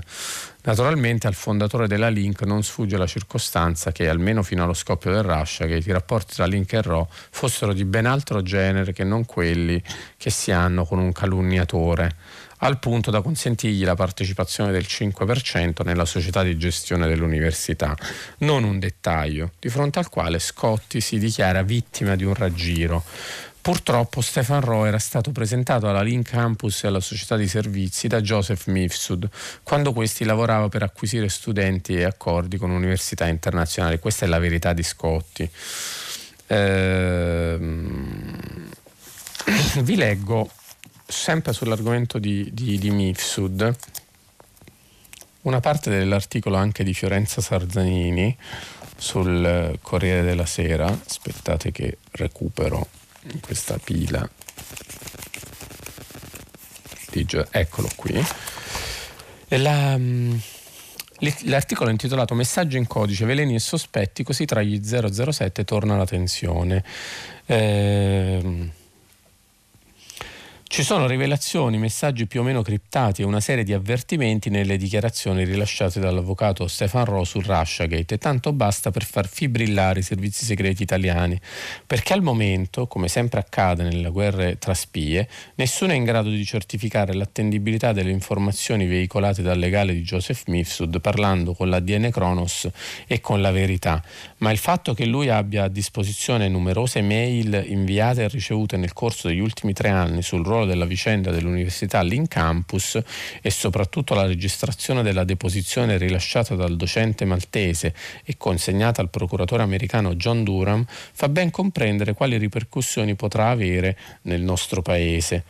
Naturalmente 0.63 1.27
al 1.27 1.35
fondatore 1.35 1.87
della 1.87 2.09
Link 2.09 2.41
non 2.41 2.63
sfugge 2.63 2.97
la 2.97 3.05
circostanza 3.05 3.91
che, 3.91 4.09
almeno 4.09 4.41
fino 4.43 4.63
allo 4.63 4.73
scoppio 4.73 5.11
del 5.11 5.23
Russiagate, 5.23 5.87
i 5.87 5.93
rapporti 5.93 6.33
tra 6.35 6.45
Link 6.45 6.73
e 6.73 6.81
Ro 6.81 7.07
fossero 7.09 7.73
di 7.73 7.85
ben 7.85 8.05
altro 8.05 8.41
genere 8.41 8.91
che 8.91 9.03
non 9.03 9.25
quelli 9.25 9.81
che 10.17 10.29
si 10.31 10.51
hanno 10.51 10.83
con 10.83 10.99
un 10.99 11.11
calunniatore, 11.11 12.15
al 12.61 12.79
punto 12.79 13.09
da 13.11 13.21
consentirgli 13.21 13.85
la 13.85 13.95
partecipazione 13.95 14.71
del 14.71 14.85
5% 14.87 15.85
nella 15.85 16.05
società 16.05 16.43
di 16.43 16.57
gestione 16.57 17.07
dell'università. 17.07 17.95
Non 18.39 18.63
un 18.63 18.79
dettaglio, 18.79 19.51
di 19.59 19.69
fronte 19.69 19.99
al 19.99 20.09
quale 20.09 20.39
Scotti 20.39 20.99
si 20.99 21.19
dichiara 21.19 21.61
vittima 21.61 22.15
di 22.15 22.25
un 22.25 22.33
raggiro. 22.33 23.03
Purtroppo 23.61 24.21
Stefan 24.21 24.61
Rowe 24.61 24.87
era 24.87 24.99
stato 24.99 25.31
presentato 25.31 25.89
alla 25.89 26.01
Link 26.01 26.29
Campus 26.29 26.83
e 26.83 26.87
alla 26.87 27.01
società 27.01 27.35
di 27.35 27.47
servizi 27.47 28.07
da 28.07 28.21
Joseph 28.21 28.67
Mifsud 28.67 29.29
quando 29.63 29.91
questi 29.91 30.23
lavorava 30.23 30.69
per 30.69 30.83
acquisire 30.83 31.27
studenti 31.27 31.95
e 31.95 32.03
accordi 32.03 32.57
con 32.57 32.71
università 32.71 33.27
internazionali. 33.27 33.99
Questa 33.99 34.25
è 34.25 34.29
la 34.29 34.39
verità 34.39 34.71
di 34.71 34.83
Scotti. 34.83 35.49
Ehm, 36.47 38.39
vi 39.83 39.95
leggo 39.95 40.49
sempre 41.05 41.53
sull'argomento 41.53 42.17
di, 42.17 42.49
di, 42.53 42.79
di 42.79 42.89
Mifsud 42.91 43.75
una 45.41 45.59
parte 45.59 45.89
dell'articolo 45.89 46.55
anche 46.57 46.83
di 46.83 46.93
Fiorenza 46.93 47.41
Sarzanini 47.41 48.35
sul 48.97 49.77
Corriere 49.81 50.23
della 50.23 50.45
Sera. 50.45 50.85
Aspettate 50.87 51.71
che 51.71 51.97
recupero 52.11 52.87
in 53.31 53.39
questa 53.39 53.77
pila 53.77 54.27
di 57.11 57.25
eccolo 57.51 57.89
qui 57.95 58.23
la, 59.57 59.97
mm, 59.97 60.35
l'articolo 61.45 61.89
è 61.89 61.91
intitolato 61.91 62.33
Messaggio 62.35 62.77
in 62.77 62.87
codice, 62.87 63.25
veleni 63.25 63.55
e 63.55 63.59
sospetti, 63.59 64.23
così 64.23 64.45
tra 64.45 64.61
gli 64.61 64.79
007 64.83 65.63
torna 65.63 65.97
la 65.97 66.05
tensione. 66.05 66.83
Eh, 67.45 68.69
ci 70.69 70.83
sono 70.83 71.07
rivelazioni, 71.07 71.79
messaggi 71.79 72.27
più 72.27 72.41
o 72.41 72.43
meno 72.43 72.61
criptati 72.61 73.23
e 73.23 73.25
una 73.25 73.39
serie 73.39 73.63
di 73.63 73.73
avvertimenti 73.73 74.51
nelle 74.51 74.77
dichiarazioni 74.77 75.43
rilasciate 75.43 75.99
dall'avvocato 75.99 76.67
Stefan 76.67 77.05
Ro 77.05 77.23
su 77.23 77.41
Russiagate. 77.41 78.13
E 78.13 78.17
tanto 78.19 78.53
basta 78.53 78.91
per 78.91 79.03
far 79.03 79.27
fibrillare 79.27 80.01
i 80.01 80.03
servizi 80.03 80.45
segreti 80.45 80.83
italiani, 80.83 81.39
perché 81.87 82.13
al 82.13 82.21
momento, 82.21 82.85
come 82.85 83.07
sempre 83.07 83.39
accade 83.39 83.81
nelle 83.81 84.11
guerre 84.11 84.59
tra 84.59 84.75
spie, 84.75 85.27
nessuno 85.55 85.93
è 85.93 85.95
in 85.95 86.03
grado 86.03 86.29
di 86.29 86.45
certificare 86.45 87.13
l'attendibilità 87.13 87.91
delle 87.91 88.11
informazioni 88.11 88.85
veicolate 88.85 89.41
dal 89.41 89.57
legale 89.57 89.93
di 89.93 90.03
Joseph 90.03 90.43
Mifsud 90.45 91.01
parlando 91.01 91.55
con 91.55 91.67
l'ADN 91.69 92.11
Kronos 92.11 92.69
e 93.07 93.19
con 93.21 93.41
la 93.41 93.49
verità, 93.49 94.03
ma 94.37 94.51
il 94.51 94.59
fatto 94.59 94.93
che 94.93 95.07
lui 95.07 95.29
abbia 95.29 95.63
a 95.63 95.67
disposizione 95.67 96.47
numerose 96.47 97.01
mail 97.01 97.65
inviate 97.69 98.25
e 98.25 98.27
ricevute 98.27 98.77
nel 98.77 98.93
corso 98.93 99.29
degli 99.29 99.39
ultimi 99.39 99.73
tre 99.73 99.89
anni 99.89 100.21
sul 100.21 100.43
ruolo 100.45 100.57
della 100.65 100.85
vicenda 100.85 101.31
dell'università 101.31 101.99
all'in 101.99 102.27
campus 102.27 102.99
e 103.41 103.49
soprattutto 103.49 104.13
la 104.13 104.25
registrazione 104.25 105.03
della 105.03 105.23
deposizione 105.23 105.97
rilasciata 105.97 106.55
dal 106.55 106.75
docente 106.75 107.25
maltese 107.25 107.93
e 108.23 108.37
consegnata 108.37 109.01
al 109.01 109.09
procuratore 109.09 109.63
americano 109.63 110.15
John 110.15 110.43
Durham 110.43 110.85
fa 110.87 111.29
ben 111.29 111.51
comprendere 111.51 112.13
quali 112.13 112.37
ripercussioni 112.37 113.15
potrà 113.15 113.49
avere 113.49 113.97
nel 114.23 114.41
nostro 114.41 114.81
paese. 114.81 115.43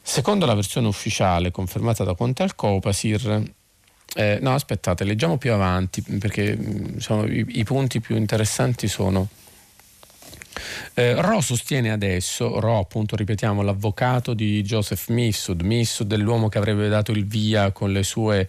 Secondo 0.00 0.46
la 0.46 0.54
versione 0.54 0.86
ufficiale 0.86 1.50
confermata 1.50 2.02
da 2.02 2.14
Conte 2.14 2.42
al 2.42 2.54
Copasir, 2.54 3.42
eh, 4.14 4.38
no 4.40 4.54
aspettate, 4.54 5.04
leggiamo 5.04 5.36
più 5.36 5.52
avanti 5.52 6.00
perché 6.00 6.56
insomma, 6.58 7.26
i, 7.26 7.44
i 7.48 7.64
punti 7.64 8.00
più 8.00 8.16
interessanti 8.16 8.88
sono 8.88 9.28
eh, 10.94 11.20
Ro 11.20 11.40
sostiene 11.40 11.90
adesso, 11.90 12.60
Ro 12.60 12.78
appunto 12.78 13.16
ripetiamo 13.16 13.62
l'avvocato 13.62 14.34
di 14.34 14.62
Joseph 14.62 15.08
Missud, 15.08 15.62
Missud 15.62 16.12
è 16.12 16.16
l'uomo 16.16 16.48
che 16.48 16.58
avrebbe 16.58 16.88
dato 16.88 17.12
il 17.12 17.26
via 17.26 17.70
con 17.72 17.92
le 17.92 18.02
sue 18.02 18.48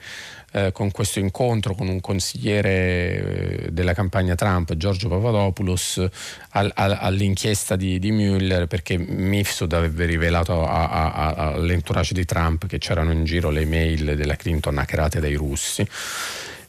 eh, 0.52 0.72
con 0.72 0.90
questo 0.90 1.20
incontro 1.20 1.76
con 1.76 1.88
un 1.88 2.02
consigliere 2.02 3.66
eh, 3.66 3.72
della 3.72 3.94
campagna 3.94 4.34
Trump, 4.34 4.74
Giorgio 4.76 5.08
Papadopoulos, 5.08 6.04
al, 6.50 6.72
al, 6.74 6.98
all'inchiesta 7.00 7.76
di, 7.76 8.00
Mueller 8.12 8.66
perché 8.66 8.98
Mifsud 8.98 9.72
avrebbe 9.72 10.06
rivelato 10.06 10.66
all'entourage 10.68 12.14
di 12.14 12.26
Trump 12.26 12.66
che 12.66 12.80
c'erano 12.80 13.12
in 13.12 13.26
giro 13.26 13.52
le 13.52 13.66
mail 13.66 14.16
della 14.16 14.36
Clinton 14.36 14.80
hackerate 14.80 15.20
dai 15.20 15.36
russi. 15.36 15.88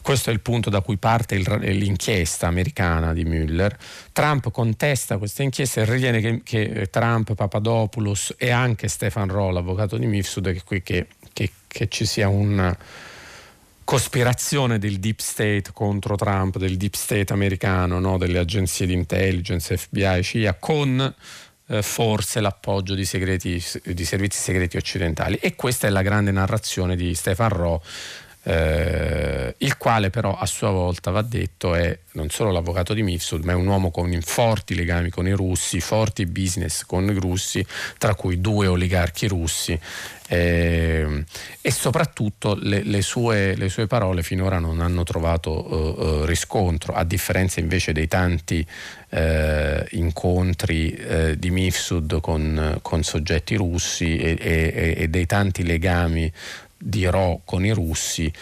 Questo 0.02 0.30
è 0.30 0.32
il 0.32 0.40
punto 0.40 0.70
da 0.70 0.80
cui 0.80 0.96
parte 0.96 1.34
il, 1.34 1.46
l'inchiesta 1.60 2.46
americana 2.46 3.12
di 3.12 3.24
Mueller. 3.24 3.76
Trump 4.12 4.50
contesta 4.50 5.18
questa 5.18 5.42
inchiesta 5.42 5.82
e 5.82 5.84
ritiene 5.84 6.20
che, 6.20 6.40
che 6.42 6.88
Trump, 6.90 7.34
Papadopoulos 7.34 8.34
e 8.38 8.50
anche 8.50 8.88
Stefan 8.88 9.28
Roll, 9.28 9.56
avvocato 9.56 9.98
di 9.98 10.06
Mifsud, 10.06 10.62
che, 10.64 10.82
che, 10.82 11.06
che, 11.66 11.88
ci 11.88 12.06
sia 12.06 12.28
una 12.28 12.76
cospirazione 13.84 14.78
del 14.78 14.98
deep 14.98 15.18
state 15.18 15.64
contro 15.72 16.16
Trump, 16.16 16.56
del 16.56 16.76
deep 16.76 16.94
state 16.94 17.32
americano, 17.32 17.98
no? 17.98 18.16
delle 18.16 18.38
agenzie 18.38 18.86
di 18.86 18.94
intelligence, 18.94 19.76
FBI, 19.76 20.22
CIA, 20.22 20.54
con 20.54 21.14
eh, 21.66 21.82
forse 21.82 22.40
l'appoggio 22.40 22.94
di, 22.94 23.04
segreti, 23.04 23.62
di, 23.84 24.04
servizi 24.04 24.38
segreti 24.38 24.76
occidentali. 24.76 25.36
E 25.36 25.54
questa 25.56 25.86
è 25.86 25.90
la 25.90 26.02
grande 26.02 26.30
narrazione 26.30 26.96
di 26.96 27.14
Stefan 27.14 27.48
Rowe 27.50 27.80
eh, 28.42 29.54
il 29.58 29.76
quale 29.76 30.08
però 30.08 30.34
a 30.34 30.46
sua 30.46 30.70
volta 30.70 31.10
va 31.10 31.20
detto 31.20 31.74
è 31.74 31.98
non 32.12 32.30
solo 32.30 32.50
l'avvocato 32.50 32.94
di 32.94 33.02
Mifsud 33.02 33.44
ma 33.44 33.52
è 33.52 33.54
un 33.54 33.66
uomo 33.66 33.90
con 33.90 34.18
forti 34.22 34.74
legami 34.74 35.10
con 35.10 35.26
i 35.26 35.32
russi, 35.32 35.80
forti 35.80 36.24
business 36.24 36.84
con 36.84 37.04
i 37.04 37.18
russi, 37.18 37.64
tra 37.98 38.14
cui 38.14 38.40
due 38.40 38.66
oligarchi 38.66 39.28
russi. 39.28 39.78
Eh, 40.32 41.24
e 41.60 41.70
soprattutto 41.72 42.54
le, 42.54 42.84
le, 42.84 43.02
sue, 43.02 43.56
le, 43.56 43.68
sue, 43.68 43.88
parole 43.88 44.22
finora 44.22 44.60
non 44.60 44.80
hanno 44.80 45.02
trovato 45.02 45.50
uh, 45.50 46.24
riscontro, 46.24 46.92
a 46.92 47.02
differenza 47.02 47.58
invece 47.58 47.92
dei 47.92 48.06
tanti 48.06 48.64
uh, 49.08 49.18
incontri 49.90 50.96
uh, 50.96 51.34
di 51.34 51.50
Mifsud 51.50 52.20
con, 52.20 52.78
con, 52.80 53.02
soggetti 53.02 53.56
russi 53.56 54.18
e, 54.18 54.38
e, 54.40 54.94
e 54.98 55.08
dei 55.08 55.26
tanti 55.26 55.64
legami 55.64 56.32
di 56.80 57.04
Ro 57.06 57.42
con 57.44 57.64
i 57.64 57.70
russi 57.70 58.32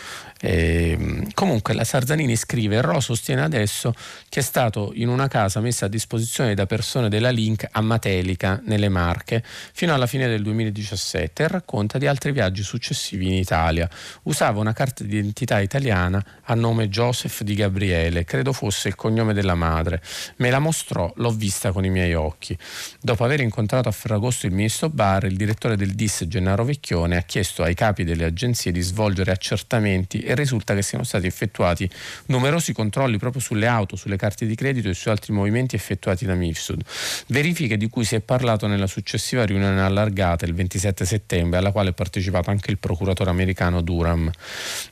eh, 0.41 1.26
comunque 1.34 1.74
la 1.74 1.84
Sarzanini 1.84 2.36
scrive: 2.36 2.80
Ro 2.80 3.01
sostiene 3.01 3.43
adesso 3.43 3.93
che 4.28 4.41
è 4.41 4.43
stato 4.43 4.93
in 4.95 5.09
una 5.09 5.28
casa 5.28 5.61
messa 5.61 5.86
a 5.86 5.89
disposizione 5.89 6.55
da 6.55 6.66
persone 6.66 7.09
della 7.09 7.30
Link 7.30 7.66
a 7.70 7.80
Matelica, 7.80 8.61
nelle 8.64 8.89
Marche, 8.89 9.43
fino 9.72 9.95
alla 9.95 10.07
fine 10.07 10.28
del 10.28 10.43
2017 10.43 11.43
e 11.43 11.49
racconta 11.49 11.99
di 11.99 12.07
altri 12.07 12.32
viaggi 12.32 12.62
successivi 12.62 13.26
in 13.26 13.34
Italia. 13.34 13.89
Usava 14.24 14.61
una 14.61 14.72
carta 14.72 15.03
d'identità 15.03 15.61
italiana 15.61 16.24
a 16.45 16.55
nome 16.55 16.89
Joseph 16.89 17.43
di 17.43 17.55
Gabriele, 17.55 18.24
credo 18.24 18.53
fosse 18.53 18.89
il 18.89 18.95
cognome 18.95 19.32
della 19.32 19.55
madre. 19.55 20.03
Me 20.36 20.51
la 20.51 20.59
mostrò, 20.59 21.12
l'ho 21.16 21.30
vista 21.30 21.72
con 21.72 21.84
i 21.84 21.91
miei 21.91 22.14
occhi. 22.14 22.57
Dopo 23.01 23.24
aver 23.24 23.41
incontrato 23.41 23.89
a 23.89 23.93
Ferragosto 23.93 24.47
il 24.47 24.53
ministro 24.53 24.89
Barr, 24.89 25.24
il 25.24 25.36
direttore 25.36 25.76
del 25.76 25.95
DIS 25.95 26.26
Gennaro 26.26 26.64
Vecchione 26.64 27.16
ha 27.16 27.22
chiesto 27.22 27.62
ai 27.62 27.74
capi 27.74 28.05
delle 28.05 28.24
agenzie 28.24 28.72
di 28.72 28.80
svolgere 28.80 29.32
accertamenti 29.32 30.26
e 30.28 30.34
risulta 30.34 30.74
che 30.74 30.82
siano 30.82 31.04
stati 31.04 31.26
effettuati 31.26 31.88
numerosi 32.26 32.74
controlli 32.74 33.16
proprio 33.16 33.40
sulle 33.40 33.66
auto, 33.66 33.96
sulle 33.96 34.16
carte 34.16 34.44
di 34.44 34.54
credito 34.54 34.90
e 34.90 34.94
su 34.94 35.08
altri 35.08 35.32
movimenti 35.32 35.74
effettuati 35.74 36.26
da 36.26 36.34
Mifsud. 36.34 36.82
Verifiche 37.28 37.78
di 37.78 37.88
cui 37.88 38.04
si 38.04 38.14
è 38.14 38.20
parlato 38.20 38.66
nella 38.66 38.86
successiva 38.86 39.44
riunione 39.44 39.80
allargata 39.80 40.44
il 40.44 40.54
27 40.54 41.06
settembre, 41.06 41.58
alla 41.58 41.72
quale 41.72 41.90
ha 41.90 41.94
partecipato 41.94 42.50
anche 42.50 42.70
il 42.70 42.78
procuratore 42.78 43.30
americano 43.30 43.80
Durham. 43.80 44.30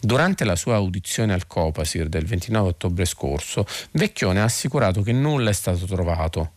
Durante 0.01 0.45
la 0.45 0.57
sua 0.57 0.77
audizione 0.77 1.35
al 1.35 1.47
Copasir 1.47 2.09
del 2.09 2.25
29 2.25 2.69
ottobre 2.69 3.05
scorso, 3.05 3.67
Vecchione 3.91 4.41
ha 4.41 4.45
assicurato 4.45 5.03
che 5.03 5.13
nulla 5.13 5.51
è 5.51 5.55
stato 5.55 5.85
trovato. 5.85 6.53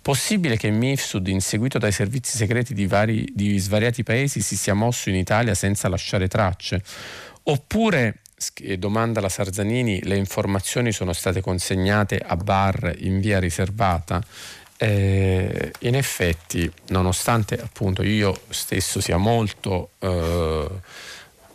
Possibile 0.00 0.56
che 0.56 0.70
Mifsud, 0.70 1.26
inseguito 1.26 1.78
dai 1.78 1.92
servizi 1.92 2.36
segreti 2.36 2.74
di, 2.74 2.86
vari, 2.86 3.28
di 3.32 3.58
svariati 3.58 4.02
paesi, 4.02 4.40
si 4.40 4.56
sia 4.56 4.74
mosso 4.74 5.08
in 5.08 5.16
Italia 5.16 5.54
senza 5.54 5.88
lasciare 5.88 6.28
tracce? 6.28 6.82
Oppure 7.48 8.20
domanda 8.76 9.20
la 9.20 9.28
Sarzanini, 9.28 10.02
le 10.02 10.16
informazioni 10.16 10.90
sono 10.92 11.12
state 11.12 11.40
consegnate 11.40 12.18
a 12.18 12.36
bar 12.36 12.94
in 12.98 13.20
via 13.20 13.38
riservata. 13.38 14.22
Eh, 14.76 15.72
in 15.80 15.94
effetti, 15.94 16.70
nonostante 16.88 17.54
appunto 17.54 18.02
io 18.02 18.38
stesso 18.48 19.00
sia 19.00 19.16
molto 19.16 19.90
eh, 20.00 20.68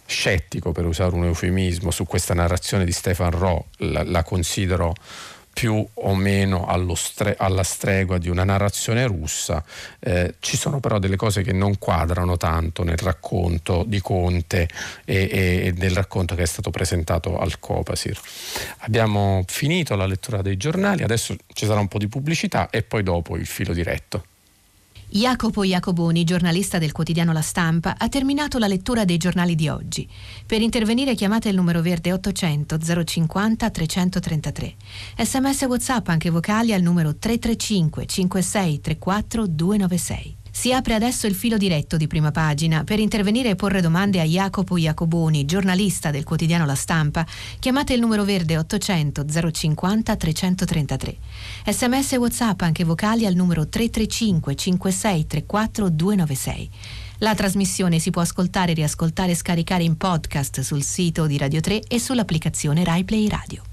scettico, 0.06 0.72
per 0.72 0.86
usare 0.86 1.14
un 1.14 1.26
eufemismo, 1.26 1.92
su 1.92 2.06
questa 2.06 2.34
narrazione 2.34 2.86
di 2.86 2.92
Stefan 2.94 3.32
Ro, 3.32 3.68
la, 3.78 4.04
la 4.04 4.24
considero 4.24 4.94
più 5.54 5.86
o 5.94 6.16
meno 6.16 6.66
stre- 6.96 7.36
alla 7.38 7.64
stregua 7.64 8.18
di 8.18 8.30
una 8.30 8.44
narrazione 8.44 9.06
russa. 9.06 9.64
Eh, 10.00 10.36
ci 10.40 10.58
sono 10.58 10.80
però 10.80 11.00
delle 11.00 11.16
cose 11.16 11.44
che 11.44 11.54
non 11.54 11.78
quadrano 11.78 12.38
tanto 12.38 12.84
nel 12.84 12.98
racconto 12.98 13.84
di 13.86 14.02
Conte 14.02 14.68
e, 15.06 15.30
e, 15.32 15.62
e 15.68 15.74
del 15.74 15.92
racconto 15.92 16.36
che 16.36 16.44
è 16.44 16.48
stato 16.48 16.70
presentato 16.70 17.38
al 17.38 17.60
Copasir. 17.60 18.20
Abbiamo 18.80 19.44
finito 19.48 19.96
la 19.96 20.06
lettura 20.06 20.42
dei 20.42 20.58
giornali, 20.58 21.04
adesso 21.04 21.36
ci 21.54 21.66
sarà 21.66 21.80
un 21.80 21.88
po' 21.88 21.98
di 21.98 22.08
pubblicità 22.08 22.70
e 22.70 22.84
poi 22.84 23.04
dopo 23.04 23.36
il 23.38 23.46
filo 23.46 23.74
diretto. 23.74 24.26
Jacopo 25.14 25.64
Iacoboni, 25.64 26.24
giornalista 26.24 26.78
del 26.78 26.94
quotidiano 26.94 27.34
La 27.34 27.42
Stampa, 27.42 27.96
ha 27.98 28.08
terminato 28.08 28.58
la 28.58 28.68
lettura 28.68 29.04
dei 29.04 29.18
giornali 29.18 29.56
di 29.56 29.68
oggi. 29.68 30.08
Per 30.46 30.62
intervenire 30.62 31.16
chiamate 31.16 31.50
il 31.50 31.56
numero 31.56 31.82
verde 31.82 32.14
800 32.14 32.78
050 33.04 33.70
333. 33.70 34.76
Sms 35.18 35.62
WhatsApp 35.64 36.08
anche 36.08 36.30
vocali 36.30 36.72
al 36.72 36.82
numero 36.82 37.18
335 37.18 38.06
56 38.06 38.80
34 38.80 39.48
296. 39.48 40.41
Si 40.54 40.74
apre 40.74 40.94
adesso 40.94 41.28
il 41.28 41.34
filo 41.34 41.58
diretto 41.58 41.96
di 41.96 42.08
prima 42.08 42.32
pagina. 42.32 42.84
Per 42.84 43.00
intervenire 43.00 43.50
e 43.50 43.56
porre 43.56 43.82
domande 43.82 44.20
a 44.20 44.26
Jacopo 44.26 44.78
Iacoboni, 44.78 45.46
giornalista 45.46 46.12
del 46.12 46.26
quotidiano 46.26 46.66
La 46.66 46.76
Stampa, 46.76 47.26
chiamate 47.60 47.94
il 47.94 48.02
numero 48.02 48.26
verde 48.26 48.58
800 48.58 49.26
050 49.52 50.16
333. 50.16 51.18
Sms 51.68 52.14
e 52.14 52.18
WhatsApp 52.18 52.62
anche 52.62 52.84
vocali 52.84 53.26
al 53.26 53.34
numero 53.34 53.68
335 53.68 54.56
56 54.56 55.28
34 55.28 55.90
296. 55.90 56.70
La 57.20 57.34
trasmissione 57.34 58.00
si 58.00 58.10
può 58.10 58.22
ascoltare, 58.22 58.74
riascoltare 58.74 59.32
e 59.32 59.36
scaricare 59.36 59.84
in 59.84 59.96
podcast 59.96 60.60
sul 60.62 60.84
sito 60.84 61.28
di 61.28 61.38
Radio 61.38 61.62
3 61.62 61.82
e 61.88 62.00
sull'applicazione 62.00 62.84
RaiPlay 62.84 63.28
Radio. 63.28 63.64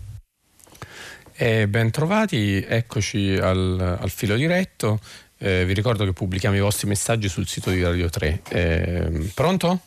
E 1.35 1.69
ben 1.69 1.91
trovati, 1.91 2.57
eccoci 2.57 3.37
al, 3.37 3.99
al 4.01 4.11
filo 4.11 4.35
diretto. 4.35 4.99
Eh, 5.41 5.65
vi 5.65 5.73
ricordo 5.73 6.05
che 6.05 6.13
pubblichiamo 6.13 6.57
i 6.57 6.61
vostri 6.61 6.89
messaggi 6.89 7.29
sul 7.29 7.47
sito 7.47 7.71
di 7.71 7.83
Radio 7.83 8.11
3. 8.11 8.43
Eh, 8.49 9.31
pronto? 9.35 9.79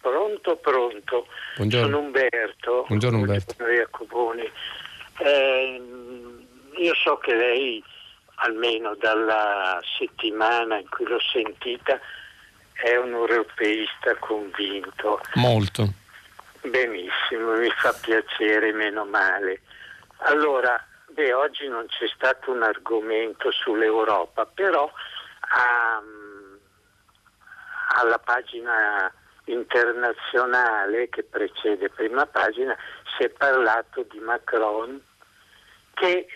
Pronto, 0.00 0.56
pronto. 0.56 1.26
Buongiorno. 1.56 1.86
Sono 1.86 1.98
Umberto. 2.00 2.84
Buongiorno 2.88 3.18
Umberto. 3.18 3.54
Jacoboni. 3.64 4.50
Eh, 5.18 5.80
io 6.76 6.94
so 6.94 7.16
che 7.16 7.34
lei, 7.34 7.82
almeno 8.36 8.94
dalla 8.96 9.80
settimana 9.98 10.78
in 10.78 10.88
cui 10.90 11.06
l'ho 11.06 11.20
sentita, 11.32 11.98
è 12.72 12.94
un 12.96 13.12
europeista 13.12 14.14
convinto. 14.18 15.20
Molto. 15.34 15.90
Benissimo, 16.60 17.56
mi 17.56 17.70
fa 17.70 17.94
piacere, 17.94 18.72
meno 18.72 19.06
male. 19.06 19.62
Allora, 20.24 20.84
Beh, 21.12 21.34
oggi 21.34 21.68
non 21.68 21.84
c'è 21.88 22.08
stato 22.08 22.52
un 22.52 22.62
argomento 22.62 23.50
sull'Europa, 23.50 24.46
però 24.46 24.84
um, 24.84 26.58
alla 27.96 28.18
pagina 28.18 29.12
internazionale 29.44 31.10
che 31.10 31.22
precede 31.22 31.90
prima 31.90 32.24
pagina 32.24 32.74
si 33.14 33.24
è 33.24 33.28
parlato 33.28 34.06
di 34.10 34.20
Macron 34.20 34.98
che 35.92 36.28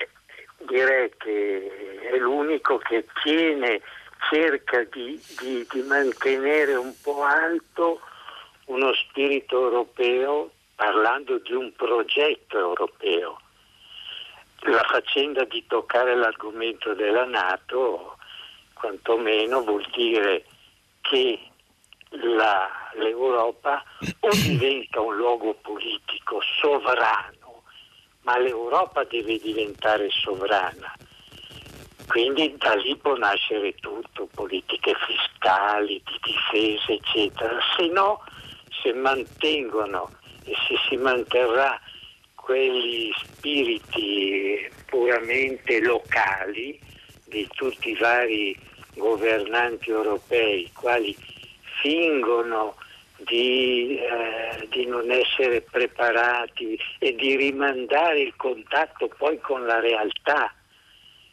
direi 0.59 1.11
che 1.17 2.09
è 2.13 2.17
l'unico 2.19 2.77
che 2.77 3.07
tiene, 3.23 3.81
cerca 4.31 4.85
di, 4.85 5.19
di, 5.39 5.67
di 5.71 5.83
mantenere 5.85 6.75
un 6.75 6.93
po' 7.01 7.23
alto 7.23 8.03
uno 8.67 8.93
spirito 8.93 9.59
europeo 9.59 10.51
parlando 10.75 11.39
di 11.39 11.55
un 11.55 11.73
progetto 11.75 12.59
europeo 12.59 13.41
la 14.71 14.83
faccenda 14.89 15.45
di 15.45 15.65
toccare 15.67 16.15
l'argomento 16.17 16.95
della 16.95 17.25
Nato 17.25 18.17
quantomeno 18.73 19.63
vuol 19.63 19.87
dire 19.95 20.45
che 21.01 21.39
la, 22.11 22.69
l'Europa 22.95 23.83
o 24.21 24.29
diventa 24.35 25.01
un 25.01 25.17
luogo 25.17 25.55
politico 25.55 26.41
sovrano, 26.61 27.63
ma 28.23 28.39
l'Europa 28.39 29.05
deve 29.05 29.39
diventare 29.39 30.09
sovrana. 30.11 30.95
Quindi 32.07 32.55
da 32.57 32.75
lì 32.75 32.97
può 32.97 33.17
nascere 33.17 33.75
tutto, 33.75 34.29
politiche 34.33 34.95
fiscali, 35.07 36.01
di 36.05 36.19
difesa, 36.23 36.93
eccetera. 36.93 37.59
Se 37.77 37.89
no, 37.89 38.23
se 38.83 38.93
mantengono 38.93 40.11
e 40.45 40.55
se 40.69 40.77
si 40.89 40.97
manterrà 40.97 41.81
quegli 42.47 43.11
spiriti 43.25 44.71
puramente 44.87 45.81
locali 45.81 46.79
di 47.25 47.45
tutti 47.57 47.91
i 47.91 47.97
vari 47.97 48.57
governanti 48.95 49.91
europei, 49.91 50.71
quali 50.73 51.17
fingono 51.81 52.77
di, 53.17 53.99
eh, 53.99 54.65
di, 54.71 54.87
non 54.87 55.11
essere 55.11 55.61
preparati 55.61 56.79
e 57.01 57.17
di 57.17 57.35
rimandare 57.35 58.21
il 58.21 58.35
contatto 58.37 59.09
poi 59.09 59.41
con 59.41 59.67
la 59.67 59.81
realtà, 59.81 60.55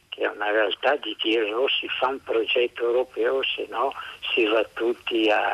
che 0.09 0.24
è 0.24 0.28
una 0.28 0.49
realtà 0.49 0.95
di 0.95 1.16
dire 1.22 1.53
o 1.53 1.68
si 1.68 1.88
fa 1.89 2.07
un 2.07 2.24
progetto 2.24 2.86
europeo 2.86 3.43
se 3.43 3.68
no 3.70 3.93
si 4.34 4.45
va 4.45 4.68
tutti 4.74 5.30
a, 5.30 5.51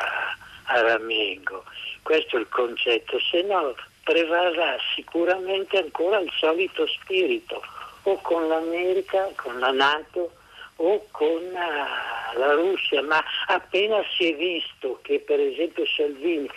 a 0.63 0.81
ramengo. 0.83 1.65
Questo 2.01 2.37
è 2.37 2.39
il 2.39 2.47
concetto, 2.47 3.19
se 3.19 3.41
no 3.41 3.75
prevarrà 4.03 4.77
sicuramente 4.95 5.77
ancora 5.77 6.19
il 6.19 6.31
solito 6.37 6.87
spirito, 6.87 7.61
o 8.03 8.19
con 8.21 8.47
l'America, 8.47 9.29
con 9.35 9.59
la 9.59 9.71
Nato 9.71 10.31
o 10.77 11.05
con 11.11 11.43
uh, 11.43 12.37
la 12.37 12.53
Russia, 12.53 13.01
ma 13.01 13.21
appena 13.47 14.01
si 14.15 14.31
è 14.31 14.35
visto 14.35 14.99
che 15.01 15.19
per 15.19 15.39
esempio 15.39 15.85
Salvini 15.85 16.49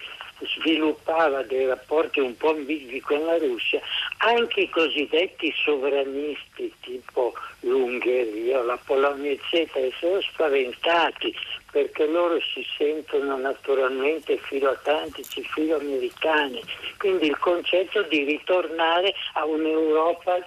sviluppava 0.59 1.43
dei 1.43 1.67
rapporti 1.67 2.21
un 2.21 2.37
po' 2.37 2.51
ambigui 2.51 3.01
con 3.01 3.25
la 3.25 3.39
Russia, 3.39 3.81
anche 4.19 4.63
i 4.63 4.69
cosiddetti 4.69 5.53
sovranisti 5.65 6.73
tipo 6.81 7.35
l'Ungheria, 7.61 8.63
la 8.63 8.79
Polonia 8.85 9.31
eccetera 9.31 9.87
sono 9.99 10.21
spaventati 10.21 11.35
perché 11.73 12.07
loro 12.07 12.39
si 12.41 12.65
sentono 12.77 13.37
naturalmente 13.39 14.37
filoatlantici, 14.37 15.43
filoamericani, 15.43 16.63
quindi 16.99 17.27
il 17.27 17.39
concetto 17.39 18.03
di 18.03 18.25
ritornare 18.25 19.13
a 19.35 19.47
un'Europa 19.47 20.39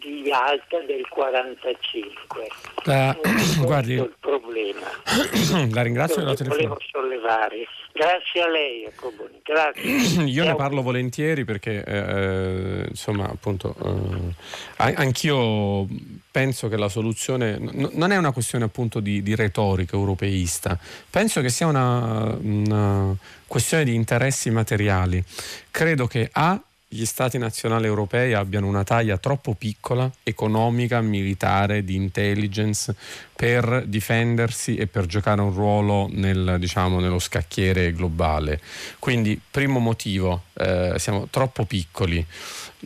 di 0.00 0.30
alta 0.30 0.80
del 0.80 1.08
45. 1.08 2.48
La, 2.84 3.16
guardi, 3.62 3.94
il 3.94 4.14
problema. 4.18 4.90
la 5.72 5.82
ringrazio 5.82 6.16
della 6.16 6.34
telefonata. 6.34 6.68
Volevo 6.68 6.80
sollevare. 6.90 7.66
Grazie 7.92 8.42
a 8.42 8.48
lei, 8.48 8.82
Jacoboni. 8.82 9.40
Grazie. 9.42 10.24
Io 10.26 10.44
ne 10.44 10.56
parlo 10.56 10.82
volentieri 10.82 11.44
perché, 11.44 11.84
eh, 11.84 12.86
insomma, 12.88 13.28
appunto, 13.28 13.74
eh, 13.82 14.94
anch'io 14.96 15.86
penso 16.34 16.66
che 16.66 16.76
la 16.76 16.88
soluzione 16.88 17.56
n- 17.58 17.90
non 17.92 18.10
è 18.10 18.16
una 18.16 18.32
questione 18.32 18.64
appunto 18.64 18.98
di, 18.98 19.22
di, 19.22 19.36
retorica 19.36 19.94
europeista, 19.94 20.76
penso 21.08 21.40
che 21.40 21.48
sia 21.48 21.68
una, 21.68 22.36
una 22.40 23.14
questione 23.46 23.84
di 23.84 23.94
interessi 23.94 24.50
materiali. 24.50 25.22
Credo 25.70 26.08
che 26.08 26.28
A 26.32 26.60
gli 26.88 27.04
stati 27.04 27.38
nazionali 27.38 27.86
europei 27.86 28.34
abbiano 28.34 28.66
una 28.66 28.82
taglia 28.82 29.16
troppo 29.18 29.54
piccola, 29.54 30.10
economica, 30.24 31.00
militare, 31.00 31.84
di 31.84 31.94
intelligence, 31.94 32.94
per 33.34 33.84
difendersi 33.86 34.76
e 34.76 34.86
per 34.86 35.06
giocare 35.06 35.40
un 35.40 35.52
ruolo 35.52 36.08
nel, 36.10 36.56
diciamo, 36.58 37.00
nello 37.00 37.18
scacchiere 37.18 37.92
globale. 37.92 38.60
Quindi, 38.98 39.40
primo 39.50 39.80
motivo, 39.80 40.44
eh, 40.54 40.94
siamo 40.98 41.28
troppo 41.30 41.64
piccoli. 41.64 42.24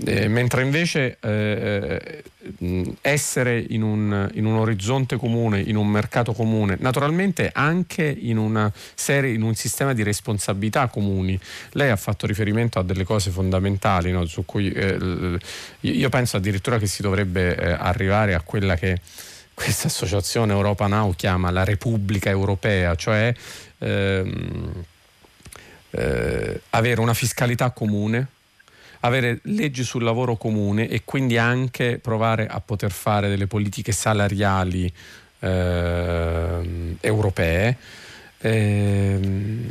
Eh, 0.06 0.28
mentre 0.28 0.62
invece 0.62 1.16
eh, 1.20 2.22
eh, 2.60 2.94
essere 3.00 3.58
in 3.58 3.82
un, 3.82 4.30
in 4.34 4.44
un, 4.44 4.54
orizzonte 4.54 5.16
comune, 5.16 5.60
in 5.60 5.76
un 5.76 5.88
mercato 5.88 6.32
comune, 6.32 6.76
naturalmente 6.78 7.50
anche 7.52 8.04
in, 8.04 8.70
serie, 8.94 9.32
in, 9.32 9.42
un 9.42 9.54
sistema 9.54 9.92
di 9.92 10.04
responsabilità 10.04 10.86
comuni. 10.86 11.38
Lei 11.72 11.90
ha 11.90 11.96
fatto 11.96 12.26
riferimento 12.26 12.78
a 12.78 12.84
delle 12.84 13.04
cose 13.04 13.30
fondamentali 13.30 14.12
no, 14.12 14.24
su 14.26 14.44
cui 14.44 14.70
eh, 14.70 15.38
io 15.80 16.08
penso 16.08 16.36
addirittura 16.36 16.78
che 16.78 16.86
si 16.86 17.02
dovrebbe 17.02 17.76
arrivare 17.76 18.34
a 18.34 18.40
quella 18.42 18.76
che 18.76 19.00
questa 19.52 19.88
associazione 19.88 20.52
Europa 20.52 20.86
Now 20.86 21.12
chiama 21.16 21.50
la 21.50 21.64
Repubblica 21.64 22.30
Europea, 22.30 22.94
cioè 22.94 23.34
ehm, 23.78 24.84
eh, 25.90 26.60
avere 26.70 27.00
una 27.00 27.14
fiscalità 27.14 27.70
comune 27.70 28.28
avere 29.00 29.38
leggi 29.44 29.84
sul 29.84 30.02
lavoro 30.02 30.36
comune 30.36 30.88
e 30.88 31.02
quindi 31.04 31.38
anche 31.38 32.00
provare 32.00 32.48
a 32.48 32.60
poter 32.60 32.90
fare 32.90 33.28
delle 33.28 33.46
politiche 33.46 33.92
salariali 33.92 34.92
eh, 35.38 36.96
europee. 37.00 37.76
Eh, 38.38 39.70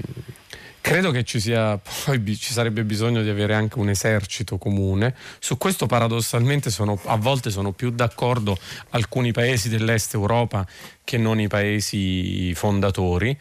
Credo 0.88 1.12
che 1.12 1.26
ci, 1.26 1.42
sia, 1.42 1.76
poi 2.06 2.38
ci 2.38 2.54
sarebbe 2.54 2.86
bisogno 2.86 3.22
di 3.22 3.28
avere 3.28 3.54
anche 3.54 3.78
un 3.78 3.90
esercito 3.90 4.58
comune. 4.58 5.14
Su 5.38 5.58
questo 5.58 5.86
paradossalmente 5.86 6.70
sono, 6.70 6.98
a 7.08 7.18
volte 7.18 7.50
sono 7.50 7.74
più 7.74 7.92
d'accordo 7.92 8.58
alcuni 8.92 9.34
paesi 9.34 9.68
dell'est 9.68 10.14
Europa 10.14 10.66
che 11.04 11.18
non 11.18 11.42
i 11.42 11.50
paesi 11.50 12.54
fondatori. 12.56 13.38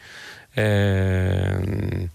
Eh, 0.53 2.09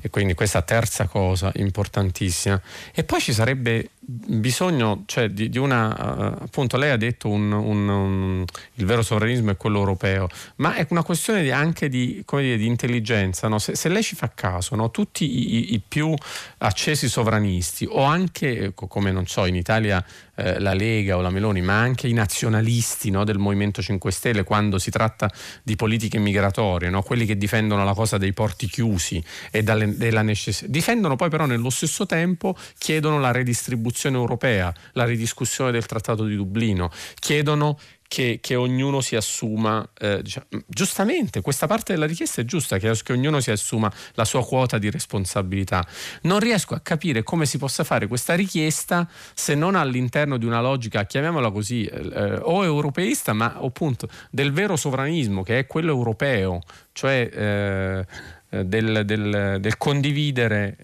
e 0.00 0.10
quindi 0.10 0.34
questa 0.34 0.62
terza 0.62 1.06
cosa 1.06 1.50
importantissima. 1.56 2.60
E 2.94 3.04
poi 3.04 3.20
ci 3.20 3.32
sarebbe 3.32 3.90
bisogno 4.10 5.02
cioè, 5.04 5.28
di, 5.28 5.50
di, 5.50 5.58
una, 5.58 5.88
uh, 5.88 6.42
appunto 6.44 6.78
lei 6.78 6.90
ha 6.90 6.96
detto 6.96 7.28
un, 7.28 7.52
un, 7.52 7.88
un, 7.88 8.44
il 8.74 8.86
vero 8.86 9.02
sovranismo 9.02 9.50
è 9.50 9.56
quello 9.58 9.80
europeo, 9.80 10.28
ma 10.56 10.76
è 10.76 10.86
una 10.88 11.02
questione 11.02 11.42
di, 11.42 11.50
anche 11.50 11.90
di, 11.90 12.24
dire, 12.26 12.56
di 12.56 12.64
intelligenza. 12.64 13.48
No? 13.48 13.58
Se, 13.58 13.76
se, 13.76 13.90
lei 13.90 14.02
ci 14.02 14.16
fa 14.16 14.30
caso, 14.34 14.76
no? 14.76 14.90
tutti 14.90 15.24
i, 15.24 15.74
i, 15.74 15.82
più 15.86 16.14
accesi 16.58 17.06
sovranisti 17.06 17.86
o 17.86 18.02
anche, 18.02 18.72
come 18.74 19.12
non 19.12 19.26
so, 19.26 19.44
in 19.44 19.56
Italia 19.56 20.02
eh, 20.36 20.58
la 20.58 20.72
Lega 20.72 21.18
o 21.18 21.20
la 21.20 21.28
Meloni, 21.28 21.60
ma 21.60 21.78
anche 21.78 22.08
i 22.08 22.14
nazionalisti 22.14 23.10
no? 23.10 23.24
del 23.24 23.36
Movimento 23.36 23.82
5 23.82 24.10
Stelle 24.10 24.42
quando 24.42 24.78
si 24.78 24.90
tratta 24.90 25.30
di 25.62 25.76
politiche 25.76 26.18
migratorie, 26.18 26.90
quelli 27.02 27.26
che 27.26 27.36
difendono 27.36 27.84
la 27.84 27.94
cosa 27.94 28.16
dei 28.16 28.32
porti 28.32 28.68
chiusi 28.68 29.22
e 29.50 29.62
dalle, 29.62 29.96
della 29.96 30.22
necessità, 30.22 30.70
difendono 30.70 31.14
poi 31.14 31.28
però 31.28 31.44
nello 31.44 31.70
stesso 31.70 32.06
tempo, 32.06 32.56
chiedono 32.78 33.20
la 33.20 33.32
redistribuzione 33.32 33.96
Costituzione 33.98 34.16
europea, 34.16 34.72
la 34.92 35.04
ridiscussione 35.04 35.72
del 35.72 35.86
Trattato 35.86 36.24
di 36.24 36.36
Dublino, 36.36 36.90
chiedono 37.18 37.78
che, 38.06 38.38
che, 38.40 38.54
ognuno 38.54 39.00
si 39.00 39.16
assuma, 39.16 39.86
eh, 39.98 40.22
diciamo, 40.22 40.46
giustamente, 40.66 41.40
questa 41.40 41.66
parte 41.66 41.92
della 41.92 42.06
richiesta 42.06 42.40
è 42.40 42.44
giusta, 42.44 42.78
che, 42.78 42.96
che, 43.02 43.12
ognuno 43.12 43.40
si 43.40 43.50
assuma 43.50 43.92
la 44.14 44.24
sua 44.24 44.46
quota 44.46 44.78
di 44.78 44.88
responsabilità. 44.88 45.84
Non 46.22 46.38
riesco 46.38 46.74
a 46.74 46.80
capire 46.80 47.24
come 47.24 47.44
si 47.44 47.58
possa 47.58 47.82
fare 47.82 48.06
questa 48.06 48.34
richiesta 48.34 49.08
se 49.34 49.56
non 49.56 49.74
all'interno 49.74 50.36
di 50.38 50.46
una 50.46 50.60
logica, 50.60 51.04
chiamiamola 51.04 51.50
così, 51.50 51.84
eh, 51.84 52.38
o 52.40 52.64
europeista, 52.64 53.32
ma 53.32 53.58
appunto 53.60 54.08
del 54.30 54.52
vero 54.52 54.76
sovranismo, 54.76 55.42
che 55.42 55.58
è 55.58 55.66
quello 55.66 55.90
europeo, 55.90 56.60
cioè 56.92 57.28
eh, 57.32 58.64
del, 58.64 59.02
del, 59.04 59.58
del, 59.60 59.76
condividere 59.76 60.76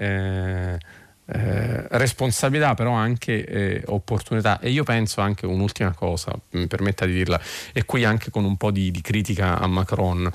eh, 1.26 1.86
responsabilità 1.96 2.74
però 2.74 2.92
anche 2.92 3.46
eh, 3.46 3.82
opportunità 3.86 4.60
e 4.60 4.68
io 4.68 4.84
penso 4.84 5.22
anche 5.22 5.46
un'ultima 5.46 5.94
cosa 5.94 6.38
mi 6.50 6.66
permetta 6.66 7.06
di 7.06 7.14
dirla 7.14 7.40
e 7.72 7.86
qui 7.86 8.04
anche 8.04 8.30
con 8.30 8.44
un 8.44 8.58
po' 8.58 8.70
di, 8.70 8.90
di 8.90 9.00
critica 9.00 9.58
a 9.58 9.66
Macron 9.66 10.30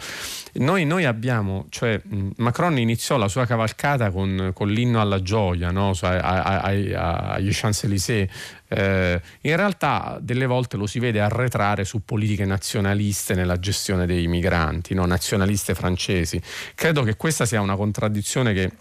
noi, 0.54 0.86
noi, 0.86 1.06
abbiamo 1.06 1.68
cioè 1.70 2.02
Macron 2.38 2.80
iniziò 2.80 3.18
la 3.18 3.28
sua 3.28 3.46
cavalcata 3.46 4.10
con, 4.10 4.50
con 4.56 4.70
l'inno 4.70 5.00
alla 5.00 5.22
gioia 5.22 5.70
no? 5.70 5.92
agli 6.02 7.50
Champs-Élysées 7.52 8.28
eh, 8.70 9.22
in 9.42 9.56
realtà 9.56 10.18
delle 10.20 10.48
volte 10.48 10.76
lo 10.76 10.88
si 10.88 10.98
vede 10.98 11.20
arretrare 11.20 11.86
su 11.86 12.04
politiche 12.04 12.46
nazionaliste 12.46 13.36
nella 13.36 13.60
gestione 13.60 14.08
dei 14.08 14.26
migranti 14.26 14.96
no? 14.96 15.06
nazionaliste 15.06 15.76
francesi 15.76 16.42
credo 16.74 17.04
che 17.04 17.16
questa 17.16 17.46
sia 17.46 17.62
una 17.62 17.76
contraddizione 17.76 18.54
che 18.54 18.72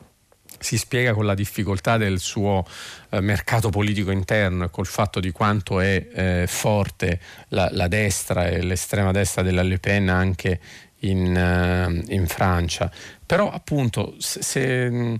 si 0.59 0.77
spiega 0.77 1.13
con 1.15 1.27
la 1.27 1.35
difficoltà 1.35 1.97
del 1.97 2.19
suo 2.19 2.65
eh, 3.11 3.21
mercato 3.21 3.71
politico 3.71 4.11
interno 4.11 4.65
e 4.65 4.71
col 4.71 4.87
fatto 4.87 5.21
di 5.21 5.31
quanto 5.31 5.81
è 5.81 6.09
eh, 6.13 6.45
forte 6.47 7.21
la, 7.49 7.69
la, 7.73 7.89
destra 7.89 8.49
e 8.49 8.63
l'estrema 8.63 9.13
destra 9.13 9.43
della 9.43 9.63
Le 9.63 9.79
Pen 9.79 10.09
anche 10.09 10.61
in, 11.01 11.35
uh, 11.35 12.13
in 12.13 12.27
Francia. 12.27 12.91
Però 13.25 13.51
appunto 13.51 14.15
se, 14.19 15.19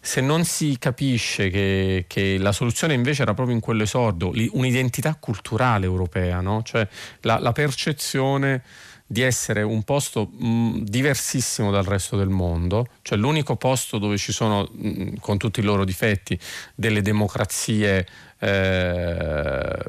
se 0.00 0.20
non 0.20 0.44
si 0.44 0.76
capisce 0.78 1.50
che, 1.50 2.04
che, 2.08 2.38
la 2.38 2.52
soluzione 2.52 2.94
invece 2.94 3.22
era 3.22 3.34
proprio 3.34 3.54
in 3.54 3.60
quell'esordio, 3.60 4.32
un'identità 4.52 5.16
culturale 5.20 5.84
europea, 5.84 6.40
no? 6.40 6.62
cioè 6.62 6.86
la, 7.20 7.38
la 7.38 7.52
percezione 7.52 8.62
di 9.10 9.22
essere 9.22 9.62
un 9.62 9.82
posto 9.82 10.26
mh, 10.26 10.82
diversissimo 10.84 11.72
dal 11.72 11.82
resto 11.82 12.16
del 12.16 12.28
mondo, 12.28 12.86
cioè 13.02 13.18
l'unico 13.18 13.56
posto 13.56 13.98
dove 13.98 14.16
ci 14.16 14.30
sono, 14.30 14.70
mh, 14.70 15.14
con 15.18 15.36
tutti 15.36 15.58
i 15.58 15.64
loro 15.64 15.84
difetti, 15.84 16.38
delle 16.76 17.02
democrazie 17.02 18.06
eh, 18.38 19.82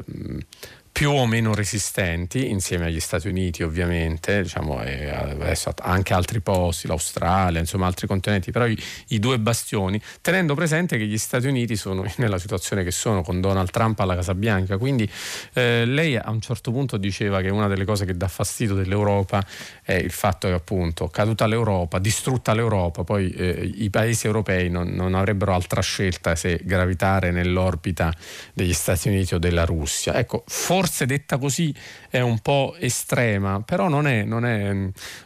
più 0.91 1.11
o 1.11 1.25
meno 1.25 1.53
resistenti, 1.55 2.49
insieme 2.49 2.85
agli 2.85 2.99
Stati 2.99 3.27
Uniti 3.27 3.63
ovviamente, 3.63 4.43
diciamo, 4.43 4.83
e 4.83 5.09
adesso 5.09 5.73
anche 5.79 6.13
altri 6.13 6.41
posti, 6.41 6.87
l'Australia, 6.87 7.59
insomma 7.59 7.87
altri 7.87 8.07
continenti, 8.07 8.51
però 8.51 8.67
i, 8.67 8.77
i, 9.07 9.19
due 9.19 9.39
bastioni, 9.39 10.01
tenendo 10.21 10.53
presente 10.53 10.97
che 10.97 11.05
gli 11.05 11.17
Stati 11.17 11.47
Uniti 11.47 11.75
sono 11.75 12.05
nella 12.17 12.37
situazione 12.37 12.83
che 12.83 12.91
sono 12.91 13.23
con 13.23 13.39
Donald 13.39 13.71
Trump 13.71 13.99
alla 14.01 14.15
Casa 14.15 14.35
Bianca, 14.35 14.77
quindi 14.77 15.09
eh, 15.53 15.85
lei 15.85 16.17
a 16.17 16.29
un 16.29 16.41
certo 16.41 16.71
punto 16.71 16.97
diceva 16.97 17.41
che 17.41 17.49
una 17.49 17.67
delle 17.67 17.85
cose 17.85 18.05
che 18.05 18.15
dà 18.15 18.27
fastidio 18.27 18.75
dell'Europa 18.75 19.43
è 19.81 19.93
il 19.93 20.11
fatto 20.11 20.49
che 20.49 20.53
appunto 20.53 21.07
caduta 21.07 21.47
l'Europa, 21.47 21.99
distrutta 21.99 22.53
l'Europa, 22.53 23.03
poi 23.03 23.31
eh, 23.31 23.71
i 23.75 23.89
paesi 23.89 24.27
europei 24.27 24.69
non, 24.69 24.89
non 24.89 25.15
avrebbero 25.15 25.53
altra 25.53 25.81
scelta 25.81 26.35
se 26.35 26.59
gravitare 26.63 27.31
nell'orbita 27.31 28.13
degli 28.53 28.73
Stati 28.73 29.07
Uniti 29.07 29.33
o 29.33 29.39
della 29.39 29.63
Russia. 29.63 30.13
Ecco, 30.15 30.43
forse 30.45 30.80
forse 30.81 31.05
detta 31.05 31.37
così 31.37 31.71
è 32.09 32.21
un 32.21 32.39
po' 32.39 32.75
estrema, 32.79 33.61
però 33.61 33.87
non, 33.87 34.07
è, 34.07 34.23
non, 34.23 34.45
è, 34.45 34.73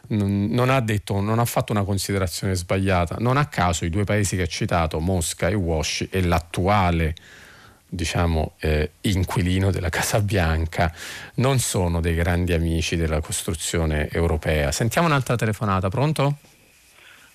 non, 0.07 0.69
ha 0.69 0.81
detto, 0.81 1.21
non 1.21 1.39
ha 1.39 1.45
fatto 1.45 1.71
una 1.71 1.85
considerazione 1.85 2.55
sbagliata. 2.55 3.15
Non 3.19 3.37
a 3.37 3.45
caso 3.45 3.85
i 3.85 3.89
due 3.89 4.03
paesi 4.03 4.35
che 4.35 4.41
ha 4.41 4.47
citato, 4.47 4.99
Mosca 4.99 5.47
e 5.47 5.53
Wash, 5.53 6.07
e 6.09 6.21
l'attuale 6.23 7.15
diciamo, 7.87 8.55
eh, 8.59 8.91
inquilino 9.01 9.71
della 9.71 9.87
Casa 9.87 10.19
Bianca, 10.19 10.93
non 11.35 11.59
sono 11.59 12.01
dei 12.01 12.15
grandi 12.15 12.51
amici 12.51 12.97
della 12.97 13.21
costruzione 13.21 14.09
europea. 14.09 14.73
Sentiamo 14.73 15.07
un'altra 15.07 15.37
telefonata, 15.37 15.87
pronto? 15.87 16.35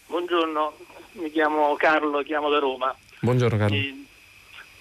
Buongiorno, 0.08 0.74
mi 1.12 1.30
chiamo 1.30 1.74
Carlo, 1.76 2.20
chiamo 2.20 2.50
da 2.50 2.58
Roma. 2.58 2.94
Buongiorno 3.20 3.56
Carlo. 3.56 3.76
E 3.76 4.04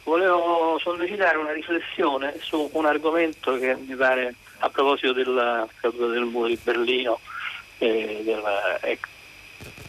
Volevo 0.09 0.79
sollecitare 0.79 1.37
una 1.37 1.51
riflessione 1.51 2.33
su 2.39 2.67
un 2.73 2.85
argomento 2.87 3.59
che 3.59 3.75
mi 3.75 3.93
pare 3.93 4.33
a 4.57 4.69
proposito 4.71 5.13
della 5.13 5.67
caduta 5.79 6.07
del 6.07 6.23
muro 6.23 6.47
di 6.47 6.57
Berlino 6.63 7.19
e 7.77 8.21
della, 8.23 8.79
eh, 8.79 8.97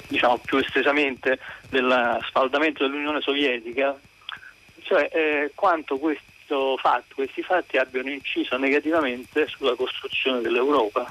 diciamo 0.08 0.36
più 0.44 0.58
estesamente 0.58 1.38
dello 1.70 2.20
sfaldamento 2.28 2.86
dell'Unione 2.86 3.22
Sovietica, 3.22 3.98
cioè 4.82 5.08
eh, 5.10 5.52
quanto 5.54 5.98
fatto, 5.98 7.14
questi 7.14 7.42
fatti 7.42 7.78
abbiano 7.78 8.10
inciso 8.10 8.58
negativamente 8.58 9.46
sulla 9.46 9.74
costruzione 9.74 10.42
dell'Europa. 10.42 11.10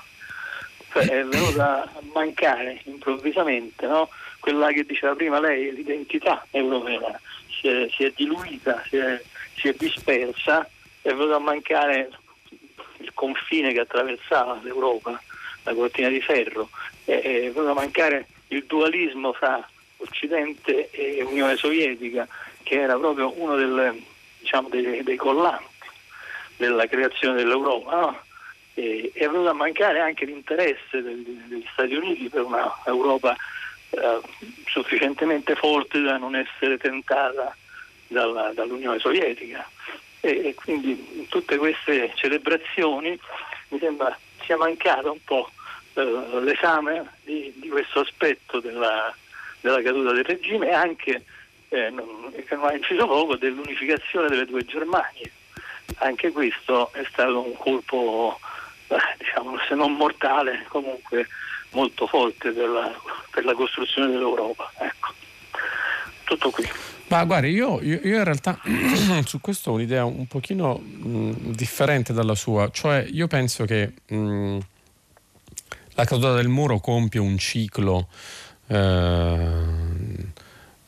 Cioè, 0.91 1.05
è 1.07 1.25
venuta 1.25 1.81
a 1.81 1.99
mancare 2.13 2.81
improvvisamente 2.83 3.87
no? 3.87 4.07
quella 4.39 4.71
che 4.71 4.83
diceva 4.83 5.15
prima 5.15 5.39
lei, 5.39 5.73
l'identità 5.73 6.45
europea 6.51 7.19
si 7.59 7.67
è, 7.67 7.87
si 7.91 8.03
è 8.03 8.13
diluita, 8.15 8.83
si 8.87 8.97
è, 8.97 9.21
si 9.55 9.67
è, 9.67 9.73
dispersa, 9.73 10.67
è 11.01 11.09
venuto 11.09 11.35
a 11.35 11.39
mancare 11.39 12.09
il 12.97 13.11
confine 13.13 13.71
che 13.73 13.81
attraversava 13.81 14.59
l'Europa, 14.63 15.21
la 15.63 15.73
cortina 15.73 16.09
di 16.09 16.21
ferro, 16.21 16.69
è, 17.05 17.49
venuto 17.53 17.69
a 17.69 17.73
mancare 17.73 18.27
il 18.47 18.63
dualismo 18.65 19.33
fra 19.33 19.67
Occidente 19.97 20.89
e 20.91 21.21
Unione 21.23 21.55
Sovietica, 21.55 22.27
che 22.63 22.79
era 22.79 22.97
proprio 22.97 23.33
uno 23.37 23.55
del, 23.55 24.01
diciamo, 24.39 24.69
dei, 24.69 25.03
dei, 25.03 25.17
collanti 25.17 25.65
della 26.57 26.87
creazione 26.87 27.37
dell'Europa. 27.37 27.99
No? 27.99 28.21
E, 28.75 29.11
è 29.13 29.27
venuto 29.27 29.49
a 29.49 29.53
mancare 29.53 29.99
anche 29.99 30.25
l'interesse 30.25 31.01
degli, 31.01 31.41
degli 31.47 31.65
Stati 31.71 31.93
Uniti 31.95 32.29
per 32.29 32.43
una 32.43 32.71
Europa 32.85 33.35
eh, 33.91 34.19
sufficientemente 34.65 35.55
forte 35.55 36.01
da 36.01 36.17
non 36.17 36.35
essere 36.35 36.77
tentata 36.77 37.55
dalla, 38.07 38.51
dall'Unione 38.53 38.99
Sovietica. 38.99 39.67
E, 40.19 40.47
e, 40.47 40.53
quindi 40.53 40.91
in 41.13 41.27
tutte 41.27 41.57
queste 41.57 42.11
celebrazioni 42.15 43.17
mi 43.69 43.79
sembra 43.79 44.17
sia 44.43 44.57
mancato 44.57 45.11
un 45.11 45.23
po' 45.23 45.49
eh, 45.93 46.41
l'esame 46.41 47.13
di, 47.23 47.53
di, 47.55 47.69
questo 47.69 48.01
aspetto 48.01 48.59
della, 48.59 49.15
della, 49.61 49.81
caduta 49.81 50.11
del 50.11 50.25
regime 50.25 50.69
e 50.69 50.73
anche, 50.73 51.23
eh, 51.69 51.89
non, 51.89 52.31
che 52.33 52.55
non 52.55 52.65
ha 52.65 52.73
inciso 52.73 53.07
poco, 53.07 53.37
dell'unificazione 53.37 54.27
delle 54.27 54.45
due 54.45 54.65
Germanie. 54.65 55.31
Anche 55.99 56.31
questo 56.31 56.91
è 56.93 57.03
stato 57.09 57.41
un 57.41 57.55
colpo, 57.57 58.39
eh, 58.87 58.97
diciamo, 59.17 59.57
se 59.67 59.75
non 59.75 59.93
mortale, 59.93 60.65
comunque 60.67 61.27
molto 61.71 62.07
forte 62.07 62.51
per 62.51 62.69
la, 62.69 62.91
per 63.31 63.45
la 63.45 63.53
costruzione 63.53 64.11
dell'Europa. 64.11 64.71
Ecco. 64.77 65.13
Tutto 66.23 66.49
qui. 66.51 66.69
Ma 67.07 67.23
guardi, 67.25 67.49
io, 67.49 67.81
io, 67.81 67.99
io, 68.03 68.17
in 68.17 68.23
realtà 68.23 68.59
su 69.25 69.41
questo 69.41 69.71
ho 69.71 69.73
un'idea 69.73 70.05
un 70.05 70.27
pochino 70.27 70.77
mh, 70.77 71.51
differente 71.53 72.13
dalla 72.13 72.35
sua, 72.35 72.69
cioè 72.71 73.05
io 73.09 73.27
penso 73.27 73.65
che 73.65 73.93
mh, 74.05 74.57
la 75.95 76.05
caduta 76.05 76.33
del 76.33 76.47
muro 76.47 76.79
compie 76.79 77.19
un 77.19 77.37
ciclo 77.37 78.07
eh, 78.67 79.37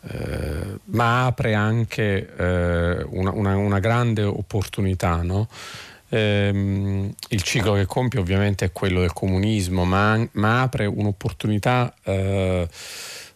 eh, 0.03 0.79
ma 0.85 1.25
apre 1.25 1.53
anche 1.53 2.33
eh, 2.35 3.03
una, 3.09 3.31
una, 3.31 3.55
una, 3.55 3.79
grande 3.79 4.23
opportunità. 4.23 5.21
No? 5.21 5.47
Ehm, 6.13 7.13
il 7.29 7.41
ciclo 7.41 7.73
che 7.73 7.85
compie 7.85 8.19
ovviamente 8.19 8.65
è 8.65 8.71
quello 8.73 8.99
del 8.99 9.13
comunismo, 9.13 9.85
ma, 9.85 10.27
ma 10.33 10.61
apre 10.61 10.85
un'opportunità 10.85 11.93
eh, 12.03 12.67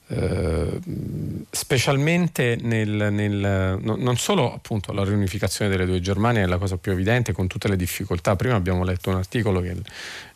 eh, 0.07 0.79
specialmente 1.49 2.57
nel, 2.61 3.07
nel, 3.11 3.79
no, 3.81 3.95
non 3.95 4.17
solo 4.17 4.53
appunto 4.53 4.91
la 4.91 5.05
riunificazione 5.05 5.71
delle 5.71 5.85
due 5.85 6.01
Germanie 6.01 6.43
è 6.43 6.45
la 6.45 6.57
cosa 6.57 6.77
più 6.77 6.91
evidente 6.91 7.31
con 7.31 7.47
tutte 7.47 7.69
le 7.69 7.77
difficoltà. 7.77 8.35
Prima 8.35 8.55
abbiamo 8.55 8.83
letto 8.83 9.09
un 9.09 9.15
articolo 9.15 9.61
che 9.61 9.73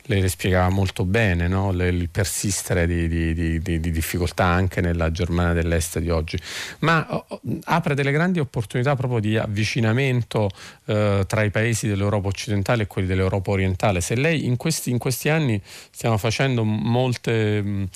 lei 0.09 0.21
le 0.21 0.27
spiegava 0.27 0.69
molto 0.69 1.05
bene 1.05 1.47
no? 1.47 1.71
le, 1.71 1.87
il 1.89 2.09
persistere 2.09 2.87
di, 2.87 3.07
di, 3.07 3.33
di, 3.33 3.79
di, 3.79 3.91
difficoltà 3.91 4.45
anche 4.45 4.81
nella 4.81 5.11
Germania 5.11 5.53
dell'Est 5.53 5.99
di 5.99 6.09
oggi, 6.09 6.37
ma 6.79 7.05
oh, 7.09 7.41
apre 7.65 7.93
delle 7.93 8.11
grandi 8.11 8.39
opportunità 8.39 8.95
proprio 8.95 9.19
di 9.19 9.37
avvicinamento 9.37 10.49
eh, 10.85 11.23
tra 11.27 11.43
i 11.43 11.51
paesi 11.51 11.87
dell'Europa 11.87 12.27
occidentale 12.27 12.83
e 12.83 12.87
quelli 12.87 13.07
dell'Europa 13.07 13.51
orientale. 13.51 14.01
Se 14.01 14.15
lei 14.15 14.45
in 14.45 14.57
questi, 14.57 14.89
in 14.89 14.97
questi 14.97 15.29
anni 15.29 15.61
stiamo 15.63 16.17
facendo 16.17 16.63
molte... 16.63 17.87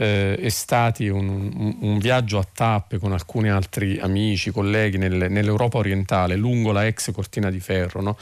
Eh, 0.00 0.38
estati 0.42 1.08
un, 1.08 1.28
un, 1.28 1.76
un, 1.80 1.98
viaggio 1.98 2.38
a 2.38 2.46
tappe 2.54 2.98
con 2.98 3.12
alcuni 3.12 3.48
altri 3.48 3.98
amici, 3.98 4.52
colleghi 4.52 4.96
nel, 4.96 5.26
nell'Europa 5.28 5.78
orientale, 5.78 6.36
lungo 6.36 6.70
la 6.70 6.86
ex 6.86 7.10
cortina 7.10 7.50
di 7.50 7.58
ferro. 7.58 8.00
No? 8.00 8.16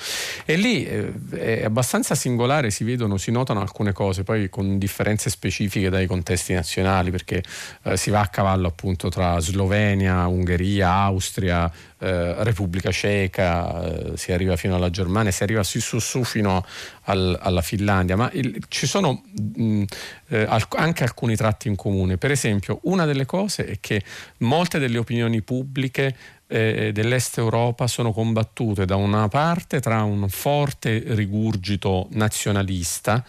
E 0.47 0.57
lì 0.57 0.87
eh, 0.87 1.13
è 1.33 1.65
abbastanza 1.65 2.15
singolare, 2.15 2.71
si 2.71 2.83
vedono, 2.83 3.19
si 3.19 3.31
notano 3.37 3.61
alcune 3.61 3.93
cose, 3.93 4.25
poi 4.25 4.49
con 4.49 4.79
differenze 4.79 5.31
specifiche 5.31 5.91
dai 5.91 6.07
contesti 6.07 6.55
nazionali, 6.55 7.11
perché 7.11 7.43
eh, 7.85 7.97
si 7.97 8.11
va 8.11 8.21
a 8.21 8.29
cavallo 8.29 8.67
appunto 8.67 9.09
tra 9.09 9.39
Slovenia, 9.39 10.27
Ungheria, 10.27 10.91
Austria, 10.93 11.71
eh, 11.99 12.43
Repubblica 12.43 12.91
Ceca, 12.91 14.13
eh, 14.13 14.17
si 14.17 14.33
arriva 14.33 14.57
fino 14.57 14.75
alla 14.75 14.91
Germania, 14.91 15.31
si 15.31 15.43
arriva 15.43 15.63
su, 15.63 15.81
su, 15.81 15.99
su 15.99 16.25
fino 16.25 16.65
al, 17.05 17.39
alla 17.41 17.63
Finlandia, 17.63 18.17
ma 18.17 18.31
il, 18.33 18.65
ci 18.69 18.87
sono 18.87 19.23
mh, 19.25 19.85
eh, 20.29 20.47
al, 20.49 20.65
anche 20.77 21.05
alcuni 21.05 21.37
tratti 21.37 21.69
in 21.69 21.77
comune. 21.77 22.17
Per 22.17 22.31
esempio, 22.31 22.81
una 22.85 23.05
delle 23.05 23.27
cose 23.27 23.67
è 23.67 23.77
che 23.81 24.03
molte 24.39 24.79
delle 24.79 24.99
opinioni 24.99 25.43
pubbliche 25.43 26.15
eh, 26.49 26.91
dell'Est 26.93 27.39
Europa 27.39 27.87
sono 27.87 28.13
combattute 28.13 28.85
da 28.85 28.97
una 28.97 29.29
parte 29.29 29.81
tra 29.81 30.03
un 30.03 30.29
forte 30.29 31.03
rigurgito 31.07 32.09
nazionalista 32.11 33.25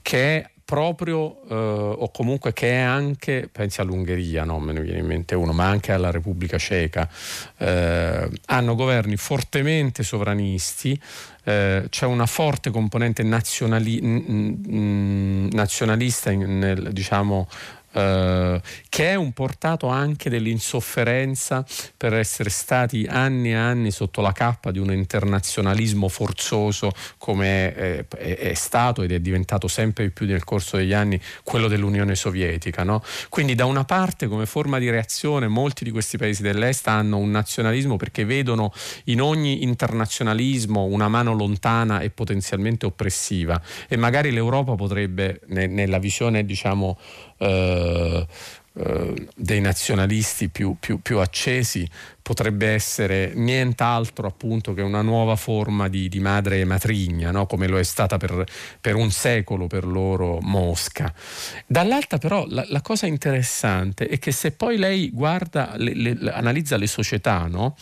che 0.00 0.36
è 0.36 0.50
proprio, 0.72 1.42
eh, 1.50 1.54
o 1.54 2.10
comunque 2.10 2.54
che 2.54 2.70
è 2.70 2.78
anche, 2.78 3.46
pensi 3.52 3.82
all'Ungheria, 3.82 4.44
no? 4.44 4.58
me 4.58 4.72
ne 4.72 4.80
viene 4.80 5.00
in 5.00 5.06
mente 5.06 5.34
uno, 5.34 5.52
ma 5.52 5.66
anche 5.66 5.92
alla 5.92 6.10
Repubblica 6.10 6.56
Ceca, 6.56 7.06
eh, 7.58 8.30
hanno 8.46 8.74
governi 8.74 9.18
fortemente 9.18 10.02
sovranisti, 10.02 10.98
eh, 11.44 11.84
c'è 11.90 12.06
una 12.06 12.24
forte 12.24 12.70
componente 12.70 13.22
nazionali- 13.22 14.00
n- 14.00 14.62
n- 14.66 15.48
nazionalista 15.52 16.30
in, 16.30 16.58
nel, 16.58 16.90
diciamo, 16.90 17.48
eh, 17.92 18.60
che 18.88 19.10
è 19.10 19.14
un 19.14 19.32
portato 19.32 19.88
anche 19.88 20.30
dell'insofferenza 20.30 21.64
per 21.96 22.14
essere 22.14 22.50
stati 22.50 23.06
anni 23.08 23.50
e 23.50 23.54
anni 23.54 23.90
sotto 23.90 24.20
la 24.20 24.32
cappa 24.32 24.70
di 24.70 24.78
un 24.78 24.92
internazionalismo 24.92 26.08
forzoso 26.08 26.92
come 27.18 27.74
è, 27.74 28.04
è, 28.06 28.36
è 28.36 28.54
stato 28.54 29.02
ed 29.02 29.12
è 29.12 29.20
diventato 29.20 29.68
sempre 29.68 30.10
più 30.10 30.26
nel 30.26 30.44
corso 30.44 30.76
degli 30.76 30.92
anni 30.92 31.20
quello 31.42 31.68
dell'Unione 31.68 32.14
Sovietica. 32.14 32.82
No? 32.82 33.02
Quindi 33.28 33.54
da 33.54 33.64
una 33.64 33.84
parte 33.84 34.26
come 34.26 34.46
forma 34.46 34.78
di 34.78 34.90
reazione 34.90 35.48
molti 35.48 35.84
di 35.84 35.90
questi 35.90 36.16
paesi 36.16 36.42
dell'Est 36.42 36.88
hanno 36.88 37.18
un 37.18 37.30
nazionalismo 37.30 37.96
perché 37.96 38.24
vedono 38.24 38.72
in 39.04 39.20
ogni 39.20 39.62
internazionalismo 39.62 40.84
una 40.84 41.08
mano 41.08 41.34
lontana 41.34 42.00
e 42.00 42.10
potenzialmente 42.10 42.86
oppressiva 42.86 43.60
e 43.88 43.96
magari 43.96 44.30
l'Europa 44.30 44.74
potrebbe 44.74 45.40
ne, 45.46 45.66
nella 45.66 45.98
visione 45.98 46.44
diciamo 46.44 46.98
eh, 47.42 48.26
eh, 48.74 49.28
dei 49.34 49.60
nazionalisti 49.60 50.48
più, 50.48 50.76
più, 50.80 51.00
più 51.02 51.18
accesi 51.18 51.86
potrebbe 52.22 52.68
essere 52.68 53.32
nient'altro 53.34 54.28
appunto 54.28 54.72
che 54.74 54.80
una 54.80 55.02
nuova 55.02 55.34
forma 55.34 55.88
di, 55.88 56.08
di 56.08 56.20
madre 56.20 56.64
matrigna, 56.64 57.32
no? 57.32 57.46
come 57.46 57.66
lo 57.66 57.78
è 57.78 57.82
stata 57.82 58.16
per, 58.16 58.46
per, 58.80 58.94
un 58.94 59.10
secolo 59.10 59.66
per 59.66 59.84
loro 59.84 60.38
Mosca. 60.40 61.12
Dall'altra 61.66 62.18
però 62.18 62.46
la, 62.48 62.64
la, 62.68 62.80
cosa 62.80 63.06
interessante 63.06 64.06
è 64.06 64.18
che 64.18 64.30
se 64.30 64.52
poi 64.52 64.78
lei 64.78 65.10
guarda, 65.10 65.74
le, 65.76 65.94
le, 65.94 66.32
analizza 66.32 66.76
le 66.76 66.86
società, 66.86 67.48
no? 67.48 67.76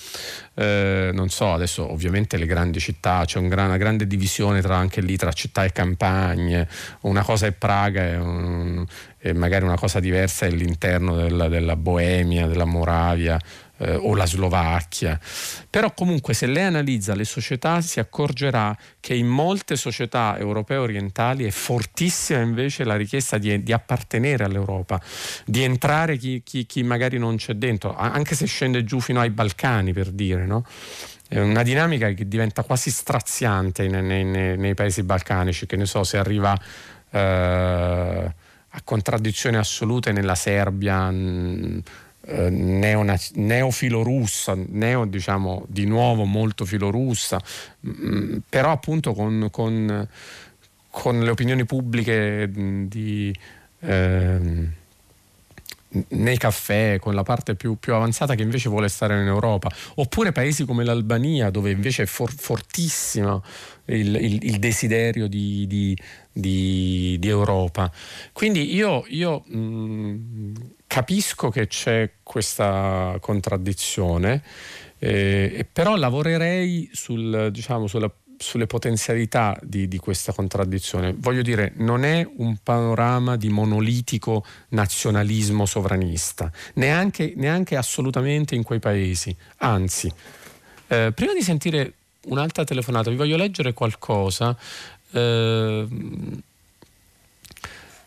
eh, 0.55 1.11
non 1.13 1.29
so, 1.29 1.53
adesso 1.53 1.91
ovviamente 1.91 2.39
le 2.39 2.47
grandi 2.47 2.81
città, 2.81 3.25
c'è 3.27 3.39
un 3.39 3.49
gran, 3.49 3.67
una 3.67 3.77
grande 3.77 4.07
divisione 4.07 4.63
tra, 4.63 4.77
anche 4.77 5.03
lì 5.03 5.17
tra 5.17 5.33
città 5.33 5.65
e 5.65 5.73
campagne, 5.73 6.67
una 7.03 7.23
cosa 7.23 7.47
è 7.47 7.53
Praga 7.53 8.07
e, 8.07 8.17
un, 8.17 8.87
e 9.23 9.35
magari 9.35 9.65
una 9.65 9.77
cosa 9.77 10.01
diversa 10.01 10.47
è 10.47 10.51
l'interno 10.51 11.15
della, 11.15 11.49
della 11.49 11.77
Boemia, 11.77 12.47
della 12.47 12.65
Moravia 12.65 13.39
eh, 13.77 13.95
o 13.95 14.15
la 14.15 14.25
Slovacchia. 14.25 15.21
Però 15.69 15.93
comunque 15.93 16.33
se 16.33 16.47
lei 16.47 16.65
analizza 16.65 17.15
le 17.15 17.25
società 17.25 17.83
si 17.83 18.01
accorgerà 18.01 18.77
che 18.99 19.15
in 19.15 19.27
molte 19.27 19.77
società 19.77 20.39
europee 20.39 20.79
orientali 20.79 21.45
è 21.45 21.51
fortissima 21.51 22.41
invece 22.41 22.85
la 22.85 22.97
richiesta 22.97 23.37
di, 23.37 23.63
di 23.63 23.73
appartenere 23.73 24.45
all'Europa, 24.45 25.01
di 25.45 25.63
entrare 25.63 26.17
chi, 26.17 26.43
chi, 26.43 26.65
chi, 26.65 26.83
magari 26.83 27.19
non 27.19 27.37
c'è 27.37 27.55
dentro, 27.55 27.95
anche 27.95 28.35
se 28.35 28.47
scende 28.47 28.85
giù 28.85 29.01
fino 29.01 29.21
ai 29.21 29.31
Balcani 29.31 29.93
per 29.93 30.11
dire. 30.11 30.47
No? 30.47 30.65
Una 31.33 31.63
dinamica 31.63 32.11
che 32.11 32.27
diventa 32.27 32.63
quasi 32.63 32.91
straziante 32.91 33.87
nei, 33.87 34.25
nei, 34.25 34.57
nei 34.57 34.75
paesi 34.75 35.03
balcanici, 35.03 35.67
che 35.67 35.77
ne 35.77 35.85
so, 35.85 36.05
se 36.05 36.17
arriva... 36.17 36.59
Eh, 37.11 38.40
a 38.71 38.83
contraddizioni 38.83 39.57
assolute 39.57 40.13
nella 40.13 40.35
Serbia, 40.35 41.09
eh, 41.11 42.51
neona, 42.51 43.19
neofilorussa, 43.35 44.55
neo 44.69 45.05
diciamo 45.07 45.65
di 45.69 45.87
nuovo 45.87 46.25
molto 46.25 46.65
filorussa, 46.65 47.41
mh, 47.81 47.91
mm, 47.91 48.37
però 48.49 48.71
appunto 48.71 49.13
con, 49.13 49.49
con, 49.51 50.09
con, 50.91 51.21
le 51.21 51.31
opinioni 51.31 51.65
pubbliche 51.65 52.49
di... 52.53 53.35
Eh, 53.81 54.79
nei 56.09 56.37
caffè, 56.39 56.99
con 57.01 57.15
la 57.15 57.25
parte 57.25 57.57
più, 57.57 57.77
più, 57.77 57.95
avanzata 57.95 58.37
che 58.37 58.43
invece 58.43 58.69
vuole 58.69 58.89
stare 58.89 59.21
in 59.21 59.27
Europa, 59.27 59.71
oppure 59.97 60.31
paesi 60.31 60.65
come 60.65 60.85
l'Albania 60.85 61.51
dove 61.51 61.71
invece 61.71 62.05
è 62.05 62.07
for, 62.07 62.33
fortissimo 62.33 63.43
il, 63.87 64.15
il, 64.15 64.45
il 64.45 64.59
desiderio 64.59 65.27
di, 65.27 65.67
di, 65.67 65.97
di, 66.41 67.17
di, 67.19 67.29
Europa. 67.29 67.91
Quindi 68.33 68.75
io, 68.75 69.05
io 69.09 69.45
mh, 69.47 69.59
mm, 69.59 70.55
capisco 70.87 71.51
che 71.51 71.67
c'è 71.67 72.11
questa 72.23 73.17
contraddizione, 73.21 74.43
eh, 74.99 75.67
però 75.73 75.97
lavorerei 75.97 76.91
sul, 76.93 77.51
diciamo, 77.53 77.87
sulla, 77.87 78.11
sulle 78.37 78.67
potenzialità 78.67 79.57
di, 79.63 79.87
di, 79.87 79.99
questa 79.99 80.33
contraddizione. 80.33 81.15
Voglio 81.17 81.43
dire, 81.43 81.73
non 81.77 82.05
è 82.05 82.27
un 82.37 82.57
panorama 82.63 83.37
di 83.37 83.51
monolitico 83.51 84.45
nazionalismo 84.71 85.67
sovranista, 85.67 86.51
neanche, 86.75 87.35
neanche 87.37 87.77
assolutamente 87.77 88.55
in 88.55 88.63
quei 88.63 88.79
paesi. 88.79 89.35
Anzi, 89.59 90.13
eh, 90.89 91.13
prima 91.15 91.35
di 91.35 91.43
sentire 91.43 91.95
un'altra 92.27 92.65
telefonata, 92.65 93.11
vi 93.11 93.17
voglio 93.17 93.37
leggere 93.37 93.73
qualcosa. 93.73 94.57
Eh, 95.13 95.87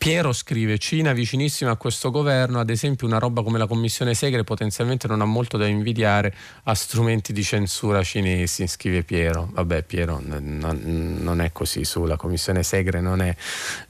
Piero 0.04 0.34
scrive 0.34 0.76
Cina 0.76 1.14
vicinissima 1.14 1.70
a 1.70 1.76
questo 1.76 2.10
governo, 2.10 2.60
ad 2.60 2.68
esempio 2.68 3.06
una 3.06 3.16
roba 3.16 3.42
come 3.42 3.56
la 3.56 3.66
commissione 3.66 4.12
Segre 4.12 4.44
potenzialmente 4.44 5.08
non 5.08 5.22
ha 5.22 5.24
molto 5.24 5.56
da 5.56 5.66
invidiare 5.66 6.34
a 6.64 6.74
strumenti 6.74 7.32
di 7.32 7.42
censura 7.42 8.02
cinesi, 8.02 8.66
scrive 8.66 9.02
Piero. 9.02 9.48
Vabbè 9.50 9.82
Piero 9.84 10.20
n- 10.20 11.16
non 11.22 11.40
è 11.40 11.52
così 11.52 11.86
su, 11.86 12.04
la 12.04 12.16
commissione 12.16 12.62
Segre 12.62 13.00
non 13.00 13.22
è, 13.22 13.34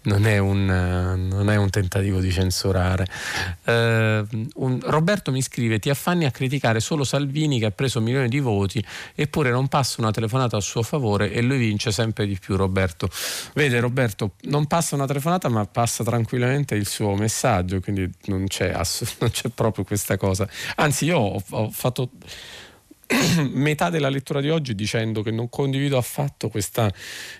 non 0.02 0.24
è, 0.24 0.38
un, 0.38 0.64
non 0.64 1.50
è 1.50 1.56
un, 1.56 1.68
tentativo 1.68 2.20
di 2.20 2.30
censurare. 2.30 3.08
Uh, 3.64 3.72
un, 4.54 4.78
Roberto 4.84 5.32
mi 5.32 5.42
scrive 5.42 5.80
ti 5.80 5.90
affanni 5.90 6.26
a 6.26 6.30
criticare 6.30 6.78
solo 6.78 7.02
Salvini 7.02 7.58
che 7.58 7.64
ha 7.64 7.72
preso 7.72 8.00
milioni 8.00 8.28
di 8.28 8.38
voti 8.38 8.80
eppure 9.16 9.50
non 9.50 9.66
passa 9.66 9.96
una 9.98 10.12
telefonata 10.12 10.56
a 10.56 10.60
suo 10.60 10.84
favore 10.84 11.32
e 11.32 11.42
lui 11.42 11.58
vince 11.58 11.90
sempre 11.90 12.24
di 12.24 12.38
più 12.38 12.54
Roberto. 12.54 13.08
Vede 13.54 13.80
Roberto, 13.80 14.34
non 14.42 14.68
passa 14.68 14.94
una 14.94 15.06
telefonata 15.06 15.48
ma 15.48 15.64
passa 15.64 16.03
tranquillamente 16.04 16.74
il 16.74 16.86
suo 16.86 17.14
messaggio, 17.14 17.80
quindi 17.80 18.08
non 18.26 18.46
c'è, 18.46 18.70
ass- 18.70 19.16
non 19.20 19.30
c'è 19.30 19.48
proprio 19.48 19.84
questa 19.84 20.16
cosa. 20.16 20.48
Anzi, 20.76 21.06
io 21.06 21.18
ho, 21.18 21.42
ho 21.50 21.70
fatto 21.70 22.10
metà 23.52 23.90
della 23.90 24.08
lettura 24.08 24.40
di 24.40 24.50
oggi 24.50 24.74
dicendo 24.74 25.22
che 25.22 25.30
non 25.30 25.48
condivido 25.48 25.96
affatto 25.96 26.48
questa, 26.48 26.92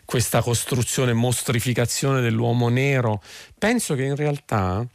questa, 0.04 0.42
costruzione, 0.42 1.12
mostrificazione 1.12 2.20
dell'uomo 2.20 2.68
nero. 2.68 3.22
Penso 3.58 3.94
che 3.94 4.04
in 4.04 4.16
realtà 4.16 4.86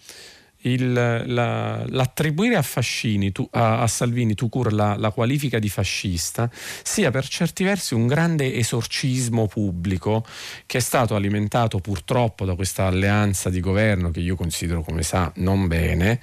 il, 0.61 0.91
la, 0.91 1.85
l'attribuire 1.87 2.55
a, 2.55 2.61
Fascini, 2.61 3.31
tu, 3.31 3.47
a, 3.51 3.81
a 3.81 3.87
Salvini 3.87 4.33
Tucur 4.33 4.73
la, 4.73 4.95
la, 4.97 5.11
qualifica 5.11 5.59
di 5.59 5.69
fascista 5.69 6.49
sia 6.83 7.11
per 7.11 7.27
certi 7.27 7.63
versi 7.63 7.93
un 7.93 8.07
grande 8.07 8.53
esorcismo 8.55 9.47
pubblico 9.47 10.25
che 10.65 10.79
è 10.79 10.81
stato 10.81 11.15
alimentato 11.15 11.79
purtroppo 11.79 12.45
da 12.45 12.55
questa 12.55 12.85
alleanza 12.85 13.49
di 13.49 13.59
governo 13.59 14.11
che 14.11 14.19
io 14.19 14.35
considero 14.35 14.81
come 14.81 15.03
sa 15.03 15.31
non 15.35 15.67
bene 15.67 16.19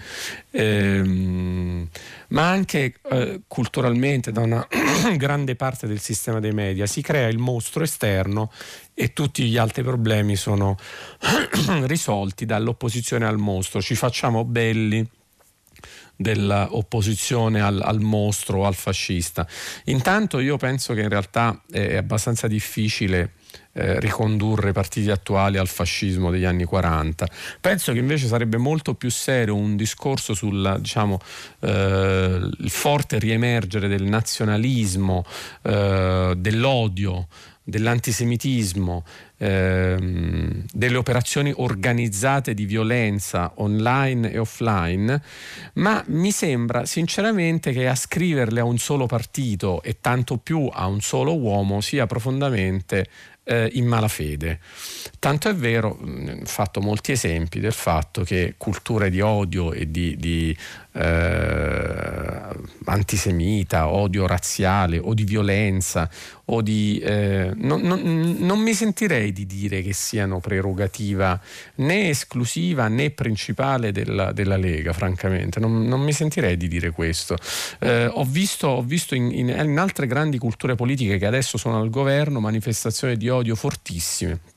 ehm, 0.56 1.88
ma 2.28 2.48
anche 2.48 2.94
eh, 3.10 3.42
culturalmente 3.46 4.32
da 4.32 4.40
una 4.40 4.66
grande 5.16 5.54
parte 5.54 5.86
del 5.86 6.00
sistema 6.00 6.40
dei 6.40 6.52
media 6.52 6.86
si 6.86 7.02
crea 7.02 7.28
il 7.28 7.38
mostro 7.38 7.84
esterno 7.84 8.50
e 8.94 9.12
tutti 9.12 9.44
gli 9.44 9.58
altri 9.58 9.82
problemi 9.82 10.34
sono 10.34 10.76
risolti 11.84 12.46
dall'opposizione 12.46 13.26
al 13.26 13.38
mostro. 13.38 13.82
Ci 13.82 13.94
facciamo 13.94 14.44
belli 14.44 15.06
dell'opposizione 16.16 17.60
al, 17.60 17.80
al 17.82 18.00
mostro 18.00 18.60
o 18.60 18.64
al 18.66 18.74
fascista. 18.74 19.46
Intanto 19.84 20.40
io 20.40 20.56
penso 20.56 20.94
che 20.94 21.02
in 21.02 21.10
realtà 21.10 21.62
è 21.70 21.96
abbastanza 21.96 22.46
difficile 22.46 23.32
eh, 23.76 24.00
ricondurre 24.00 24.70
i 24.70 24.72
partiti 24.72 25.10
attuali 25.10 25.58
al 25.58 25.68
fascismo 25.68 26.30
degli 26.30 26.44
anni 26.44 26.64
40. 26.64 27.28
Penso 27.60 27.92
che 27.92 27.98
invece 27.98 28.26
sarebbe 28.26 28.56
molto 28.56 28.94
più 28.94 29.10
serio 29.10 29.54
un 29.54 29.76
discorso 29.76 30.32
sul 30.32 30.78
diciamo, 30.80 31.20
eh, 31.60 32.48
forte 32.68 33.18
riemergere 33.18 33.86
del 33.86 34.04
nazionalismo, 34.04 35.24
eh, 35.62 36.32
dell'odio 36.36 37.28
dell'antisemitismo, 37.68 39.04
ehm, 39.38 40.66
delle 40.72 40.96
operazioni 40.96 41.52
organizzate 41.56 42.54
di 42.54 42.64
violenza 42.64 43.50
online 43.56 44.30
e 44.30 44.38
offline, 44.38 45.20
ma 45.74 46.02
mi 46.06 46.30
sembra 46.30 46.86
sinceramente 46.86 47.72
che 47.72 47.88
a 47.88 47.96
scriverle 47.96 48.60
a 48.60 48.64
un 48.64 48.78
solo 48.78 49.06
partito 49.06 49.82
e 49.82 49.96
tanto 50.00 50.36
più 50.36 50.70
a 50.72 50.86
un 50.86 51.00
solo 51.00 51.36
uomo 51.36 51.80
sia 51.80 52.06
profondamente 52.06 53.08
eh, 53.46 53.70
in 53.74 53.86
malafede. 53.86 54.58
Tanto 55.18 55.48
è 55.48 55.54
vero, 55.54 55.98
ho 56.00 56.44
fatto 56.44 56.80
molti 56.80 57.12
esempi 57.12 57.60
del 57.60 57.72
fatto 57.72 58.22
che 58.22 58.54
culture 58.56 59.08
di 59.08 59.20
odio 59.20 59.72
e 59.72 59.90
di, 59.90 60.16
di 60.16 60.56
eh, 60.96 62.46
antisemita, 62.86 63.88
odio 63.88 64.26
razziale 64.26 64.98
o 64.98 65.14
di 65.14 65.24
violenza 65.24 66.08
o 66.46 66.62
di... 66.62 66.98
Eh, 66.98 67.52
non, 67.54 67.80
non, 67.82 68.36
non, 68.38 68.58
mi 68.60 68.72
sentirei 68.72 69.32
di 69.32 69.46
dire 69.46 69.82
che 69.82 69.92
siano 69.92 70.40
prerogativa 70.40 71.38
né 71.76 72.08
esclusiva 72.08 72.88
né 72.88 73.10
principale 73.10 73.92
della, 73.92 74.32
della 74.32 74.56
Lega, 74.56 74.92
francamente. 74.92 75.60
Non, 75.60 75.86
non, 75.86 76.00
mi 76.00 76.12
sentirei 76.12 76.56
di 76.56 76.68
dire 76.68 76.90
questo. 76.90 77.36
Eh, 77.80 78.06
ho 78.06 78.24
visto, 78.24 78.68
ho 78.68 78.82
visto 78.82 79.14
in, 79.14 79.30
in, 79.32 79.48
in 79.48 79.78
altre 79.78 80.06
grandi 80.06 80.38
culture 80.38 80.74
politiche 80.74 81.18
che 81.18 81.26
adesso 81.26 81.58
sono 81.58 81.80
al 81.80 81.90
governo 81.90 82.40
manifestazioni 82.40 83.16
di 83.16 83.28
odio 83.28 83.54
fortissime. 83.54 84.55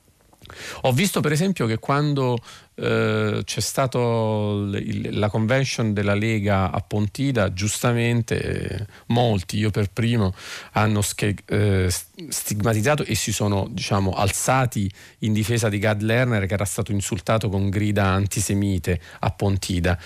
Ho 0.82 0.92
visto 0.92 1.20
per 1.20 1.32
esempio 1.32 1.66
che 1.66 1.78
quando 1.78 2.38
eh, 2.80 3.42
c'è 3.44 3.60
stata 3.60 3.98
la 3.98 5.28
convention 5.28 5.92
della 5.92 6.14
Lega 6.14 6.70
a 6.70 6.80
Pontida, 6.80 7.52
giustamente 7.52 8.40
eh, 8.40 8.86
molti, 9.06 9.58
io 9.58 9.70
per 9.70 9.90
primo, 9.90 10.34
hanno 10.72 11.02
sch- 11.02 11.42
eh, 11.46 11.90
stigmatizzato 12.28 13.04
e 13.04 13.14
si 13.14 13.32
sono 13.32 13.68
diciamo, 13.70 14.12
alzati 14.12 14.90
in 15.18 15.32
difesa 15.34 15.68
di 15.68 15.78
Gad 15.78 16.00
Lerner 16.00 16.46
che 16.46 16.54
era 16.54 16.64
stato 16.64 16.92
insultato 16.92 17.48
con 17.50 17.68
grida 17.68 18.06
antisemite 18.06 19.00
a 19.20 19.30
Pontida. 19.30 19.98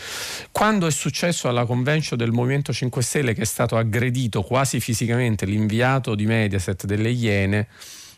Quando 0.50 0.86
è 0.86 0.90
successo 0.90 1.48
alla 1.48 1.66
convention 1.66 2.18
del 2.18 2.32
Movimento 2.32 2.72
5 2.72 3.02
Stelle 3.02 3.34
che 3.34 3.42
è 3.42 3.46
stato 3.46 3.76
aggredito 3.76 4.42
quasi 4.42 4.80
fisicamente 4.80 5.46
l'inviato 5.46 6.14
di 6.16 6.26
Mediaset 6.26 6.86
delle 6.86 7.10
Iene, 7.10 7.68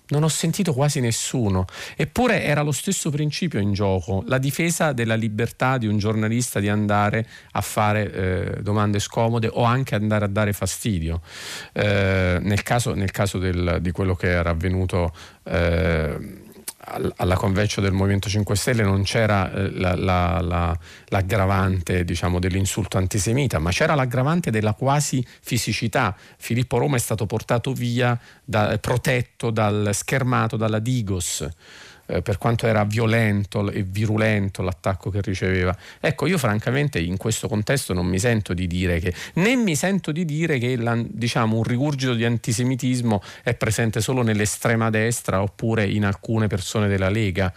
non 0.09 0.23
ho 0.23 0.29
sentito 0.29 0.73
quasi 0.73 1.01
nessuno. 1.01 1.65
Eppure 1.97 2.43
era 2.43 2.63
lo 2.63 2.73
stesso 2.73 3.11
principio 3.11 3.59
in 3.59 3.73
gioco, 3.73 4.23
la 4.27 4.39
difesa 4.39 4.93
della 4.93 5.15
libertà 5.15 5.79
di 5.79 5.87
un 5.87 5.99
giornalista 5.99 6.61
di 6.61 6.69
andare 6.69 7.27
a 7.53 7.61
fare 7.61 8.13
eh, 8.13 8.63
domande 8.63 8.99
scomode 8.99 9.49
o 9.53 9.65
anche 9.65 9.95
andare 9.95 10.25
a 10.25 10.29
dare 10.29 10.53
fastidio. 10.53 11.21
Eh, 11.73 12.39
nel 12.41 12.63
caso, 12.63 12.95
nel 12.95 13.11
caso 13.11 13.39
del, 13.39 13.79
di 13.81 13.91
quello 13.91 14.15
che 14.15 14.29
era 14.29 14.51
avvenuto 14.51 15.13
eh, 15.45 16.45
alla 17.17 17.35
convention 17.35 17.85
del 17.85 17.93
Movimento 17.93 18.29
5 18.29 18.55
Stelle 18.55 18.83
non 18.83 19.03
c'era 19.03 19.53
eh, 19.53 19.71
la, 19.73 19.95
la, 19.97 20.41
la, 20.41 20.79
l'aggravante 21.07 22.05
diciamo, 22.05 22.39
dell'insulto 22.39 22.97
antisemita, 22.99 23.59
ma 23.59 23.71
c'era 23.71 23.95
l'aggravante 23.95 24.51
della 24.51 24.75
quasi 24.75 25.25
fisicità. 25.41 26.17
Filippo 26.37 26.79
Roma 26.79 26.97
è 26.97 27.01
stato 27.01 27.27
portato 27.27 27.73
via, 27.73 28.19
da, 28.45 28.79
protetto, 28.79 29.51
dal, 29.51 29.91
schermato 29.93 30.57
dalla 30.57 30.79
Digos 30.79 31.47
eh, 32.07 32.23
per 32.23 32.39
quanto 32.39 32.67
era 32.67 32.85
violento 32.85 33.71
e 33.71 33.83
virulento 33.83 34.63
l'attacco 34.63 35.11
che 35.11 35.21
riceveva. 35.21 35.77
Ecco, 36.01 36.27
io 36.27 36.39
francamente 36.39 36.99
in 36.99 37.17
questo 37.17 37.49
contesto 37.49 37.93
non 37.93 38.07
mi 38.07 38.19
sento 38.19 38.55
di 38.55 38.67
dire 38.67 38.99
che, 38.99 39.13
né 39.35 39.57
mi 39.57 39.75
sento 39.75 40.13
di 40.13 40.25
dire 40.25 40.59
che 40.59 40.77
la, 40.77 40.97
diciamo, 41.05 41.57
un 41.57 41.63
rigurgito 41.63 42.15
di 42.15 42.25
antisemitismo 42.25 43.23
è 43.43 43.55
presente 43.55 44.01
solo 44.01 44.23
nell'estrema 44.23 44.91
destra 44.91 45.43
oppure 45.43 45.87
in 45.87 46.05
alcune 46.05 46.47
persone 46.47 46.89
della 46.89 47.09
Lega. 47.09 47.53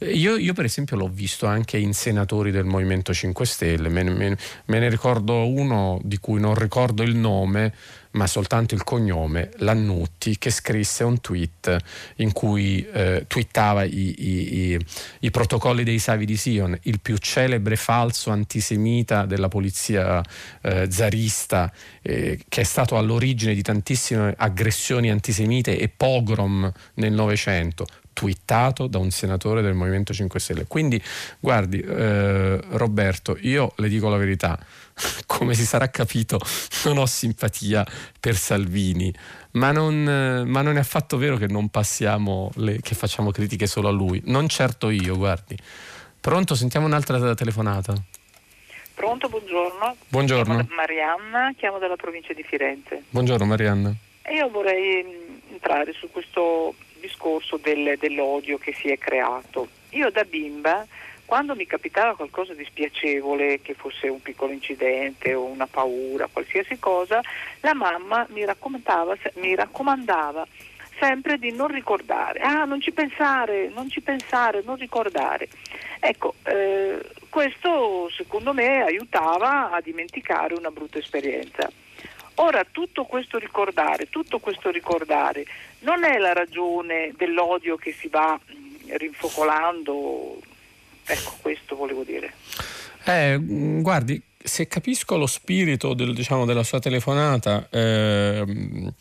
Io, 0.00 0.36
io, 0.36 0.52
per 0.52 0.64
esempio 0.64 0.96
l'ho 0.96 1.08
visto 1.08 1.46
anche 1.46 1.78
in 1.78 1.94
senatori 1.94 2.50
del 2.50 2.64
Movimento 2.64 3.14
5 3.14 3.46
Stelle, 3.46 3.88
me, 3.88 4.02
me, 4.02 4.36
me 4.66 4.78
ne 4.78 4.88
ricordo 4.88 5.46
uno 5.48 5.98
di 6.02 6.18
cui 6.18 6.40
non 6.40 6.54
ricordo 6.54 7.02
il 7.02 7.14
nome, 7.14 7.72
ma 8.14 8.26
soltanto 8.26 8.74
il 8.74 8.84
cognome, 8.84 9.50
Lannutti, 9.58 10.38
che 10.38 10.50
scrisse 10.50 11.04
un 11.04 11.20
tweet 11.20 11.76
in 12.16 12.32
cui 12.32 12.86
eh, 12.92 13.24
twittava 13.26 13.84
i, 13.84 14.14
i, 14.18 14.72
i, 14.72 14.86
i, 15.20 15.30
protocolli 15.30 15.84
dei 15.84 15.98
Savi 15.98 16.24
di 16.24 16.36
Sion, 16.36 16.76
il 16.82 17.00
più 17.00 17.16
celebre 17.18 17.76
falso 17.76 18.30
antisemita 18.30 19.24
della 19.26 19.48
polizia 19.48 20.22
eh, 20.60 20.90
zarista, 20.90 21.72
eh, 22.02 22.40
che 22.48 22.60
è 22.60 22.64
stato 22.64 22.96
all'origine 22.96 23.54
di 23.54 23.62
tantissime 23.62 24.34
aggressioni 24.36 25.10
antisemite 25.10 25.78
e 25.78 25.88
pogrom 25.88 26.70
nel 26.94 27.12
Novecento 27.12 27.86
twittato 28.14 28.86
da 28.86 28.98
un 28.98 29.10
senatore 29.10 29.60
del 29.60 29.74
Movimento 29.74 30.14
5 30.14 30.40
Stelle. 30.40 30.64
Quindi, 30.66 31.02
guardi, 31.40 31.80
eh, 31.80 32.60
Roberto, 32.70 33.36
io 33.40 33.72
le 33.76 33.88
dico 33.88 34.08
la 34.08 34.16
verità, 34.16 34.58
come 35.26 35.54
si 35.54 35.64
sarà 35.64 35.88
capito, 35.90 36.38
non 36.84 36.98
ho 36.98 37.06
simpatia 37.06 37.84
per 38.20 38.36
Salvini, 38.36 39.12
ma 39.52 39.72
non, 39.72 40.44
ma 40.46 40.62
non 40.62 40.76
è 40.76 40.80
affatto 40.80 41.16
vero 41.16 41.36
che 41.36 41.46
non 41.46 41.68
passiamo, 41.68 42.50
le, 42.56 42.80
che 42.80 42.94
facciamo 42.94 43.30
critiche 43.30 43.66
solo 43.66 43.88
a 43.88 43.92
lui. 43.92 44.22
Non 44.26 44.48
certo 44.48 44.90
io, 44.90 45.16
guardi. 45.16 45.56
Pronto, 46.20 46.54
sentiamo 46.54 46.86
un'altra 46.86 47.34
telefonata. 47.34 47.94
Pronto, 48.94 49.28
buongiorno. 49.28 49.96
Buongiorno. 50.08 50.54
Chiamo 50.54 50.74
Marianna, 50.74 51.52
chiamo 51.56 51.78
dalla 51.78 51.96
provincia 51.96 52.32
di 52.32 52.42
Firenze. 52.44 53.02
Buongiorno 53.10 53.44
Marianna. 53.44 53.92
io 54.30 54.48
vorrei 54.48 55.02
mm, 55.04 55.52
entrare 55.52 55.92
su 55.92 56.08
questo 56.10 56.74
discorso 57.00 57.58
del, 57.62 57.98
dell'odio 57.98 58.56
che 58.56 58.72
si 58.72 58.88
è 58.88 58.96
creato. 58.96 59.68
Io 59.90 60.10
da 60.10 60.24
bimba, 60.24 60.86
quando 61.24 61.54
mi 61.54 61.66
capitava 61.66 62.14
qualcosa 62.14 62.54
di 62.54 62.64
spiacevole, 62.64 63.60
che 63.62 63.74
fosse 63.74 64.08
un 64.08 64.20
piccolo 64.20 64.52
incidente 64.52 65.34
o 65.34 65.44
una 65.44 65.66
paura, 65.66 66.28
qualsiasi 66.30 66.78
cosa, 66.78 67.20
la 67.60 67.74
mamma 67.74 68.26
mi 68.30 68.44
raccomandava, 68.44 69.16
mi 69.34 69.54
raccomandava 69.54 70.46
sempre 70.98 71.38
di 71.38 71.52
non 71.52 71.68
ricordare, 71.68 72.40
ah 72.40 72.64
non 72.64 72.80
ci 72.80 72.92
pensare, 72.92 73.68
non 73.68 73.88
ci 73.88 74.00
pensare, 74.00 74.62
non 74.64 74.76
ricordare. 74.76 75.48
Ecco, 75.98 76.34
eh, 76.44 77.00
questo 77.28 78.10
secondo 78.10 78.52
me 78.52 78.82
aiutava 78.82 79.70
a 79.70 79.80
dimenticare 79.80 80.54
una 80.54 80.70
brutta 80.70 80.98
esperienza. 80.98 81.70
Ora 82.36 82.64
tutto 82.68 83.04
questo 83.04 83.38
ricordare, 83.38 84.08
tutto 84.10 84.40
questo 84.40 84.70
ricordare 84.70 85.44
non 85.80 86.04
è 86.04 86.18
la 86.18 86.32
ragione 86.32 87.12
dell'odio 87.16 87.76
che 87.76 87.92
si 87.92 88.08
va 88.08 88.38
rinfocolando, 88.86 90.38
ecco 91.04 91.36
questo 91.40 91.76
volevo 91.76 92.02
dire. 92.04 92.32
Eh, 93.04 93.38
guardi, 93.80 94.20
se 94.42 94.66
capisco 94.66 95.16
lo 95.16 95.26
spirito 95.26 95.94
del, 95.94 96.14
diciamo, 96.14 96.44
della 96.44 96.62
sua 96.62 96.78
telefonata 96.78 97.66
eh, 97.70 98.92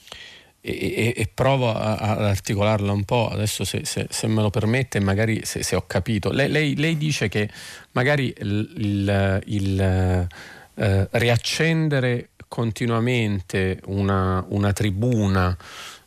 e, 0.61 1.13
e, 1.15 1.31
provo 1.33 1.73
ad 1.73 2.23
articolarla 2.23 2.91
un 2.91 3.03
po', 3.03 3.27
adesso 3.27 3.65
se, 3.65 3.85
se, 3.85 4.07
se 4.09 4.27
me 4.27 4.41
lo 4.41 4.49
permette, 4.49 5.01
magari 5.01 5.43
se, 5.43 5.61
se 5.63 5.75
ho 5.75 5.83
capito, 5.85 6.31
lei, 6.31 6.49
lei, 6.49 6.75
lei, 6.77 6.97
dice 6.97 7.27
che 7.27 7.49
magari 7.91 8.33
il, 8.37 8.73
il, 8.77 9.41
il 9.47 10.27
eh, 10.75 11.07
riaccendere 11.11 12.29
continuamente 12.47 13.79
una, 13.85 14.45
una 14.49 14.71
tribuna 14.71 15.57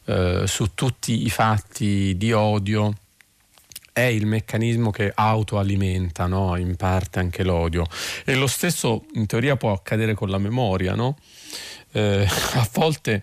eh, 0.07 0.45
su 0.47 0.75
tutti 0.75 1.25
i 1.25 1.31
fatti 1.31 2.17
di 2.17 2.33
odio 2.33 2.95
è 3.97 4.03
il 4.03 4.27
meccanismo 4.27 4.91
che 4.91 5.11
autoalimenta 5.15 6.27
no? 6.27 6.55
in 6.57 6.77
parte 6.77 7.19
anche 7.19 7.43
l'odio. 7.43 7.87
E 8.27 8.35
lo 8.35 8.47
stesso 8.47 9.07
in 9.15 9.25
teoria 9.25 9.57
può 9.57 9.73
accadere 9.73 10.13
con 10.13 10.29
la 10.29 10.37
memoria, 10.37 10.95
no? 10.95 11.17
eh, 11.93 12.27
a 12.29 12.69
volte 12.75 13.23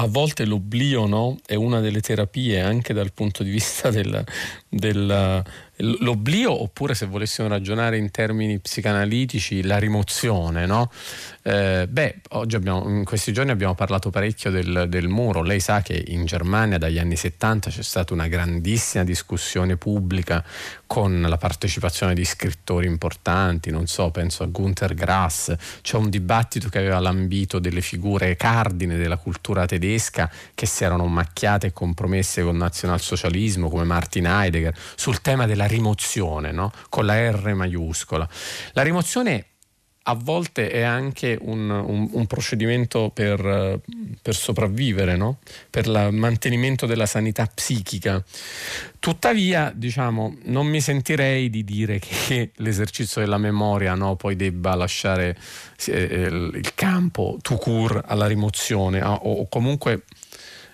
a 0.00 0.06
volte 0.06 0.44
l'oblio 0.44 1.06
no, 1.06 1.38
è 1.46 1.54
una 1.54 1.78
delle 1.78 2.00
terapie 2.00 2.60
anche 2.60 2.92
dal 2.92 3.12
punto 3.12 3.44
di 3.44 3.50
vista 3.50 3.90
del, 3.90 4.24
del, 4.68 5.44
l'oblio 5.78 6.62
oppure 6.62 6.94
se 6.94 7.06
volessimo 7.06 7.46
ragionare 7.46 7.98
in 7.98 8.10
termini 8.10 8.58
psicanalitici 8.58 9.62
la 9.62 9.78
rimozione 9.78 10.66
no? 10.66 10.90
eh, 11.42 11.86
beh 11.88 12.20
abbiamo, 12.30 12.88
in 12.88 13.04
questi 13.04 13.32
giorni 13.32 13.52
abbiamo 13.52 13.74
parlato 13.74 14.10
parecchio 14.10 14.50
del, 14.50 14.86
del, 14.88 15.08
muro 15.08 15.42
lei 15.42 15.60
sa 15.60 15.80
che 15.80 16.02
in 16.08 16.24
Germania 16.24 16.78
dagli 16.78 16.98
anni 16.98 17.14
70 17.14 17.70
c'è 17.70 17.82
stata 17.82 18.12
una 18.12 18.26
grandissima 18.26 19.04
discussione 19.04 19.76
pubblica 19.76 20.44
con 20.86 21.20
la 21.20 21.36
partecipazione 21.36 22.14
di 22.14 22.24
scrittori 22.24 22.86
importanti 22.86 23.70
non 23.70 23.86
so 23.86 24.10
penso 24.10 24.42
a 24.42 24.46
Gunther 24.46 24.94
Grass 24.94 25.54
c'è 25.80 25.96
un 25.96 26.10
dibattito 26.10 26.68
che 26.68 26.78
aveva 26.78 26.98
lambito 26.98 27.60
delle 27.60 27.82
figure 27.82 28.34
cardine 28.36 28.96
della 28.96 29.16
cultura 29.16 29.64
tedesca 29.64 30.28
che 30.54 30.66
si 30.66 30.82
erano 30.82 31.06
macchiate 31.06 31.68
e 31.68 31.72
compromesse 31.72 32.42
col 32.42 32.56
nazionalsocialismo 32.56 33.68
come 33.68 33.84
Martin 33.84 34.26
Heidegger 34.26 34.76
sul 34.96 35.20
tema 35.20 35.46
della 35.46 35.66
rimozione, 35.68 36.50
no? 36.50 36.72
con 36.88 37.06
la 37.06 37.30
R 37.30 37.54
maiuscola. 37.54 38.28
La 38.72 38.82
rimozione 38.82 39.44
a 40.10 40.14
volte 40.14 40.70
è 40.70 40.80
anche 40.80 41.38
un, 41.38 41.68
un, 41.68 42.08
un 42.10 42.26
procedimento 42.26 43.10
per, 43.12 43.78
per 44.22 44.34
sopravvivere, 44.34 45.16
no? 45.16 45.38
per 45.68 45.86
il 45.86 46.08
mantenimento 46.12 46.86
della 46.86 47.04
sanità 47.04 47.46
psichica. 47.46 48.22
Tuttavia, 48.98 49.70
diciamo, 49.74 50.36
non 50.44 50.66
mi 50.66 50.80
sentirei 50.80 51.50
di 51.50 51.62
dire 51.62 51.98
che 51.98 52.52
l'esercizio 52.56 53.20
della 53.20 53.38
memoria 53.38 53.94
no, 53.94 54.16
poi 54.16 54.34
debba 54.34 54.74
lasciare 54.74 55.36
eh, 55.86 56.02
il 56.02 56.74
campo 56.74 57.36
tout 57.42 57.60
court 57.60 58.02
alla 58.06 58.26
rimozione 58.26 59.02
o, 59.02 59.12
o 59.14 59.48
comunque 59.48 60.04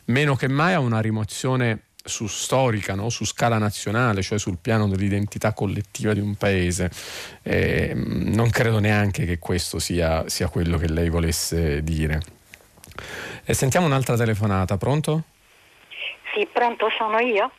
meno 0.07 0.36
che 0.36 0.49
mai 0.49 0.74
a 0.74 0.78
una 0.78 1.01
rimozione 1.01 1.84
su 2.05 2.26
storica, 2.26 2.94
no? 2.94 3.09
su 3.09 3.24
scala 3.24 3.59
nazionale, 3.59 4.22
cioè 4.22 4.38
sul 4.38 4.59
piano 4.61 4.86
dell'identità 4.88 5.52
collettiva 5.52 6.12
di 6.12 6.20
un 6.20 6.34
paese. 6.36 6.90
Eh, 7.42 7.92
non 7.94 8.50
credo 8.50 8.78
neanche 8.78 9.24
che 9.24 9.38
questo 9.38 9.78
sia, 9.78 10.28
sia 10.28 10.48
quello 10.48 10.76
che 10.76 10.88
lei 10.88 11.09
volesse 11.09 11.82
dire. 11.82 12.20
E 13.44 13.55
sentiamo 13.55 13.86
un'altra 13.86 14.16
telefonata, 14.16 14.76
pronto? 14.76 15.24
Sì, 16.34 16.46
pronto, 16.52 16.88
sono 16.96 17.18
io. 17.18 17.50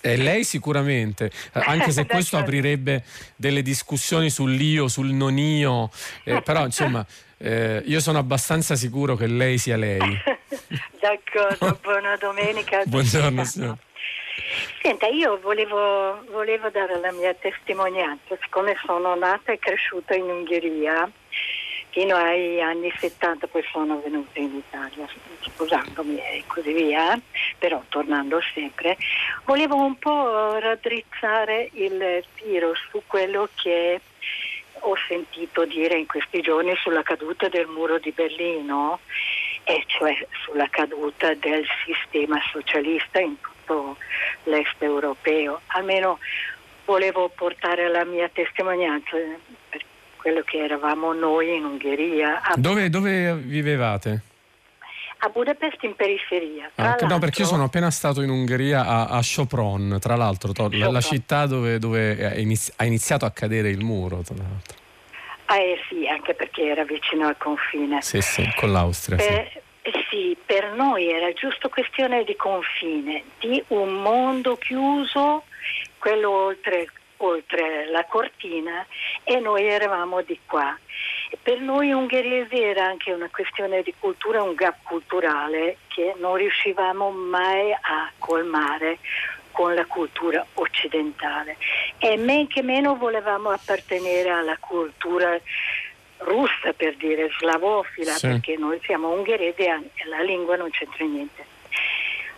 È 0.00 0.14
lei 0.16 0.44
sicuramente, 0.44 1.30
anche 1.52 1.90
se 1.90 2.04
questo 2.06 2.36
aprirebbe 2.36 3.02
delle 3.34 3.62
discussioni 3.62 4.28
sull'io, 4.28 4.88
sul 4.88 5.08
non 5.08 5.38
io, 5.38 5.90
eh, 6.24 6.42
però 6.42 6.64
insomma 6.66 7.04
eh, 7.38 7.82
io 7.86 8.00
sono 8.00 8.18
abbastanza 8.18 8.76
sicuro 8.76 9.16
che 9.16 9.26
lei 9.26 9.58
sia 9.58 9.76
lei. 9.76 10.20
D'accordo, 11.00 11.78
buona 11.80 12.16
domenica. 12.16 12.82
Buongiorno 12.84 13.42
signora. 13.44 13.76
Senta, 14.82 15.06
io 15.06 15.38
volevo, 15.40 16.22
volevo, 16.30 16.68
dare 16.68 16.98
la 17.00 17.10
mia 17.12 17.32
testimonianza, 17.34 18.36
siccome 18.40 18.76
sono 18.84 19.14
nata 19.14 19.52
e 19.52 19.58
cresciuta 19.58 20.14
in 20.14 20.24
Ungheria 20.24 21.10
fino 21.88 22.16
ai 22.16 22.60
anni 22.60 22.92
70, 22.98 23.46
poi 23.46 23.64
sono 23.72 24.00
venuta 24.00 24.38
in 24.38 24.54
Italia 24.54 25.08
sposandomi 25.40 26.18
e 26.18 26.44
così 26.46 26.72
via, 26.72 27.18
però 27.58 27.82
tornando 27.88 28.40
sempre, 28.54 28.96
volevo 29.44 29.76
un 29.76 29.98
po' 29.98 30.58
raddrizzare 30.58 31.70
il 31.72 32.24
tiro 32.36 32.74
su 32.90 33.02
quello 33.06 33.48
che 33.54 34.00
ho 34.80 34.96
sentito 35.08 35.64
dire 35.64 35.98
in 35.98 36.06
questi 36.06 36.40
giorni 36.40 36.74
sulla 36.76 37.02
caduta 37.02 37.48
del 37.48 37.66
muro 37.66 37.98
di 37.98 38.12
Berlino, 38.12 39.00
e 39.70 39.84
cioè 39.86 40.14
sulla 40.44 40.68
caduta 40.68 41.32
del 41.34 41.64
sistema 41.84 42.40
socialista 42.50 43.20
in 43.20 43.36
tutto 43.40 43.96
l'est 44.44 44.74
europeo. 44.82 45.60
Almeno 45.68 46.18
volevo 46.84 47.28
portare 47.28 47.88
la 47.88 48.04
mia 48.04 48.28
testimonianza 48.32 49.16
per 49.68 49.84
quello 50.16 50.42
che 50.42 50.58
eravamo 50.58 51.12
noi 51.12 51.54
in 51.54 51.64
Ungheria. 51.64 52.40
Dove, 52.56 52.90
dove 52.90 53.34
vivevate? 53.34 54.22
a 55.22 55.28
Budapest 55.28 55.82
in 55.82 55.94
periferia. 55.94 56.70
Ah, 56.76 56.96
no, 57.02 57.18
perché 57.18 57.42
io 57.42 57.46
sono 57.46 57.64
appena 57.64 57.90
stato 57.90 58.22
in 58.22 58.30
Ungheria 58.30 58.86
a, 58.86 59.06
a 59.08 59.20
Sopron, 59.20 59.98
tra 60.00 60.16
l'altro, 60.16 60.52
to, 60.52 60.70
la, 60.72 60.90
la, 60.90 61.00
città 61.02 61.44
dove, 61.44 61.78
dove 61.78 62.72
ha 62.74 62.84
iniziato 62.84 63.26
a 63.26 63.30
cadere 63.30 63.68
il 63.68 63.84
muro. 63.84 64.22
Tra 64.22 64.34
l'altro. 64.36 64.78
Ah, 65.44 65.58
eh 65.58 65.78
sì, 65.88 66.06
anche 66.06 66.34
perché 66.34 66.62
era 66.68 66.84
vicino 66.84 67.26
al 67.26 67.36
confine. 67.36 68.00
Sì, 68.02 68.20
sì, 68.20 68.48
con 68.56 68.72
l'Austria. 68.72 69.16
Per, 69.16 69.50
sì. 69.52 69.59
Sì, 70.08 70.36
per 70.44 70.72
noi 70.72 71.08
era 71.08 71.32
giusto 71.32 71.68
questione 71.68 72.24
di 72.24 72.36
confine, 72.36 73.24
di 73.38 73.62
un 73.68 74.02
mondo 74.02 74.56
chiuso, 74.56 75.44
quello 75.98 76.30
oltre 76.30 76.88
oltre 77.22 77.86
la 77.90 78.04
cortina 78.04 78.86
e 79.24 79.40
noi 79.40 79.66
eravamo 79.66 80.22
di 80.22 80.38
qua. 80.46 80.76
Per 81.42 81.60
noi 81.60 81.92
ungheresi 81.92 82.60
era 82.60 82.86
anche 82.86 83.12
una 83.12 83.28
questione 83.30 83.82
di 83.82 83.94
cultura, 83.98 84.42
un 84.42 84.54
gap 84.54 84.78
culturale 84.82 85.78
che 85.88 86.14
non 86.18 86.36
riuscivamo 86.36 87.10
mai 87.10 87.72
a 87.72 88.10
colmare 88.18 88.98
con 89.52 89.74
la 89.74 89.84
cultura 89.84 90.44
occidentale 90.54 91.56
e 91.98 92.16
men 92.16 92.46
che 92.46 92.62
meno 92.62 92.96
volevamo 92.96 93.50
appartenere 93.50 94.30
alla 94.30 94.56
cultura 94.58 95.38
russa 96.20 96.72
per 96.72 96.96
dire 96.96 97.30
slavofila 97.38 98.12
sì. 98.12 98.28
perché 98.28 98.56
noi 98.56 98.80
siamo 98.82 99.10
ungheresi 99.10 99.62
e 99.62 99.80
la 100.06 100.20
lingua 100.22 100.56
non 100.56 100.70
c'entra 100.70 101.04
niente. 101.04 101.44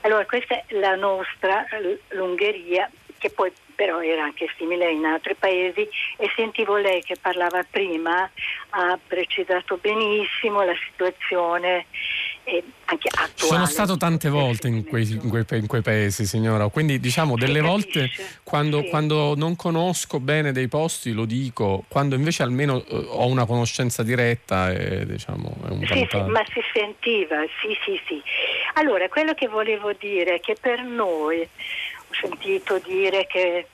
Allora 0.03 0.25
questa 0.27 0.55
è 0.55 0.65
la 0.71 0.97
nostra, 0.97 1.65
l'Ungheria, 2.09 2.91
che 3.19 3.31
poi 3.31 3.53
però 3.75 4.01
era 4.01 4.25
anche 4.25 4.49
simile 4.57 4.91
in 4.91 5.05
altri 5.05 5.35
paesi 5.35 5.89
e 6.17 6.31
sentivo 6.35 6.77
lei 6.77 7.03
che 7.03 7.17
parlava 7.21 7.65
prima, 7.69 8.29
ha 8.71 8.99
precisato 9.05 9.79
benissimo 9.81 10.63
la 10.63 10.75
situazione 10.89 11.87
anche 12.85 13.09
attuale. 13.09 13.33
Sono 13.35 13.67
stato 13.67 13.97
tante 13.97 14.29
volte 14.29 14.69
in 14.69 14.85
quei, 14.85 15.11
in, 15.11 15.29
quei, 15.29 15.45
in 15.51 15.67
quei, 15.67 15.83
paesi, 15.83 16.27
signora, 16.27 16.69
quindi 16.69 17.01
diciamo 17.01 17.37
delle 17.37 17.61
volte 17.61 18.11
quando, 18.43 18.83
sì. 18.83 18.89
quando, 18.89 19.35
non 19.37 19.57
conosco 19.57 20.21
bene 20.21 20.53
dei 20.53 20.69
posti 20.69 21.13
lo 21.13 21.25
dico, 21.25 21.85
quando 21.89 22.15
invece 22.15 22.43
almeno 22.43 22.85
eh, 22.85 23.07
ho 23.09 23.27
una 23.27 23.47
conoscenza 23.47 24.03
diretta 24.03 24.71
è, 24.71 25.05
diciamo, 25.05 25.57
è 25.67 25.71
un 25.71 25.87
sì, 25.87 26.07
sì, 26.11 26.21
ma 26.23 26.43
si 26.53 26.61
sentiva, 26.73 27.37
sì, 27.61 27.77
sì, 27.85 28.01
sì. 28.07 28.23
Allora, 28.75 29.09
quello 29.09 29.35
che 29.35 29.49
volevo 29.49 29.93
dire 29.99 30.37
è 30.37 30.41
che 30.41 30.57
per 30.61 30.83
noi 30.83 31.41
ho 31.41 32.15
sentito 32.21 32.79
dire 32.85 33.27
che 33.27 33.67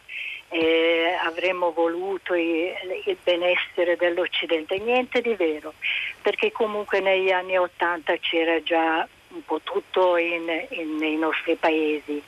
eh, 0.48 1.16
avremmo 1.24 1.72
voluto 1.72 2.34
il, 2.34 2.72
il, 3.04 3.16
benessere 3.22 3.96
dell'Occidente, 3.96 4.78
niente 4.78 5.20
di 5.20 5.34
vero, 5.34 5.74
perché 6.22 6.52
comunque 6.52 7.00
negli 7.00 7.30
anni 7.30 7.58
Ottanta 7.58 8.16
c'era 8.16 8.62
già 8.62 9.06
un 9.30 9.44
po' 9.44 9.60
tutto 9.62 10.16
in, 10.16 10.48
in, 10.70 10.96
nei 10.96 11.16
nostri 11.16 11.54
paesi 11.56 12.22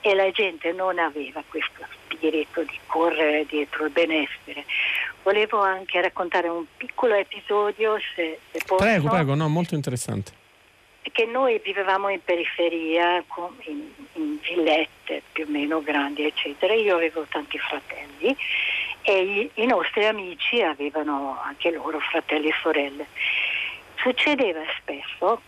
e 0.00 0.14
la 0.14 0.30
gente 0.30 0.72
non 0.72 0.98
aveva 0.98 1.42
questo 1.48 1.84
spirito 2.04 2.62
di 2.62 2.78
correre 2.86 3.44
dietro 3.46 3.86
il 3.86 3.90
benessere. 3.90 4.64
Volevo 5.24 5.60
anche 5.60 6.00
raccontare 6.00 6.48
un 6.48 6.64
piccolo 6.76 7.14
episodio, 7.14 7.98
se, 8.14 8.38
se 8.52 8.60
posso. 8.64 8.84
Prego, 8.84 9.08
prego, 9.08 9.34
no, 9.34 9.48
molto 9.48 9.74
interessante 9.74 10.44
che 11.12 11.24
noi 11.24 11.60
vivevamo 11.62 12.08
in 12.08 12.20
periferia, 12.22 13.22
in, 13.64 13.90
in, 14.14 14.38
villette 14.40 15.22
più 15.32 15.44
o 15.44 15.50
meno 15.50 15.82
grandi, 15.82 16.24
eccetera. 16.24 16.74
Io 16.74 16.94
avevo 16.94 17.26
tanti 17.28 17.58
fratelli 17.58 18.36
e 19.02 19.22
i, 19.22 19.50
i 19.62 19.66
nostri 19.66 20.04
amici 20.06 20.62
avevano 20.62 21.38
anche 21.42 21.70
loro 21.70 21.98
fratelli 22.00 22.48
e 22.48 22.54
sorelle. 22.60 23.06
Succedeva 23.96 24.60
spesso 24.78 25.40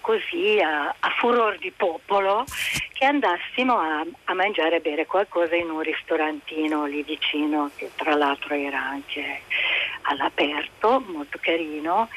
così 0.00 0.60
a, 0.60 0.88
a 0.88 1.10
furor 1.18 1.56
di 1.58 1.70
popolo 1.70 2.44
che 2.92 3.04
andassimo 3.04 3.78
a, 3.78 4.04
a, 4.24 4.34
mangiare 4.34 4.76
e 4.76 4.80
bere 4.80 5.06
qualcosa 5.06 5.54
in 5.54 5.70
un 5.70 5.80
ristorantino 5.80 6.86
lì 6.86 7.02
vicino 7.02 7.70
che 7.74 7.90
tra 7.94 8.14
l'altro 8.14 8.54
era 8.54 8.80
anche 8.80 9.42
all'aperto, 10.02 11.02
molto 11.06 11.38
carino 11.40 12.08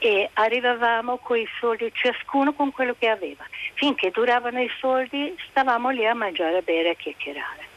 e 0.00 0.30
arrivavamo 0.32 1.18
con 1.18 1.36
i 1.36 1.46
soldi, 1.60 1.92
ciascuno 1.94 2.52
con 2.54 2.72
quello 2.72 2.96
che 2.98 3.08
aveva. 3.08 3.44
Finché 3.74 4.10
duravano 4.10 4.60
i 4.60 4.70
soldi 4.80 5.36
stavamo 5.50 5.90
lì 5.90 6.06
a 6.06 6.14
mangiare, 6.14 6.56
a 6.56 6.62
bere, 6.62 6.90
a 6.90 6.94
chiacchierare. 6.94 7.68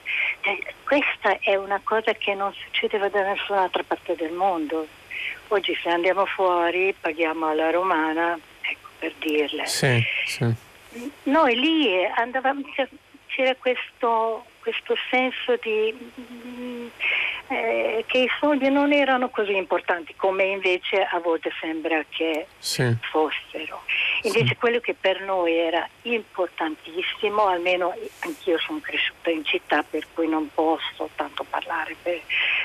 Questa 0.84 1.38
è 1.40 1.56
una 1.56 1.80
cosa 1.84 2.14
che 2.14 2.34
non 2.34 2.54
succedeva 2.54 3.10
da 3.10 3.24
nessun'altra 3.24 3.84
parte 3.84 4.16
del 4.16 4.32
mondo. 4.32 4.88
Oggi 5.50 5.78
se 5.82 5.90
andiamo 5.90 6.26
fuori 6.26 6.96
paghiamo 7.00 7.48
alla 7.48 7.70
romana, 7.70 8.40
ecco 8.62 8.90
per 9.00 9.14
dirle. 9.20 9.66
Sì, 9.68 10.02
sì. 10.26 10.54
Noi 11.24 11.56
lì 11.60 12.06
andavamo, 12.06 12.62
c'era 13.28 13.56
questo, 13.56 14.46
questo 14.64 14.96
senso 15.10 15.58
di, 15.62 15.94
mm, 15.94 16.88
eh, 17.50 18.06
che 18.08 18.18
i 18.20 18.30
soldi 18.40 18.70
non 18.70 18.94
erano 18.94 19.28
così 19.28 19.54
importanti 19.54 20.16
come 20.16 20.46
invece 20.46 21.04
a 21.04 21.20
volte 21.20 21.52
sembra 21.60 22.02
che 22.08 22.48
sì. 22.58 22.96
fossero. 23.12 23.84
Invece 24.22 24.48
sì. 24.48 24.56
quello 24.56 24.80
che 24.80 24.96
per 25.00 25.22
noi 25.22 25.54
era 25.58 25.86
importantissimo, 26.04 27.46
almeno 27.46 27.94
anch'io 28.20 28.58
sono 28.60 28.80
cresciuta 28.80 29.30
in 29.30 29.44
città 29.44 29.84
per 29.84 30.08
cui 30.14 30.30
non 30.30 30.50
posso 30.54 31.10
tanto 31.16 31.44
parlare 31.44 31.98
per, 32.02 32.22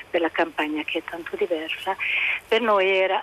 per 0.09 0.21
la 0.21 0.31
campagna 0.31 0.85
che 0.85 0.99
è 0.99 1.03
tanto 1.03 1.35
diversa, 1.35 1.97
per 2.47 2.61
noi 2.61 2.89
era 2.89 3.21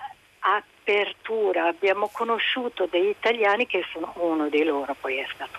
apertura, 0.86 1.66
abbiamo 1.66 2.08
conosciuto 2.12 2.86
degli 2.88 3.08
italiani 3.08 3.66
che 3.66 3.84
sono 3.92 4.12
uno 4.18 4.48
di 4.48 4.62
loro, 4.62 4.94
poi 5.00 5.16
è 5.16 5.26
stato 5.34 5.58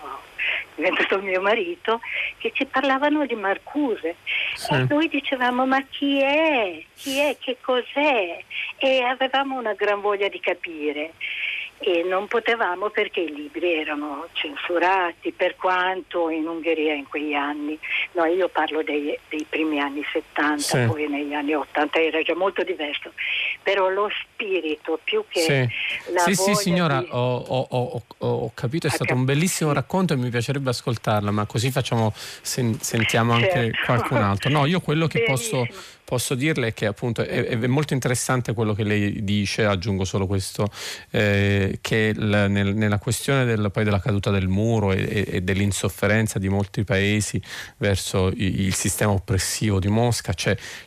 diventato 0.75 1.19
mio 1.19 1.41
marito, 1.41 1.99
che 2.37 2.51
ci 2.53 2.65
parlavano 2.65 3.25
di 3.25 3.35
Marcuse 3.35 4.15
sì. 4.55 4.73
e 4.73 4.85
noi 4.89 5.09
dicevamo 5.09 5.65
ma 5.65 5.83
chi 5.83 6.21
è? 6.21 6.81
Chi 6.95 7.19
è? 7.19 7.35
Che 7.37 7.57
cos'è? 7.59 8.41
E 8.77 9.03
avevamo 9.03 9.57
una 9.57 9.73
gran 9.73 9.99
voglia 9.99 10.29
di 10.29 10.39
capire 10.39 11.11
e 11.79 12.03
non 12.03 12.27
potevamo 12.27 12.89
perché 12.89 13.21
i 13.21 13.33
libri 13.33 13.73
erano 13.73 14.27
censurati 14.33 15.31
per 15.31 15.55
quanto 15.55 16.29
in 16.29 16.47
Ungheria 16.47 16.93
in 16.93 17.07
quegli 17.07 17.33
anni, 17.33 17.77
no, 18.13 18.25
io 18.25 18.49
parlo 18.49 18.81
dei, 18.81 19.17
dei 19.29 19.45
primi 19.47 19.79
anni 19.79 20.03
70, 20.11 20.57
sì. 20.57 20.85
poi 20.87 21.07
negli 21.07 21.33
anni 21.33 21.53
80 21.53 21.99
era 21.99 22.21
già 22.21 22.35
molto 22.35 22.63
diverso, 22.63 23.13
però 23.61 23.89
lo 23.89 24.09
spirito 24.09 24.99
più 25.03 25.23
che 25.27 25.39
sì. 25.39 26.13
la 26.13 26.21
sì, 26.21 26.33
sì 26.33 26.55
signora, 26.55 26.99
di... 26.99 27.09
ho, 27.11 27.37
ho, 27.37 27.67
ho, 27.69 28.03
ho, 28.17 28.51
capito, 28.55 28.87
è 28.87 28.89
stato 28.89 29.13
un 29.13 29.25
bellissimo 29.25 29.71
racconto 29.71 30.13
e 30.13 30.17
mi 30.17 30.29
piacerebbe 30.29 30.71
ascoltarla, 30.71 31.29
ma 31.29 31.45
così 31.45 31.69
facciamo, 31.69 32.11
sen- 32.15 32.79
sentiamo 32.79 33.33
anche 33.33 33.71
certo. 33.71 33.85
qualcun 33.85 34.17
altro. 34.17 34.49
No, 34.49 34.65
io 34.65 34.79
quello 34.81 35.05
che 35.05 35.23
posso 35.23 35.67
posso 36.07 36.35
dirle 36.35 36.73
che 36.73 36.85
appunto 36.85 37.21
è, 37.21 37.47
è, 37.47 37.67
molto 37.67 37.93
interessante 37.93 38.53
quello 38.53 38.73
che 38.73 38.83
lei 38.83 39.25
dice, 39.25 39.65
aggiungo 39.65 40.05
solo 40.05 40.25
questo, 40.25 40.71
eh, 41.09 41.79
che 41.81 42.13
l, 42.15 42.45
nel, 42.47 42.73
nella 42.75 42.97
questione 42.97 43.43
del, 43.43 43.69
poi 43.73 43.83
della 43.83 43.99
caduta 43.99 44.31
del 44.31 44.47
muro 44.47 44.93
e, 44.93 45.25
e, 45.27 45.41
dell'insofferenza 45.41 46.39
di 46.39 46.47
molti 46.47 46.85
paesi 46.85 47.41
verso 47.75 48.27
il, 48.27 48.61
il 48.61 48.73
sistema 48.73 49.11
oppressivo 49.11 49.81
di 49.81 49.89
Mosca 49.89 50.33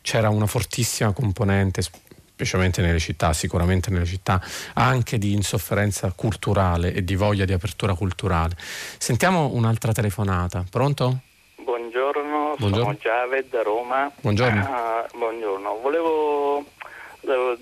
c'era 0.01 0.31
una 0.31 0.47
fortissima 0.47 1.13
componente 1.13 1.83
specialmente 1.83 2.81
nelle 2.81 2.99
città, 2.99 3.35
sicuramente 3.35 3.91
nelle 3.91 4.07
città, 4.07 4.43
anche 4.73 5.19
di 5.19 5.35
insofferenza 5.35 6.11
culturale 6.17 6.95
e 6.95 7.05
di 7.05 7.15
voglia 7.15 7.45
di 7.45 7.53
apertura 7.53 7.93
culturale. 7.93 8.57
Sentiamo 8.97 9.51
un'altra 9.53 9.93
telefonata. 9.93 10.65
Pronto? 10.71 11.21
Buongiorno, 12.61 12.85
buongiorno. 12.85 12.99
sono 13.01 13.17
Javed 13.17 13.49
da 13.49 13.63
Roma. 13.63 14.13
Buongiorno. 14.21 14.61
Uh, 14.61 15.17
buongiorno. 15.17 15.79
Volevo 15.81 16.65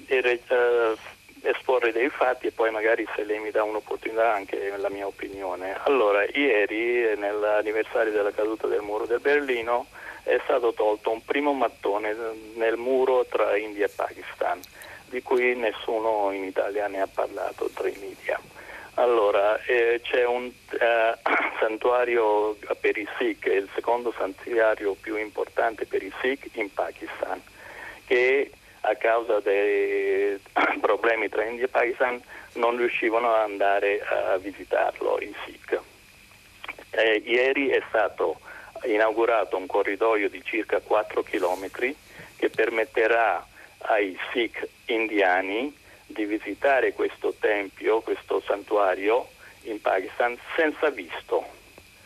dire, 0.06 0.40
uh, 0.48 0.98
esporre 1.46 1.92
dei 1.92 2.08
fatti 2.08 2.48
e 2.48 2.50
poi 2.50 2.72
magari 2.72 3.06
se 3.14 3.22
lei 3.22 3.38
mi 3.38 3.52
dà 3.52 3.62
un'opportunità 3.62 4.34
anche 4.34 4.74
la 4.76 4.90
mia 4.90 5.06
opinione. 5.06 5.76
Allora, 5.84 6.24
ieri 6.24 7.16
nell'anniversario 7.16 8.10
della 8.10 8.32
caduta 8.32 8.66
del 8.66 8.80
muro 8.80 9.06
del 9.06 9.20
Berlino 9.20 9.86
è 10.24 10.40
stato 10.42 10.72
tolto 10.72 11.12
un 11.12 11.24
primo 11.24 11.52
mattone 11.52 12.16
nel 12.56 12.76
muro 12.76 13.24
tra 13.30 13.56
India 13.56 13.86
e 13.86 13.90
Pakistan, 13.94 14.60
di 15.06 15.22
cui 15.22 15.54
nessuno 15.54 16.32
in 16.32 16.42
Italia 16.42 16.88
ne 16.88 17.02
ha 17.02 17.08
parlato 17.12 17.70
tra 17.72 17.86
i 17.86 17.96
media. 18.00 18.40
Allora, 18.98 19.62
eh, 19.62 20.00
c'è 20.02 20.26
un 20.26 20.46
eh, 20.46 21.14
santuario 21.60 22.56
per 22.80 22.96
i 22.96 23.06
Sikh, 23.16 23.46
il 23.46 23.68
secondo 23.72 24.12
santuario 24.18 24.94
più 24.94 25.16
importante 25.16 25.86
per 25.86 26.02
i 26.02 26.12
Sikh 26.20 26.50
in 26.54 26.72
Pakistan, 26.74 27.40
che 28.06 28.50
a 28.80 28.96
causa 28.96 29.38
dei 29.38 30.36
problemi 30.80 31.28
tra 31.28 31.44
India 31.44 31.66
e 31.66 31.68
Pakistan 31.68 32.20
non 32.54 32.76
riuscivano 32.76 33.32
ad 33.32 33.42
andare 33.42 34.02
a 34.02 34.36
visitarlo 34.38 35.20
i 35.20 35.32
Sikh. 35.44 35.80
Eh, 36.90 37.22
ieri 37.24 37.68
è 37.68 37.80
stato 37.86 38.40
inaugurato 38.82 39.56
un 39.56 39.66
corridoio 39.66 40.28
di 40.28 40.42
circa 40.42 40.80
4 40.80 41.22
km 41.22 41.70
che 42.36 42.50
permetterà 42.50 43.46
ai 43.78 44.18
Sikh 44.32 44.68
indiani 44.86 45.72
di 46.08 46.24
visitare 46.24 46.92
questo 46.92 47.34
tempio, 47.38 48.00
questo 48.00 48.42
santuario 48.44 49.28
in 49.62 49.80
Pakistan 49.80 50.36
senza 50.56 50.90
visto. 50.90 51.44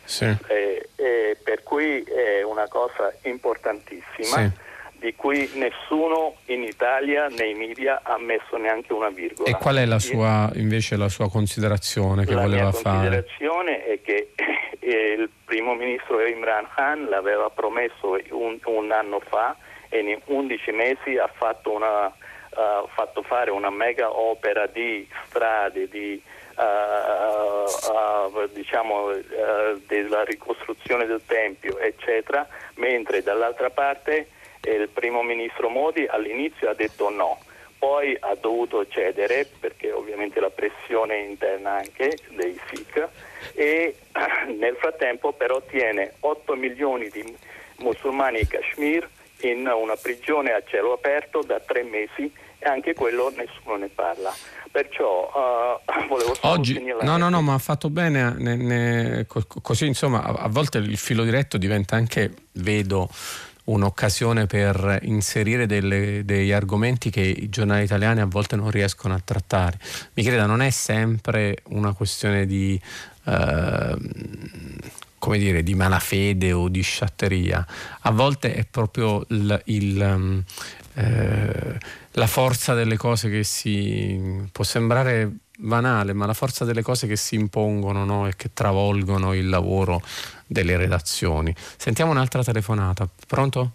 Sì. 0.03 0.25
Eh, 0.47 0.89
eh, 0.95 1.37
per 1.41 1.63
cui 1.63 2.03
è 2.03 2.43
una 2.43 2.67
cosa 2.67 3.13
importantissima 3.23 4.37
sì. 4.37 4.51
di 4.99 5.15
cui 5.15 5.49
nessuno 5.53 6.35
in 6.45 6.63
Italia 6.63 7.27
nei 7.27 7.53
media 7.53 8.01
ha 8.03 8.17
messo 8.19 8.57
neanche 8.57 8.91
una 8.91 9.09
virgola. 9.09 9.49
E 9.49 9.53
qual 9.53 9.77
è 9.77 9.85
la 9.85 9.99
sua, 9.99 10.51
invece 10.55 10.97
la 10.97 11.07
sua 11.07 11.29
considerazione 11.29 12.25
che 12.25 12.33
la 12.33 12.41
voleva 12.41 12.71
fare? 12.73 13.09
La 13.09 13.23
considerazione 13.23 13.85
è 13.85 14.01
che 14.01 14.33
eh, 14.79 15.13
il 15.17 15.29
primo 15.45 15.73
ministro 15.73 16.19
Imran 16.25 16.67
Khan 16.75 17.05
l'aveva 17.05 17.49
promesso 17.49 18.19
un, 18.31 18.59
un 18.65 18.91
anno 18.91 19.21
fa 19.21 19.55
e 19.87 19.99
in 19.99 20.19
11 20.25 20.71
mesi 20.71 21.17
ha 21.17 21.31
fatto 21.33 21.71
una 21.71 22.11
uh, 22.55 22.87
fatto 22.87 23.21
fare 23.23 23.51
una 23.51 23.69
mega 23.69 24.11
opera 24.11 24.67
di 24.67 25.07
strade, 25.27 25.87
di, 25.87 26.21
uh, 26.57 26.63
uh, 27.91 28.49
diciamo, 28.51 29.11
della 29.87 30.23
ricostruzione 30.23 31.05
del 31.05 31.21
Tempio, 31.25 31.77
eccetera, 31.79 32.47
mentre 32.75 33.23
dall'altra 33.23 33.69
parte 33.69 34.27
il 34.61 34.87
primo 34.89 35.23
ministro 35.23 35.69
Modi 35.69 36.05
all'inizio 36.07 36.69
ha 36.69 36.73
detto 36.73 37.09
no. 37.09 37.39
Poi 37.77 38.15
ha 38.17 38.33
dovuto 38.35 38.87
cedere 38.87 39.45
perché 39.59 39.91
ovviamente 39.91 40.39
la 40.39 40.49
pressione 40.49 41.17
interna 41.17 41.71
anche 41.71 42.17
dei 42.29 42.57
Sikh 42.69 43.09
e 43.55 43.97
nel 44.57 44.75
frattempo 44.77 45.33
però 45.33 45.61
tiene 45.61 46.13
8 46.21 46.55
milioni 46.55 47.09
di 47.09 47.35
musulmani 47.79 48.39
in 48.39 48.47
Kashmir 48.47 49.09
in 49.49 49.67
una 49.67 49.95
prigione 49.95 50.51
a 50.51 50.61
cielo 50.65 50.93
aperto 50.93 51.41
da 51.45 51.59
tre 51.59 51.83
mesi 51.83 52.31
e 52.59 52.69
anche 52.69 52.93
quello 52.93 53.31
nessuno 53.35 53.75
ne 53.75 53.89
parla. 53.89 54.33
Perciò 54.71 55.79
uh, 55.85 56.07
volevo 56.07 56.33
solo 56.33 56.53
Oggi, 56.53 56.81
no, 57.01 57.17
no, 57.17 57.29
no, 57.29 57.41
ma 57.41 57.53
ha 57.53 57.59
fatto 57.59 57.89
bene, 57.89 58.33
ne, 58.37 58.55
ne, 58.55 59.25
così 59.27 59.85
insomma 59.85 60.23
a, 60.23 60.33
a 60.43 60.47
volte 60.47 60.79
il 60.79 60.97
filo 60.97 61.23
diretto 61.23 61.57
diventa 61.57 61.95
anche, 61.95 62.31
vedo, 62.53 63.09
un'occasione 63.65 64.45
per 64.45 64.99
inserire 65.03 65.65
delle, 65.65 66.25
degli 66.25 66.51
argomenti 66.51 67.09
che 67.09 67.21
i 67.21 67.49
giornali 67.49 67.83
italiani 67.83 68.19
a 68.19 68.25
volte 68.25 68.55
non 68.55 68.71
riescono 68.71 69.13
a 69.13 69.21
trattare. 69.23 69.79
Mi 70.13 70.23
creda, 70.23 70.45
non 70.45 70.61
è 70.61 70.69
sempre 70.69 71.59
una 71.69 71.93
questione 71.93 72.45
di, 72.45 72.79
eh, 73.25 73.97
come 75.23 75.37
dire, 75.37 75.63
di 75.63 75.73
malafede 75.73 76.51
o 76.51 76.67
di 76.67 76.81
sciatteria, 76.81 77.65
a 78.01 78.11
volte 78.11 78.55
è 78.55 78.65
proprio 78.69 79.25
il, 79.29 79.61
il, 79.67 80.43
eh, 80.95 81.77
la 82.11 82.27
forza 82.27 82.73
delle 82.73 82.97
cose 82.97 83.29
che 83.29 83.45
si 83.45 84.19
può 84.51 84.65
sembrare 84.65 85.31
banale, 85.57 86.11
ma 86.11 86.25
la 86.25 86.33
forza 86.33 86.65
delle 86.65 86.81
cose 86.81 87.07
che 87.07 87.15
si 87.15 87.35
impongono 87.35 88.03
no? 88.03 88.27
e 88.27 88.35
che 88.35 88.49
travolgono 88.53 89.33
il 89.33 89.47
lavoro 89.47 90.01
delle 90.45 90.75
redazioni. 90.75 91.55
Sentiamo 91.77 92.11
un'altra 92.11 92.43
telefonata. 92.43 93.07
Pronto? 93.25 93.71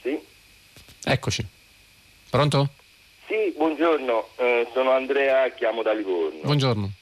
Sì. 0.00 0.16
Eccoci. 1.02 1.44
Pronto? 2.30 2.68
Sì, 3.26 3.52
buongiorno, 3.56 4.28
eh, 4.36 4.68
sono 4.72 4.92
Andrea, 4.92 5.50
chiamo 5.54 5.82
da 5.82 5.92
Livorno. 5.92 6.42
Buongiorno. 6.42 6.92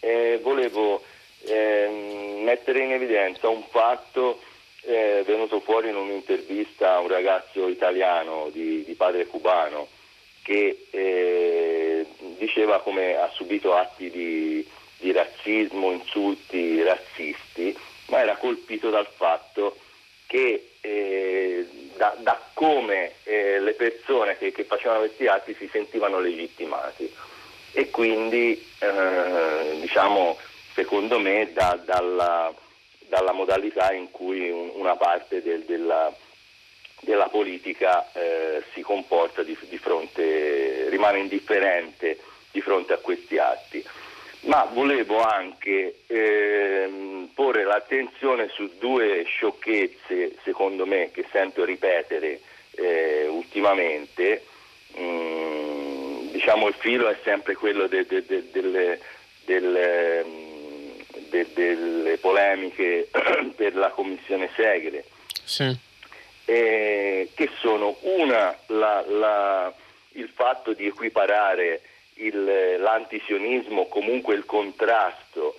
Eh, 0.00 0.40
volevo 0.42 1.02
eh, 1.44 2.40
mettere 2.42 2.84
in 2.84 2.92
evidenza 2.92 3.48
un 3.48 3.62
fatto 3.68 4.40
è 4.82 5.22
venuto 5.26 5.60
fuori 5.60 5.90
in 5.90 5.96
un'intervista 5.96 6.94
a 6.94 7.00
un 7.00 7.08
ragazzo 7.08 7.68
italiano 7.68 8.48
di, 8.50 8.82
di 8.84 8.94
padre 8.94 9.26
cubano 9.26 9.88
che 10.42 10.86
eh, 10.90 12.06
diceva 12.38 12.80
come 12.80 13.14
ha 13.16 13.30
subito 13.34 13.74
atti 13.74 14.10
di, 14.10 14.66
di, 14.98 15.12
razzismo, 15.12 15.92
insulti 15.92 16.82
razzisti, 16.82 17.76
ma 18.06 18.20
era 18.20 18.36
colpito 18.36 18.90
dal 18.90 19.06
fatto 19.06 19.76
che 20.26 20.70
eh, 20.80 21.68
da, 21.96 22.16
da, 22.20 22.40
come 22.54 23.12
eh, 23.24 23.60
le 23.60 23.74
persone 23.74 24.38
che, 24.38 24.50
che, 24.50 24.64
facevano 24.64 25.00
questi 25.00 25.26
atti 25.26 25.54
si 25.54 25.68
sentivano 25.70 26.20
legittimati. 26.20 27.12
E 27.72 27.90
quindi 27.90 28.66
eh, 28.78 29.78
diciamo 29.80 30.36
secondo 30.80 31.18
me 31.18 31.52
da, 31.52 31.78
dalla 31.84 32.54
dalla 33.10 33.32
modalità 33.32 33.92
in 33.92 34.10
cui 34.10 34.48
un, 34.48 34.70
una 34.74 34.96
parte 34.96 35.42
del, 35.42 35.64
della, 35.64 36.14
della, 37.00 37.28
politica 37.28 38.10
eh, 38.12 38.62
si 38.72 38.80
comporta 38.80 39.42
di, 39.42 39.58
di 39.68 39.78
fronte, 39.78 40.88
rimane 40.88 41.18
indifferente 41.18 42.18
di 42.52 42.60
fronte 42.60 42.92
a 42.92 42.98
questi 42.98 43.36
atti. 43.36 43.84
ma 44.42 44.62
volevo 44.72 45.20
anche 45.20 46.02
ehm, 46.06 47.30
porre 47.34 47.64
l'attenzione 47.64 48.48
su 48.48 48.70
due 48.78 49.24
sciocchezze, 49.24 50.36
secondo 50.44 50.86
me, 50.86 51.10
che 51.12 51.26
sento 51.32 51.64
ripetere 51.64 52.40
eh, 52.76 53.26
ultimamente. 53.26 54.44
Mm, 54.98 56.30
diciamo 56.30 56.68
il 56.68 56.74
filo 56.74 57.08
è 57.08 57.16
sempre 57.22 57.54
quello 57.54 57.86
de, 57.88 58.06
de, 58.06 58.24
de, 58.24 58.50
delle, 58.50 59.00
delle, 59.44 60.24
delle, 61.30 62.18
polemiche 62.18 63.08
per 63.56 63.74
la 63.74 63.88
commissione 63.90 64.50
Segre. 64.54 65.04
Sì. 65.44 65.88
Eh, 66.44 67.30
che 67.34 67.50
sono 67.60 67.96
una 68.00 68.56
la, 68.66 69.04
la, 69.06 69.72
il 70.12 70.28
fatto 70.34 70.72
di 70.72 70.86
equiparare 70.86 71.82
il, 72.14 72.76
l'antisionismo, 72.78 73.86
comunque 73.86 74.34
il 74.34 74.44
contrasto 74.44 75.56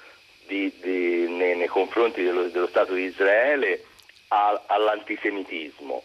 di, 0.48 0.72
di, 0.82 1.28
nei, 1.30 1.56
nei, 1.56 1.68
confronti 1.68 2.24
dello, 2.24 2.44
dello, 2.50 2.68
Stato 2.68 2.94
di 2.94 3.04
Israele 3.04 3.86
a, 4.30 4.64
all'antisemitismo, 4.68 6.04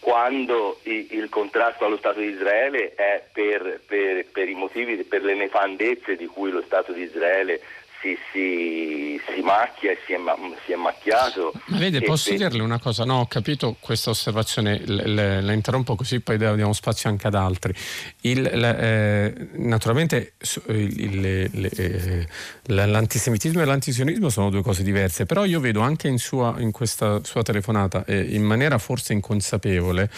quando 0.00 0.80
il, 0.82 1.06
il, 1.10 1.28
contrasto 1.28 1.84
allo 1.84 1.96
Stato 1.96 2.20
di 2.20 2.26
Israele 2.26 2.94
è 2.94 3.22
per, 3.32 3.80
per, 3.86 4.26
per 4.26 4.48
i 4.48 4.54
motivi, 4.54 5.02
per 5.04 5.22
le 5.22 5.34
nefandezze 5.34 6.16
di 6.16 6.26
cui 6.26 6.50
lo 6.50 6.62
Stato 6.62 6.92
di 6.92 7.02
Israele 7.02 7.60
si, 8.04 8.18
si, 8.30 9.20
si, 9.26 9.40
macchia 9.40 9.92
e 9.92 9.98
si 10.04 10.12
è, 10.12 10.18
si 10.66 10.72
è 10.72 10.76
macchiato. 10.76 11.52
Ma 11.68 11.78
vede, 11.78 12.02
posso 12.02 12.28
per... 12.28 12.38
dirle 12.38 12.62
una 12.62 12.78
cosa? 12.78 13.04
No, 13.04 13.20
ho 13.20 13.26
capito 13.26 13.76
questa 13.80 14.10
osservazione, 14.10 14.82
le, 14.84 15.40
la 15.40 15.52
interrompo 15.52 15.96
così 15.96 16.20
poi 16.20 16.36
diamo 16.36 16.74
spazio 16.74 17.08
anche 17.08 17.26
ad 17.26 17.34
altri. 17.34 17.74
Il, 18.20 18.42
la, 18.52 18.76
eh, 18.76 19.48
naturalmente 19.54 20.34
il, 20.66 21.00
il, 21.00 21.70
eh, 21.76 22.28
l'antisemitismo 22.64 23.62
e 23.62 23.64
l'antisionismo 23.64 24.28
sono 24.28 24.50
due 24.50 24.62
cose 24.62 24.82
diverse, 24.82 25.24
però 25.24 25.46
io 25.46 25.60
vedo 25.60 25.80
anche 25.80 26.08
in, 26.08 26.18
sua, 26.18 26.56
in 26.58 26.72
questa 26.72 27.24
sua 27.24 27.42
telefonata, 27.42 28.04
eh, 28.04 28.20
in 28.20 28.42
maniera 28.42 28.76
forse 28.76 29.14
inconsapevole, 29.14 30.10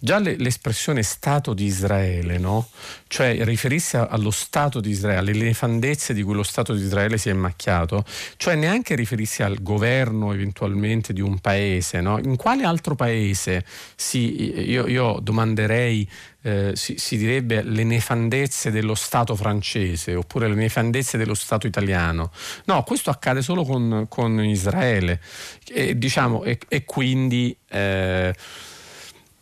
già 0.00 0.18
le, 0.18 0.36
l'espressione 0.38 1.02
Stato 1.02 1.52
di 1.52 1.64
Israele, 1.64 2.38
no? 2.38 2.68
cioè 3.08 3.36
riferirsi 3.44 3.96
allo 3.96 4.30
Stato 4.30 4.80
di 4.80 4.90
Israele, 4.90 5.18
alle 5.18 5.32
nefandezze 5.32 6.14
di 6.14 6.22
cui 6.22 6.34
lo 6.34 6.42
Stato 6.42 6.72
di 6.72 6.82
Israele 6.82 7.18
si 7.18 7.25
è 7.30 7.32
macchiato, 7.32 8.04
cioè 8.36 8.54
neanche 8.54 8.94
riferirsi 8.94 9.42
al 9.42 9.62
governo 9.62 10.32
eventualmente 10.32 11.12
di 11.12 11.20
un 11.20 11.38
paese, 11.38 12.00
no? 12.00 12.18
in 12.18 12.36
quale 12.36 12.64
altro 12.64 12.94
paese 12.94 13.64
si, 13.94 14.70
io, 14.70 14.86
io 14.86 15.18
domanderei 15.20 16.08
eh, 16.46 16.72
si, 16.76 16.94
si, 16.96 17.16
direbbe 17.16 17.62
le 17.62 17.82
nefandezze 17.82 18.70
dello 18.70 18.94
Stato 18.94 19.34
francese 19.34 20.14
oppure 20.14 20.46
le 20.48 20.54
nefandezze 20.54 21.18
dello 21.18 21.34
Stato 21.34 21.66
italiano. 21.66 22.30
No, 22.66 22.84
questo 22.84 23.10
accade 23.10 23.42
solo 23.42 23.64
con, 23.64 24.06
con 24.08 24.42
Israele 24.44 25.20
e, 25.66 25.98
diciamo, 25.98 26.44
e, 26.44 26.58
e 26.68 26.84
quindi 26.84 27.56
eh, 27.68 28.32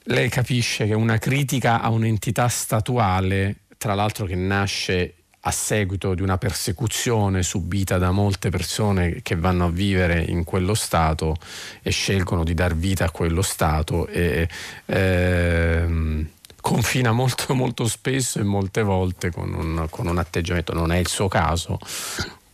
lei 0.04 0.28
capisce 0.30 0.86
che 0.86 0.94
una 0.94 1.18
critica 1.18 1.82
a 1.82 1.90
un'entità 1.90 2.48
statuale, 2.48 3.56
tra 3.76 3.94
l'altro 3.94 4.24
che 4.24 4.34
nasce 4.34 5.14
a 5.46 5.50
seguito 5.50 6.14
di 6.14 6.22
una 6.22 6.38
persecuzione 6.38 7.42
subita 7.42 7.98
da 7.98 8.10
molte 8.10 8.50
persone 8.50 9.20
che 9.22 9.36
vanno 9.36 9.66
a 9.66 9.70
vivere 9.70 10.22
in 10.22 10.44
quello 10.44 10.74
Stato 10.74 11.36
e 11.82 11.90
scelgono 11.90 12.44
di 12.44 12.54
dar 12.54 12.74
vita 12.74 13.04
a 13.04 13.10
quello 13.10 13.42
Stato 13.42 14.06
e 14.06 14.48
ehm, 14.86 16.28
confina 16.60 17.12
molto 17.12 17.54
molto 17.54 17.86
spesso 17.86 18.38
e 18.38 18.42
molte 18.42 18.82
volte 18.82 19.30
con 19.30 19.52
un, 19.52 19.86
con 19.90 20.06
un 20.06 20.16
atteggiamento, 20.16 20.72
non 20.72 20.92
è 20.92 20.96
il 20.96 21.08
suo 21.08 21.28
caso, 21.28 21.78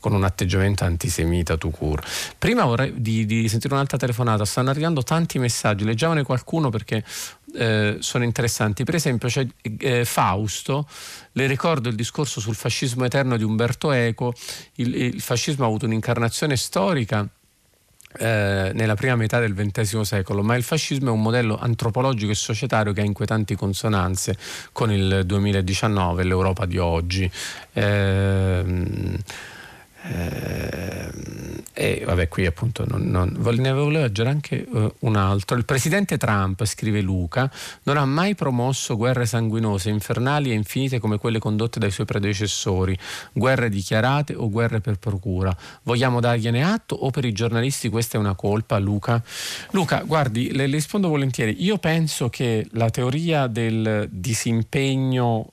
con 0.01 0.13
un 0.13 0.25
atteggiamento 0.25 0.85
antisemita 0.85 1.57
tu 1.57 1.71
cur. 1.71 2.03
Prima 2.37 2.65
vorrei 2.65 2.93
di, 2.97 3.27
di, 3.27 3.49
sentire 3.49 3.75
un'altra 3.75 3.99
telefonata, 3.99 4.45
stanno 4.45 4.71
arrivando 4.71 5.03
tanti 5.03 5.39
messaggi, 5.39 5.85
leggiamone 5.85 6.25
qualcuno 6.25 6.71
perché 6.71 7.05
eh, 7.55 7.97
sono 8.01 8.25
interessanti. 8.25 8.85
Per 8.85 8.95
esempio 8.95 9.29
c'è 9.29 9.47
eh, 9.79 10.05
Fausto, 10.05 10.87
le 11.33 11.47
ricordo 11.47 11.89
il 11.89 11.95
discorso 11.95 12.41
sul 12.41 12.55
fascismo 12.55 13.05
eterno 13.05 13.37
di 13.37 13.45
Umberto 13.45 13.93
Eco, 13.93 14.35
il, 14.77 14.95
il 14.95 15.21
fascismo 15.21 15.65
ha 15.65 15.69
avuto 15.69 15.87
un'incarnazione 15.87 16.57
storica. 16.57 17.27
Eh, 18.13 18.73
nella 18.75 18.97
prima 18.97 19.15
metà 19.15 19.39
del 19.39 19.55
XX 19.55 20.01
secolo, 20.01 20.43
ma 20.43 20.57
il 20.57 20.65
fascismo 20.65 21.11
è 21.11 21.13
un 21.13 21.23
modello 21.23 21.57
antropologico 21.57 22.33
e 22.33 22.35
societario 22.35 22.93
che 22.93 23.03
ha 23.03 23.05
inquietanti 23.05 23.55
consonanze 23.55 24.37
con 24.73 24.91
il 24.91 25.23
2019, 25.25 26.25
l'Europa 26.25 26.67
di 26.67 26.79
oggi. 26.79 27.31
Eh, 27.73 28.65
eh, 30.03 31.11
e 31.81 32.03
vabbè, 32.05 32.29
qui 32.29 32.45
appunto 32.45 32.85
non, 32.87 33.05
non, 33.09 33.39
ne 33.39 33.73
volevo 33.73 33.89
leggere 33.89 34.29
anche 34.29 34.67
uh, 34.69 34.93
un 34.99 35.17
altro. 35.17 35.57
Il 35.57 35.65
presidente 35.65 36.19
Trump, 36.19 36.63
scrive 36.67 37.01
Luca, 37.01 37.51
non 37.85 37.97
ha 37.97 38.05
mai 38.05 38.35
promosso 38.35 38.99
guerre 38.99 39.25
sanguinose, 39.25 39.89
infernali 39.89 40.51
e 40.51 40.55
infinite 40.55 40.99
come 40.99 41.17
quelle 41.17 41.39
condotte 41.39 41.79
dai 41.79 41.91
suoi 41.91 42.05
predecessori, 42.05 42.99
guerre 43.33 43.71
dichiarate 43.71 44.35
o 44.35 44.51
guerre 44.51 44.83
per 44.83 44.99
procura. 44.99 45.57
Vogliamo 45.85 46.21
dargliene 46.21 46.63
atto 46.63 46.97
o 46.97 47.09
per 47.09 47.25
i 47.25 47.33
giornalisti 47.33 47.89
questa 47.89 48.19
è 48.19 48.21
una 48.21 48.35
colpa, 48.35 48.79
Luca? 48.79 49.23
Luca, 49.71 50.03
guardi, 50.03 50.53
le, 50.53 50.67
le 50.67 50.75
rispondo 50.75 51.09
volentieri. 51.09 51.65
Io 51.65 51.79
penso 51.79 52.29
che 52.29 52.69
la 52.73 52.91
teoria 52.91 53.47
del 53.47 54.07
disimpegno 54.11 55.53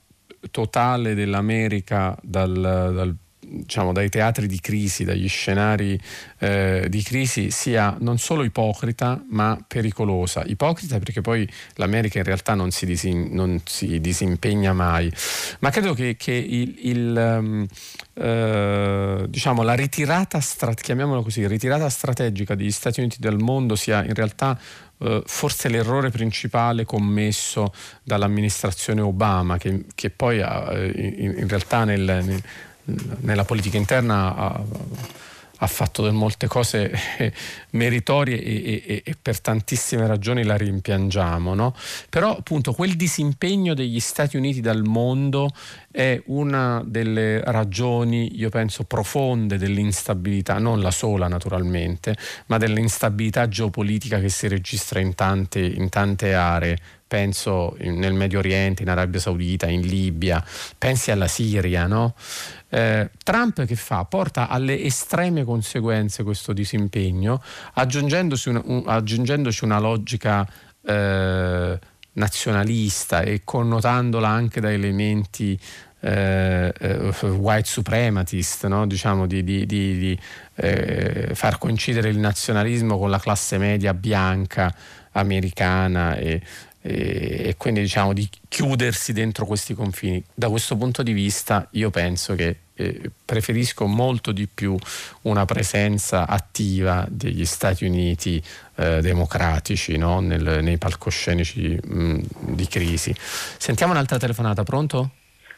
totale 0.52 1.16
dell'America 1.16 2.18
dal, 2.22 2.52
dal 2.52 3.16
diciamo, 3.40 3.94
dai 3.94 4.10
teatri 4.10 4.48
di 4.48 4.60
crisi, 4.60 5.04
dagli 5.04 5.28
scenari 5.28 6.00
eh, 6.40 6.88
di 6.90 7.02
crisi, 7.02 7.52
sia 7.52 7.96
non 8.00 8.18
solo 8.18 8.44
ipocrita 8.44 9.24
ma 9.30 9.58
pericolosa. 9.66 10.44
Ipocrita 10.46 10.98
perché 11.00 11.22
poi 11.22 11.48
l'America 11.76 12.18
in 12.18 12.26
realtà 12.26 12.56
non 12.56 12.72
si, 12.72 12.86
disin, 12.86 13.30
non 13.32 13.62
si 13.66 14.00
disimpegna 14.02 14.74
mai, 14.74 15.12
ma 15.60 15.70
credo 15.70 15.94
che, 15.94 16.16
che 16.18 16.34
il, 16.34 16.78
il 16.82 17.38
um, 17.40 17.68
eh, 18.14 19.26
diciamo, 19.30 19.62
la 19.62 19.74
ritirata, 19.74 20.40
chiamiamola 20.74 21.22
così, 21.22 21.48
ritirata 21.48 21.90
strategica 21.90 22.56
degli 22.56 22.72
Stati 22.72 23.00
Uniti 23.00 23.18
dal 23.20 23.38
mondo 23.38 23.76
sia 23.76 24.04
in 24.04 24.14
realtà 24.14 24.60
Uh, 25.00 25.22
forse 25.28 25.70
l'errore 25.70 26.10
principale 26.10 26.84
commesso 26.84 27.72
dall'amministrazione 28.02 29.00
Obama, 29.02 29.60
che, 29.60 29.86
che 29.94 30.10
poi 30.10 30.42
ha, 30.42 30.74
in, 30.74 31.36
in, 31.38 31.48
realtà 31.48 31.84
nel, 31.84 32.02
nel, 32.02 32.42
nella 33.22 33.44
politica 33.44 33.78
interna 33.78 34.36
ha, 34.36 34.64
ha 35.60 35.68
fatto 35.68 36.12
molte 36.14 36.48
cose 36.48 36.92
meritorie 37.72 38.42
e, 38.42 38.84
e, 38.86 39.02
e, 39.04 39.16
per 39.20 39.40
tantissime 39.42 40.06
ragioni 40.06 40.44
la 40.44 40.56
rimpiangiamo, 40.56 41.54
no? 41.54 41.76
però 42.10 42.38
appunto 42.38 42.74
quel 42.74 42.96
disimpegno 42.96 43.74
degli 43.74 44.00
Stati 44.00 44.38
Uniti 44.38 44.62
dal 44.62 44.84
mondo 44.84 45.50
è 45.92 46.22
una 46.28 46.84
delle 46.86 47.42
ragioni, 47.44 48.38
io 48.38 48.50
penso, 48.50 48.84
profonde 48.84 49.58
dell'instabilità, 49.58 50.60
non 50.60 50.80
la 50.80 50.92
sola 50.92 51.28
naturalmente, 51.28 52.16
ma 52.48 52.58
dell'instabilità 52.58 53.48
geopolitica 53.48 54.20
che 54.20 54.30
si 54.30 54.48
registra 54.48 55.00
in 55.00 55.16
tante, 55.16 55.60
in 55.60 55.90
tante 55.90 56.34
aree 56.34 56.78
penso 57.08 57.76
nel 57.80 58.14
Medio 58.14 58.40
Oriente, 58.40 58.84
in 58.84 58.90
Arabia 58.90 59.20
Saudita, 59.20 59.68
in 59.68 59.82
Libia, 59.82 60.44
pensi 60.78 61.10
alla 61.10 61.28
Siria, 61.28 61.88
no? 61.88 62.14
Eh, 62.70 63.10
Trump 63.24 63.64
che 63.66 63.76
fa? 63.76 64.04
Porta 64.06 64.50
alle 64.50 64.82
estreme 64.82 65.44
conseguenze 65.44 66.24
questo 66.24 66.54
disimpegno, 66.54 67.42
aggiungendoci 67.74 68.50
una, 68.50 68.62
un, 68.66 68.84
aggiungendoci 68.86 69.64
una 69.64 69.80
logica 69.80 70.48
eh, 70.86 71.80
nazionalista 72.14 73.22
e 73.22 73.42
connotandola 73.44 74.28
anche 74.28 74.60
da 74.60 74.72
elementi 74.72 75.58
eh, 76.00 76.74
eh, 76.78 77.28
white 77.28 77.68
suprematist, 77.68 78.68
no? 78.68 78.86
diciamo 78.86 79.26
di, 79.26 79.44
di, 79.44 79.66
di, 79.66 79.98
di 79.98 80.20
eh, 80.56 81.32
far 81.34 81.58
coincidere 81.58 82.10
il 82.10 82.20
nazionalismo 82.20 82.98
con 82.98 83.10
la 83.10 83.20
classe 83.20 83.58
media 83.58 83.94
bianca 83.94 84.74
americana 85.14 86.16
e, 86.16 86.42
e, 86.88 87.56
quindi 87.58 87.82
diciamo 87.82 88.14
di 88.14 88.30
chiudersi 88.48 89.12
dentro 89.12 89.46
questi 89.46 89.74
confini. 89.74 90.24
Da 90.34 90.50
questo 90.50 90.78
punto 90.78 91.04
di 91.04 91.12
vista 91.12 91.68
io 91.72 91.90
penso 91.90 92.36
che 92.36 92.58
eh, 92.76 93.12
preferisco 93.26 93.86
molto 93.88 94.32
di 94.32 94.48
più 94.48 94.78
una 95.24 95.46
presenza 95.46 96.28
attiva 96.28 97.06
degli 97.10 97.46
Stati 97.46 97.86
Uniti 97.86 98.42
eh, 98.76 99.02
democratici 99.02 99.98
no? 99.98 100.20
Nel, 100.20 100.60
nei 100.62 100.78
palcoscenici 100.78 101.78
mh, 101.82 102.22
di 102.54 102.68
crisi. 102.68 103.14
Sentiamo 103.58 103.92
un'altra 103.92 104.18
telefonata, 104.18 104.64
pronto? 104.64 105.12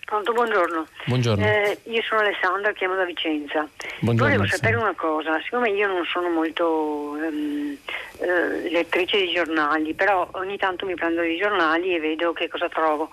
Pronto, 0.10 0.34
buongiorno. 0.34 0.88
buongiorno. 1.06 1.46
Eh, 1.46 1.78
io 1.84 2.02
sono 2.02 2.22
Alessandra, 2.22 2.72
chiamo 2.72 2.96
da 2.96 3.06
Vicenza. 3.06 3.70
Buongiorno, 4.00 4.38
Volevo 4.38 4.50
sapere 4.50 4.76
una 4.76 4.96
cosa, 4.96 5.40
siccome 5.44 5.70
io 5.70 5.86
non 5.86 6.04
sono 6.06 6.30
molto 6.30 7.10
um, 7.12 7.78
eh, 8.18 8.70
lettrice 8.72 9.20
di 9.20 9.32
giornali, 9.32 9.94
però 9.94 10.28
ogni 10.32 10.58
tanto 10.58 10.88
mi 10.88 10.96
prendo 10.96 11.22
i 11.22 11.38
giornali 11.38 11.94
e 11.94 12.00
vedo 12.00 12.34
che 12.34 12.48
cosa 12.48 12.68
trovo. 12.70 13.12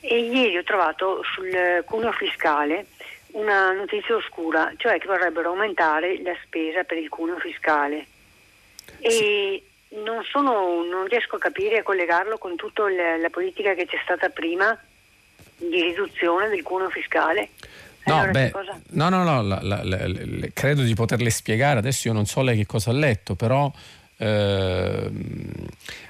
E 0.00 0.18
ieri 0.18 0.58
ho 0.58 0.62
trovato 0.64 1.22
sul 1.22 1.82
cuneo 1.86 2.12
fiscale 2.12 2.88
una 3.28 3.72
notizia 3.72 4.14
oscura, 4.14 4.70
cioè 4.76 4.98
che 4.98 5.06
vorrebbero 5.06 5.48
aumentare 5.48 6.20
la 6.20 6.36
spesa 6.44 6.84
per 6.84 6.98
il 6.98 7.08
cuneo 7.08 7.38
fiscale. 7.38 8.04
E 8.98 9.64
non, 10.04 10.22
sono, 10.24 10.84
non 10.84 11.06
riesco 11.06 11.36
a 11.36 11.38
capire 11.38 11.76
e 11.76 11.78
a 11.78 11.82
collegarlo 11.82 12.36
con 12.36 12.54
tutta 12.54 12.86
la 12.90 13.30
politica 13.30 13.72
che 13.72 13.86
c'è 13.86 13.98
stata 14.02 14.28
prima 14.28 14.78
di 15.56 15.82
riduzione 15.82 16.48
del 16.48 16.62
cuneo 16.62 16.90
fiscale. 16.90 17.50
No, 18.06 18.16
allora, 18.16 18.32
beh, 18.32 18.52
no, 18.90 19.08
no, 19.08 19.24
no, 19.24 19.42
la, 19.42 19.60
la, 19.62 19.82
la, 19.82 19.98
credo 20.52 20.82
di 20.82 20.94
poterle 20.94 21.30
spiegare. 21.30 21.78
Adesso 21.78 22.08
io 22.08 22.14
non 22.14 22.26
so 22.26 22.42
lei 22.42 22.56
che 22.56 22.66
cosa 22.66 22.90
ha 22.90 22.94
letto, 22.94 23.34
però 23.34 23.72
eh, 24.16 25.10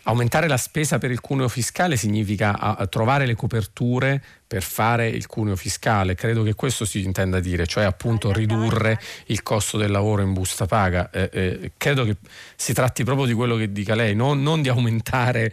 aumentare 0.04 0.48
la 0.48 0.56
spesa 0.56 0.98
per 0.98 1.10
il 1.10 1.20
cuneo 1.20 1.48
fiscale 1.48 1.96
significa 1.96 2.58
a, 2.58 2.86
trovare 2.86 3.24
le 3.26 3.34
coperture 3.34 4.22
per 4.46 4.62
fare 4.62 5.08
il 5.08 5.26
cuneo 5.26 5.56
fiscale. 5.56 6.14
Credo 6.14 6.42
che 6.42 6.54
questo 6.54 6.84
si 6.84 7.02
intenda 7.02 7.40
dire, 7.40 7.66
cioè 7.66 7.84
appunto 7.84 8.32
ridurre 8.32 9.00
il 9.26 9.42
costo 9.42 9.78
del 9.78 9.90
lavoro 9.90 10.22
in 10.22 10.32
busta 10.32 10.66
paga. 10.66 11.10
Eh, 11.10 11.30
eh, 11.32 11.72
credo 11.76 12.04
che 12.04 12.16
si 12.54 12.72
tratti 12.72 13.04
proprio 13.04 13.26
di 13.26 13.32
quello 13.32 13.56
che 13.56 13.72
dica 13.72 13.94
lei, 13.94 14.14
non, 14.14 14.42
non 14.42 14.62
di 14.62 14.68
aumentare 14.68 15.52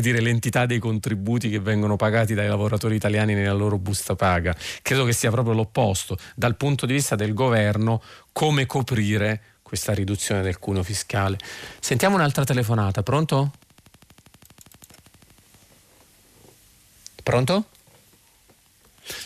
dire, 0.00 0.20
l'entità 0.20 0.66
dei 0.66 0.78
contributi 0.78 1.50
che 1.50 1.60
vengono 1.60 1.96
pagati 1.96 2.34
dai 2.34 2.48
lavoratori 2.48 2.96
italiani 2.96 3.34
nella 3.34 3.52
loro 3.52 3.78
busta 3.78 4.16
paga. 4.16 4.54
Credo 4.82 5.04
che 5.04 5.12
sia 5.12 5.30
proprio 5.30 5.54
l'opposto. 5.54 6.16
Dal 6.34 6.56
punto 6.56 6.86
di 6.86 6.94
vista 6.94 7.14
del 7.14 7.34
governo, 7.34 8.02
come 8.32 8.66
coprire 8.66 9.42
questa 9.70 9.94
riduzione 9.94 10.42
del 10.42 10.58
cuneo 10.58 10.82
fiscale. 10.82 11.38
Sentiamo 11.78 12.16
un'altra 12.16 12.42
telefonata, 12.42 13.04
pronto? 13.04 13.52
Pronto? 17.22 17.66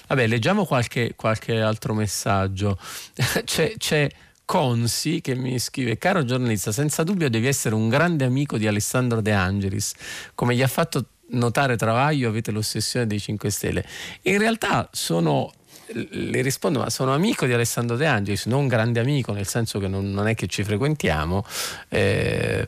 Vabbè, 0.06 0.26
leggiamo 0.26 0.66
qualche, 0.66 1.14
qualche 1.16 1.62
altro 1.62 1.94
messaggio. 1.94 2.78
c'è, 3.44 3.72
c'è 3.78 4.10
Consi 4.44 5.22
che 5.22 5.34
mi 5.34 5.58
scrive: 5.58 5.96
Caro 5.96 6.26
giornalista, 6.26 6.72
senza 6.72 7.04
dubbio 7.04 7.30
devi 7.30 7.46
essere 7.46 7.74
un 7.74 7.88
grande 7.88 8.26
amico 8.26 8.58
di 8.58 8.66
Alessandro 8.66 9.22
De 9.22 9.32
Angelis. 9.32 9.94
Come 10.34 10.54
gli 10.54 10.62
ha 10.62 10.68
fatto 10.68 11.06
notare 11.28 11.78
Travaglio, 11.78 12.28
avete 12.28 12.50
l'ossessione 12.50 13.06
dei 13.06 13.18
5 13.18 13.48
Stelle. 13.48 13.86
In 14.24 14.36
realtà 14.36 14.90
sono 14.92 15.50
le 15.92 16.42
rispondo, 16.42 16.80
ma 16.80 16.90
sono 16.90 17.12
amico 17.12 17.46
di 17.46 17.52
Alessandro 17.52 17.96
De 17.96 18.06
Angelis, 18.06 18.46
non 18.46 18.66
grande 18.68 19.00
amico, 19.00 19.32
nel 19.32 19.46
senso 19.46 19.78
che 19.78 19.88
non, 19.88 20.10
non 20.10 20.26
è 20.26 20.34
che 20.34 20.46
ci 20.46 20.64
frequentiamo. 20.64 21.44
Eh, 21.88 22.66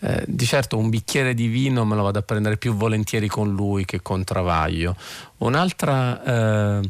eh, 0.00 0.24
di 0.28 0.46
certo 0.46 0.78
un 0.78 0.90
bicchiere 0.90 1.34
di 1.34 1.48
vino 1.48 1.84
me 1.84 1.96
lo 1.96 2.04
vado 2.04 2.20
a 2.20 2.22
prendere 2.22 2.56
più 2.56 2.74
volentieri 2.74 3.26
con 3.26 3.52
lui 3.52 3.84
che 3.84 4.00
con 4.00 4.22
Travaglio. 4.22 4.94
Un'altra 5.38 6.78
eh, 6.80 6.88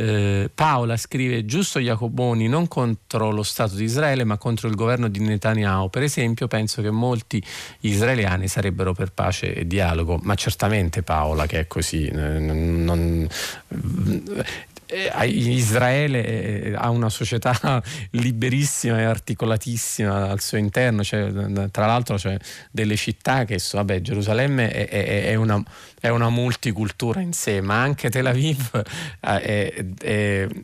eh, 0.00 0.48
Paola 0.54 0.96
scrive 0.96 1.44
giusto 1.44 1.80
Jacoboni 1.80 2.46
non 2.46 2.68
contro 2.68 3.30
lo 3.30 3.42
Stato 3.42 3.74
di 3.74 3.82
Israele 3.82 4.22
ma 4.22 4.38
contro 4.38 4.68
il 4.68 4.76
governo 4.76 5.08
di 5.08 5.18
Netanyahu 5.18 5.90
per 5.90 6.04
esempio 6.04 6.46
penso 6.46 6.82
che 6.82 6.90
molti 6.92 7.42
israeliani 7.80 8.46
sarebbero 8.46 8.92
per 8.92 9.10
pace 9.10 9.52
e 9.52 9.66
dialogo 9.66 10.20
ma 10.22 10.36
certamente 10.36 11.02
Paola 11.02 11.46
che 11.46 11.60
è 11.60 11.66
così 11.66 12.08
non, 12.12 13.28
Israele 15.24 16.24
eh, 16.24 16.74
ha 16.74 16.88
una 16.88 17.10
società 17.10 17.82
liberissima 18.12 18.98
e 18.98 19.04
articolatissima 19.04 20.30
al 20.30 20.40
suo 20.40 20.56
interno, 20.56 21.04
cioè, 21.04 21.30
tra 21.70 21.86
l'altro 21.86 22.16
c'è 22.16 22.36
delle 22.70 22.96
città 22.96 23.44
che 23.44 23.60
vabbè, 23.72 24.00
Gerusalemme 24.00 24.70
è, 24.70 24.88
è, 24.88 25.24
è, 25.26 25.34
una, 25.34 25.62
è, 26.00 26.08
una, 26.08 26.30
multicultura 26.30 27.20
in 27.20 27.32
sé, 27.32 27.60
ma 27.60 27.82
anche 27.82 28.08
Tel 28.08 28.26
Aviv 28.26 28.82
eh, 29.20 29.94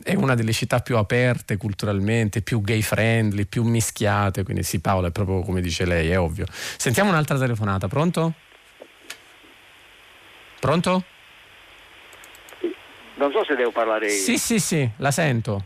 è, 0.03 0.15
una 0.15 0.33
delle 0.33 0.53
città 0.53 0.79
più 0.79 0.97
aperte 0.97 1.57
culturalmente, 1.57 2.41
più 2.41 2.61
gay 2.61 2.81
friendly, 2.81 3.45
più 3.45 3.63
mischiate, 3.63 4.43
quindi 4.43 4.63
sì 4.63 4.79
Paolo 4.79 5.07
è 5.07 5.11
proprio 5.11 5.41
come 5.41 5.61
dice 5.61 5.85
lei, 5.85 6.09
è 6.09 6.19
ovvio. 6.19 6.45
Sentiamo 6.77 7.11
un'altra 7.11 7.37
telefonata, 7.37 7.87
pronto? 7.87 8.33
Pronto? 10.59 11.03
Non 13.15 13.31
so 13.31 13.43
se 13.45 13.55
devo 13.55 13.71
parlare 13.71 14.07
io. 14.07 14.11
Sì, 14.11 14.37
sì, 14.37 14.59
sì, 14.59 14.87
la 14.97 15.11
sento. 15.11 15.63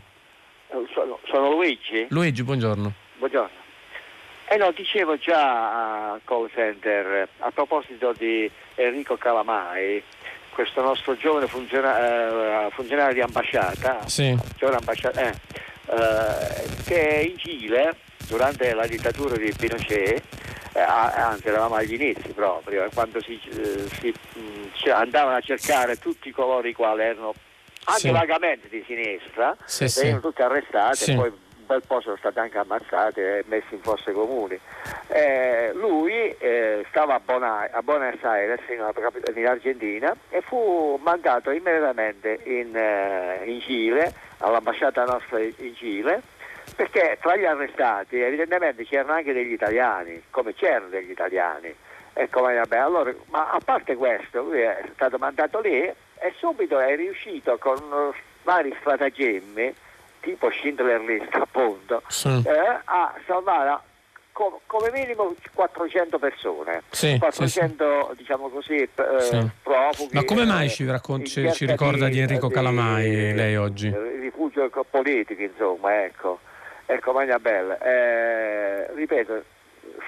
Sono, 0.92 1.18
sono 1.26 1.50
Luigi? 1.50 2.06
Luigi, 2.10 2.42
buongiorno. 2.42 2.92
Buongiorno. 3.18 3.58
Eh 4.48 4.56
no, 4.56 4.72
dicevo 4.72 5.16
già 5.16 6.12
a 6.12 6.20
call 6.24 6.48
center, 6.52 7.28
a 7.38 7.50
proposito 7.50 8.12
di 8.16 8.50
Enrico 8.74 9.16
Calamai, 9.16 10.02
questo 10.50 10.80
nostro 10.82 11.16
giovane 11.16 11.46
funziona- 11.46 12.66
eh, 12.66 12.70
funzionario 12.70 13.14
di 13.14 13.20
ambasciata, 13.20 14.06
sì. 14.08 14.36
ambasciata 14.60 15.20
eh, 15.20 15.34
eh, 15.86 16.82
che 16.84 17.28
in 17.30 17.38
Cile, 17.38 17.96
durante 18.26 18.72
la 18.74 18.86
dittatura 18.86 19.36
di 19.36 19.52
Pinochet, 19.56 20.22
eh, 20.72 20.80
anzi 20.80 21.48
eravamo 21.48 21.74
agli 21.74 21.94
inizi 21.94 22.28
proprio, 22.28 22.84
eh, 22.84 22.90
quando 22.94 23.20
si, 23.20 23.40
eh, 23.50 23.88
si 23.98 24.14
mh, 24.34 24.40
mm, 24.40 24.90
andavano 24.92 25.36
a 25.36 25.40
cercare 25.40 25.98
tutti 25.98 26.30
coloro 26.30 26.66
i 26.66 26.72
quali 26.72 27.02
erano 27.02 27.34
anche 27.84 28.00
sì. 28.00 28.10
vagamente 28.10 28.68
di 28.68 28.84
sinistra, 28.86 29.56
sì, 29.64 29.86
venivano 29.96 30.20
sì. 30.20 30.26
tutti 30.28 30.42
arrestati 30.42 31.10
e 31.10 31.14
poi 31.16 31.28
un 31.28 31.66
bel 31.66 31.82
po' 31.86 32.00
sono 32.00 32.16
stati 32.16 32.38
anche 32.38 32.58
ammazzati 32.58 33.20
e 33.20 33.44
messi 33.46 33.74
in 33.74 33.80
fosse 33.80 34.12
comuni. 34.12 34.58
Eh, 35.08 35.72
lui 35.74 36.12
eh, 36.38 36.84
stava 36.90 37.14
a, 37.14 37.20
Bona, 37.20 37.68
a, 37.70 37.82
Buenos 37.82 38.22
Aires 38.22 38.60
in, 38.68 38.86
in, 39.34 39.46
Argentina 39.46 40.14
e 40.28 40.40
fu 40.40 40.98
mandato 41.02 41.50
immediatamente 41.50 42.40
in, 42.44 42.76
eh, 42.76 43.42
in 43.46 43.60
Cile, 43.60 44.12
all'ambasciata 44.38 45.04
nostra 45.04 45.40
in 45.40 45.74
Cile 45.74 46.22
perché 46.74 47.18
tra 47.20 47.36
gli 47.36 47.44
arrestati 47.44 48.20
evidentemente 48.20 48.84
c'erano 48.84 49.12
anche 49.12 49.32
degli 49.32 49.52
italiani, 49.52 50.22
come 50.30 50.54
c'erano 50.54 50.88
degli 50.88 51.10
italiani. 51.10 51.74
Ecco, 52.12 52.40
vabbè, 52.40 52.76
allora, 52.76 53.14
ma 53.28 53.50
a 53.50 53.60
parte 53.64 53.94
questo, 53.96 54.42
lui 54.42 54.60
è 54.60 54.82
stato 54.94 55.16
mandato 55.18 55.60
lì 55.60 55.82
e 55.82 56.34
subito 56.36 56.78
è 56.78 56.94
riuscito 56.96 57.56
con 57.58 58.12
vari 58.42 58.74
stratagemmi, 58.80 59.74
tipo 60.20 60.50
Schindler 60.50 61.00
List 61.02 61.34
appunto, 61.34 62.02
sì. 62.08 62.28
eh, 62.28 62.80
a 62.84 63.14
salvare 63.26 63.78
co- 64.32 64.60
come 64.66 64.90
minimo 64.92 65.34
400 65.54 66.18
persone, 66.18 66.82
sì, 66.90 67.16
400 67.18 68.08
sì, 68.10 68.16
diciamo 68.16 68.48
così 68.48 68.74
eh, 68.74 68.90
profughi. 69.62 70.14
Ma 70.14 70.24
come 70.24 70.44
mai 70.44 70.68
ci, 70.68 70.84
raccon- 70.84 71.24
ci, 71.24 71.48
ricorda 71.64 72.08
di 72.08 72.18
Enrico 72.18 72.48
Calamai 72.48 73.32
lei 73.34 73.56
oggi? 73.56 73.90
Rifugio 74.20 74.68
politico, 74.90 75.40
insomma, 75.40 76.04
ecco 76.04 76.40
ecco 76.90 77.12
Magnabella, 77.12 77.78
eh, 77.78 78.92
ripeto, 78.94 79.44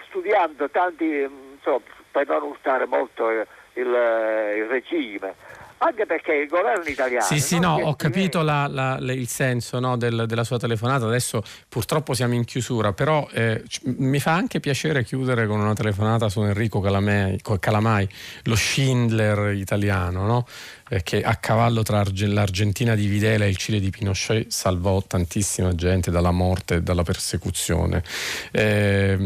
studiando 0.09 0.69
tanti, 0.71 1.29
insomma, 1.55 1.81
per 2.11 2.27
non 2.27 2.43
urtare 2.43 2.87
molto 2.87 3.31
il, 3.31 3.47
il, 3.75 4.67
regime, 4.69 5.35
anche 5.79 6.07
perché 6.07 6.35
il 6.35 6.49
governo 6.49 6.85
italiano... 6.85 7.25
Sì, 7.25 7.39
sì, 7.39 7.59
no, 7.59 7.79
ho 7.83 7.95
capito 7.95 8.43
la, 8.43 8.67
la, 8.67 8.99
il 8.99 9.29
senso 9.29 9.79
no, 9.79 9.97
del, 9.97 10.25
della 10.27 10.45
sua 10.45 10.59
telefonata, 10.59 11.07
adesso 11.07 11.43
purtroppo 11.69 12.15
siamo 12.15 12.35
in 12.35 12.45
chiusura, 12.45 12.93
però 12.93 13.29
eh, 13.33 13.63
mi 13.85 14.19
fa 14.19 14.33
anche 14.33 14.61
piacere 14.61 15.05
chiudere 15.05 15.47
con 15.47 15.61
una 15.61 15.75
telefonata 15.75 16.29
su 16.29 16.43
Enrico 16.43 16.81
Calamai, 16.81 17.41
Calamai 17.61 18.09
lo 18.45 18.57
Schindler 18.57 19.55
italiano, 19.55 20.27
no? 20.27 20.47
Eh, 20.93 21.03
che 21.03 21.23
a 21.23 21.37
cavallo 21.37 21.83
tra 21.83 22.05
l'Argentina 22.15 22.95
di 22.95 23.07
Videla 23.07 23.47
e 23.47 23.49
il 23.49 23.57
Cile 23.57 23.81
di 23.81 23.89
Pinochet 23.89 24.51
salvò 24.51 25.03
tantissima 25.03 25.75
gente 25.75 26.11
dalla 26.11 26.33
morte 26.33 26.77
e 26.77 26.83
dalla 26.83 27.03
persecuzione. 27.03 28.03
Eh, 28.51 29.17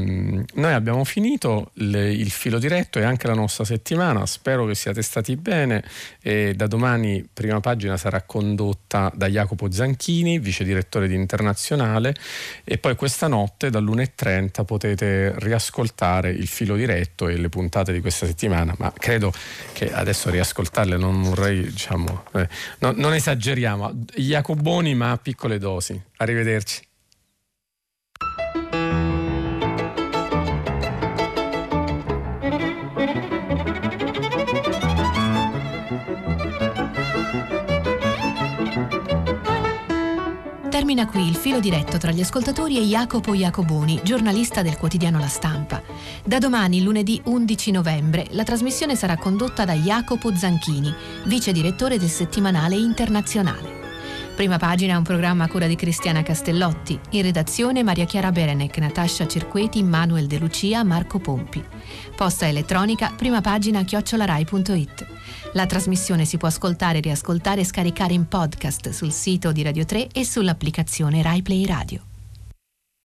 noi 0.55 0.73
abbiamo 0.73 1.03
finito 1.03 1.71
le, 1.75 2.13
il 2.13 2.31
filo 2.31 2.61
diretto 2.61 3.01
e 3.01 3.03
anche 3.03 3.27
la 3.27 3.35
nostra 3.35 3.65
settimana, 3.65 4.27
spero 4.27 4.65
che 4.65 4.77
siate 4.77 5.03
stati 5.03 5.35
bene 5.37 5.83
e 6.23 6.55
da 6.55 6.69
domani 6.69 7.27
prima 7.33 7.59
pagina 7.59 7.97
sarà 7.97 8.23
condotta 8.23 9.11
da 9.13 9.27
Jacopo 9.27 9.69
Zanchini, 9.69 10.39
vice 10.39 10.63
direttore 10.63 11.09
di 11.09 11.15
Internazionale 11.15 12.15
e 12.63 12.79
poi 12.79 12.95
questa 12.95 13.27
notte 13.27 13.71
dall'1.30 13.71 14.65
potete 14.65 15.35
riascoltare 15.39 16.31
il 16.31 16.47
filo 16.47 16.77
diretto 16.77 17.27
e 17.27 17.37
le 17.37 17.49
puntate 17.49 17.93
di 17.93 18.01
questa 18.01 18.27
settimana, 18.27 18.73
ma 18.79 18.93
credo 18.97 19.33
che 19.73 19.93
adesso 19.93 20.31
riascoltarle 20.31 20.97
non 20.97 21.23
vorrei 21.23 21.56
diciamo, 21.62 22.24
eh, 22.35 22.49
no, 22.78 22.93
non 22.93 23.15
esageriamo, 23.15 23.93
Jacoboni 24.15 24.95
ma 24.95 25.12
a 25.12 25.19
piccole 25.19 25.59
dosi. 25.59 26.01
Arrivederci. 26.16 26.86
Termina 40.87 41.11
qui 41.11 41.27
il 41.27 41.35
filo 41.35 41.59
diretto 41.59 41.99
tra 41.99 42.13
gli 42.13 42.21
ascoltatori 42.21 42.79
e 42.79 42.83
Jacopo 42.83 43.35
Jacoboni, 43.35 44.03
giornalista 44.05 44.63
del 44.63 44.77
quotidiano 44.77 45.19
La 45.19 45.27
Stampa. 45.27 45.83
Da 46.25 46.39
domani, 46.39 46.81
lunedì 46.81 47.21
11 47.25 47.73
novembre, 47.73 48.29
la 48.31 48.45
trasmissione 48.45 48.95
sarà 48.95 49.17
condotta 49.17 49.65
da 49.65 49.73
Jacopo 49.73 50.33
Zanchini, 50.33 50.95
vice 51.25 51.51
direttore 51.51 51.99
del 51.99 52.09
settimanale 52.09 52.77
internazionale. 52.77 53.76
Prima 54.37 54.59
pagina 54.59 54.93
è 54.93 54.97
un 54.97 55.03
programma 55.03 55.45
a 55.45 55.49
cura 55.49 55.67
di 55.67 55.77
Cristiana 55.77 56.23
Castellotti. 56.23 57.01
In 57.13 57.23
redazione 57.23 57.83
Maria 57.83 58.05
Chiara 58.05 58.31
Berenec, 58.31 58.77
Natascia 58.77 59.27
Cerqueti, 59.27 59.83
Manuel 59.83 60.27
De 60.27 60.39
Lucia, 60.39 60.85
Marco 60.85 61.19
Pompi. 61.19 61.65
Posta 62.15 62.47
elettronica, 62.47 63.15
prima 63.17 63.41
pagina 63.41 63.83
chiocciolarai.it. 63.83 65.07
La 65.55 65.65
trasmissione 65.65 66.27
si 66.27 66.37
può 66.37 66.49
ascoltare, 66.49 67.01
riascoltare 67.01 67.63
e 67.63 67.65
scaricare 67.65 68.13
in 68.13 68.29
podcast 68.29 68.91
sul 68.91 69.11
sito 69.11 69.53
di 69.53 69.63
Radio 69.63 69.87
3 69.87 70.09
e 70.13 70.23
sull'applicazione 70.23 71.23
RaiPlay 71.23 71.65
Radio. 71.65 72.16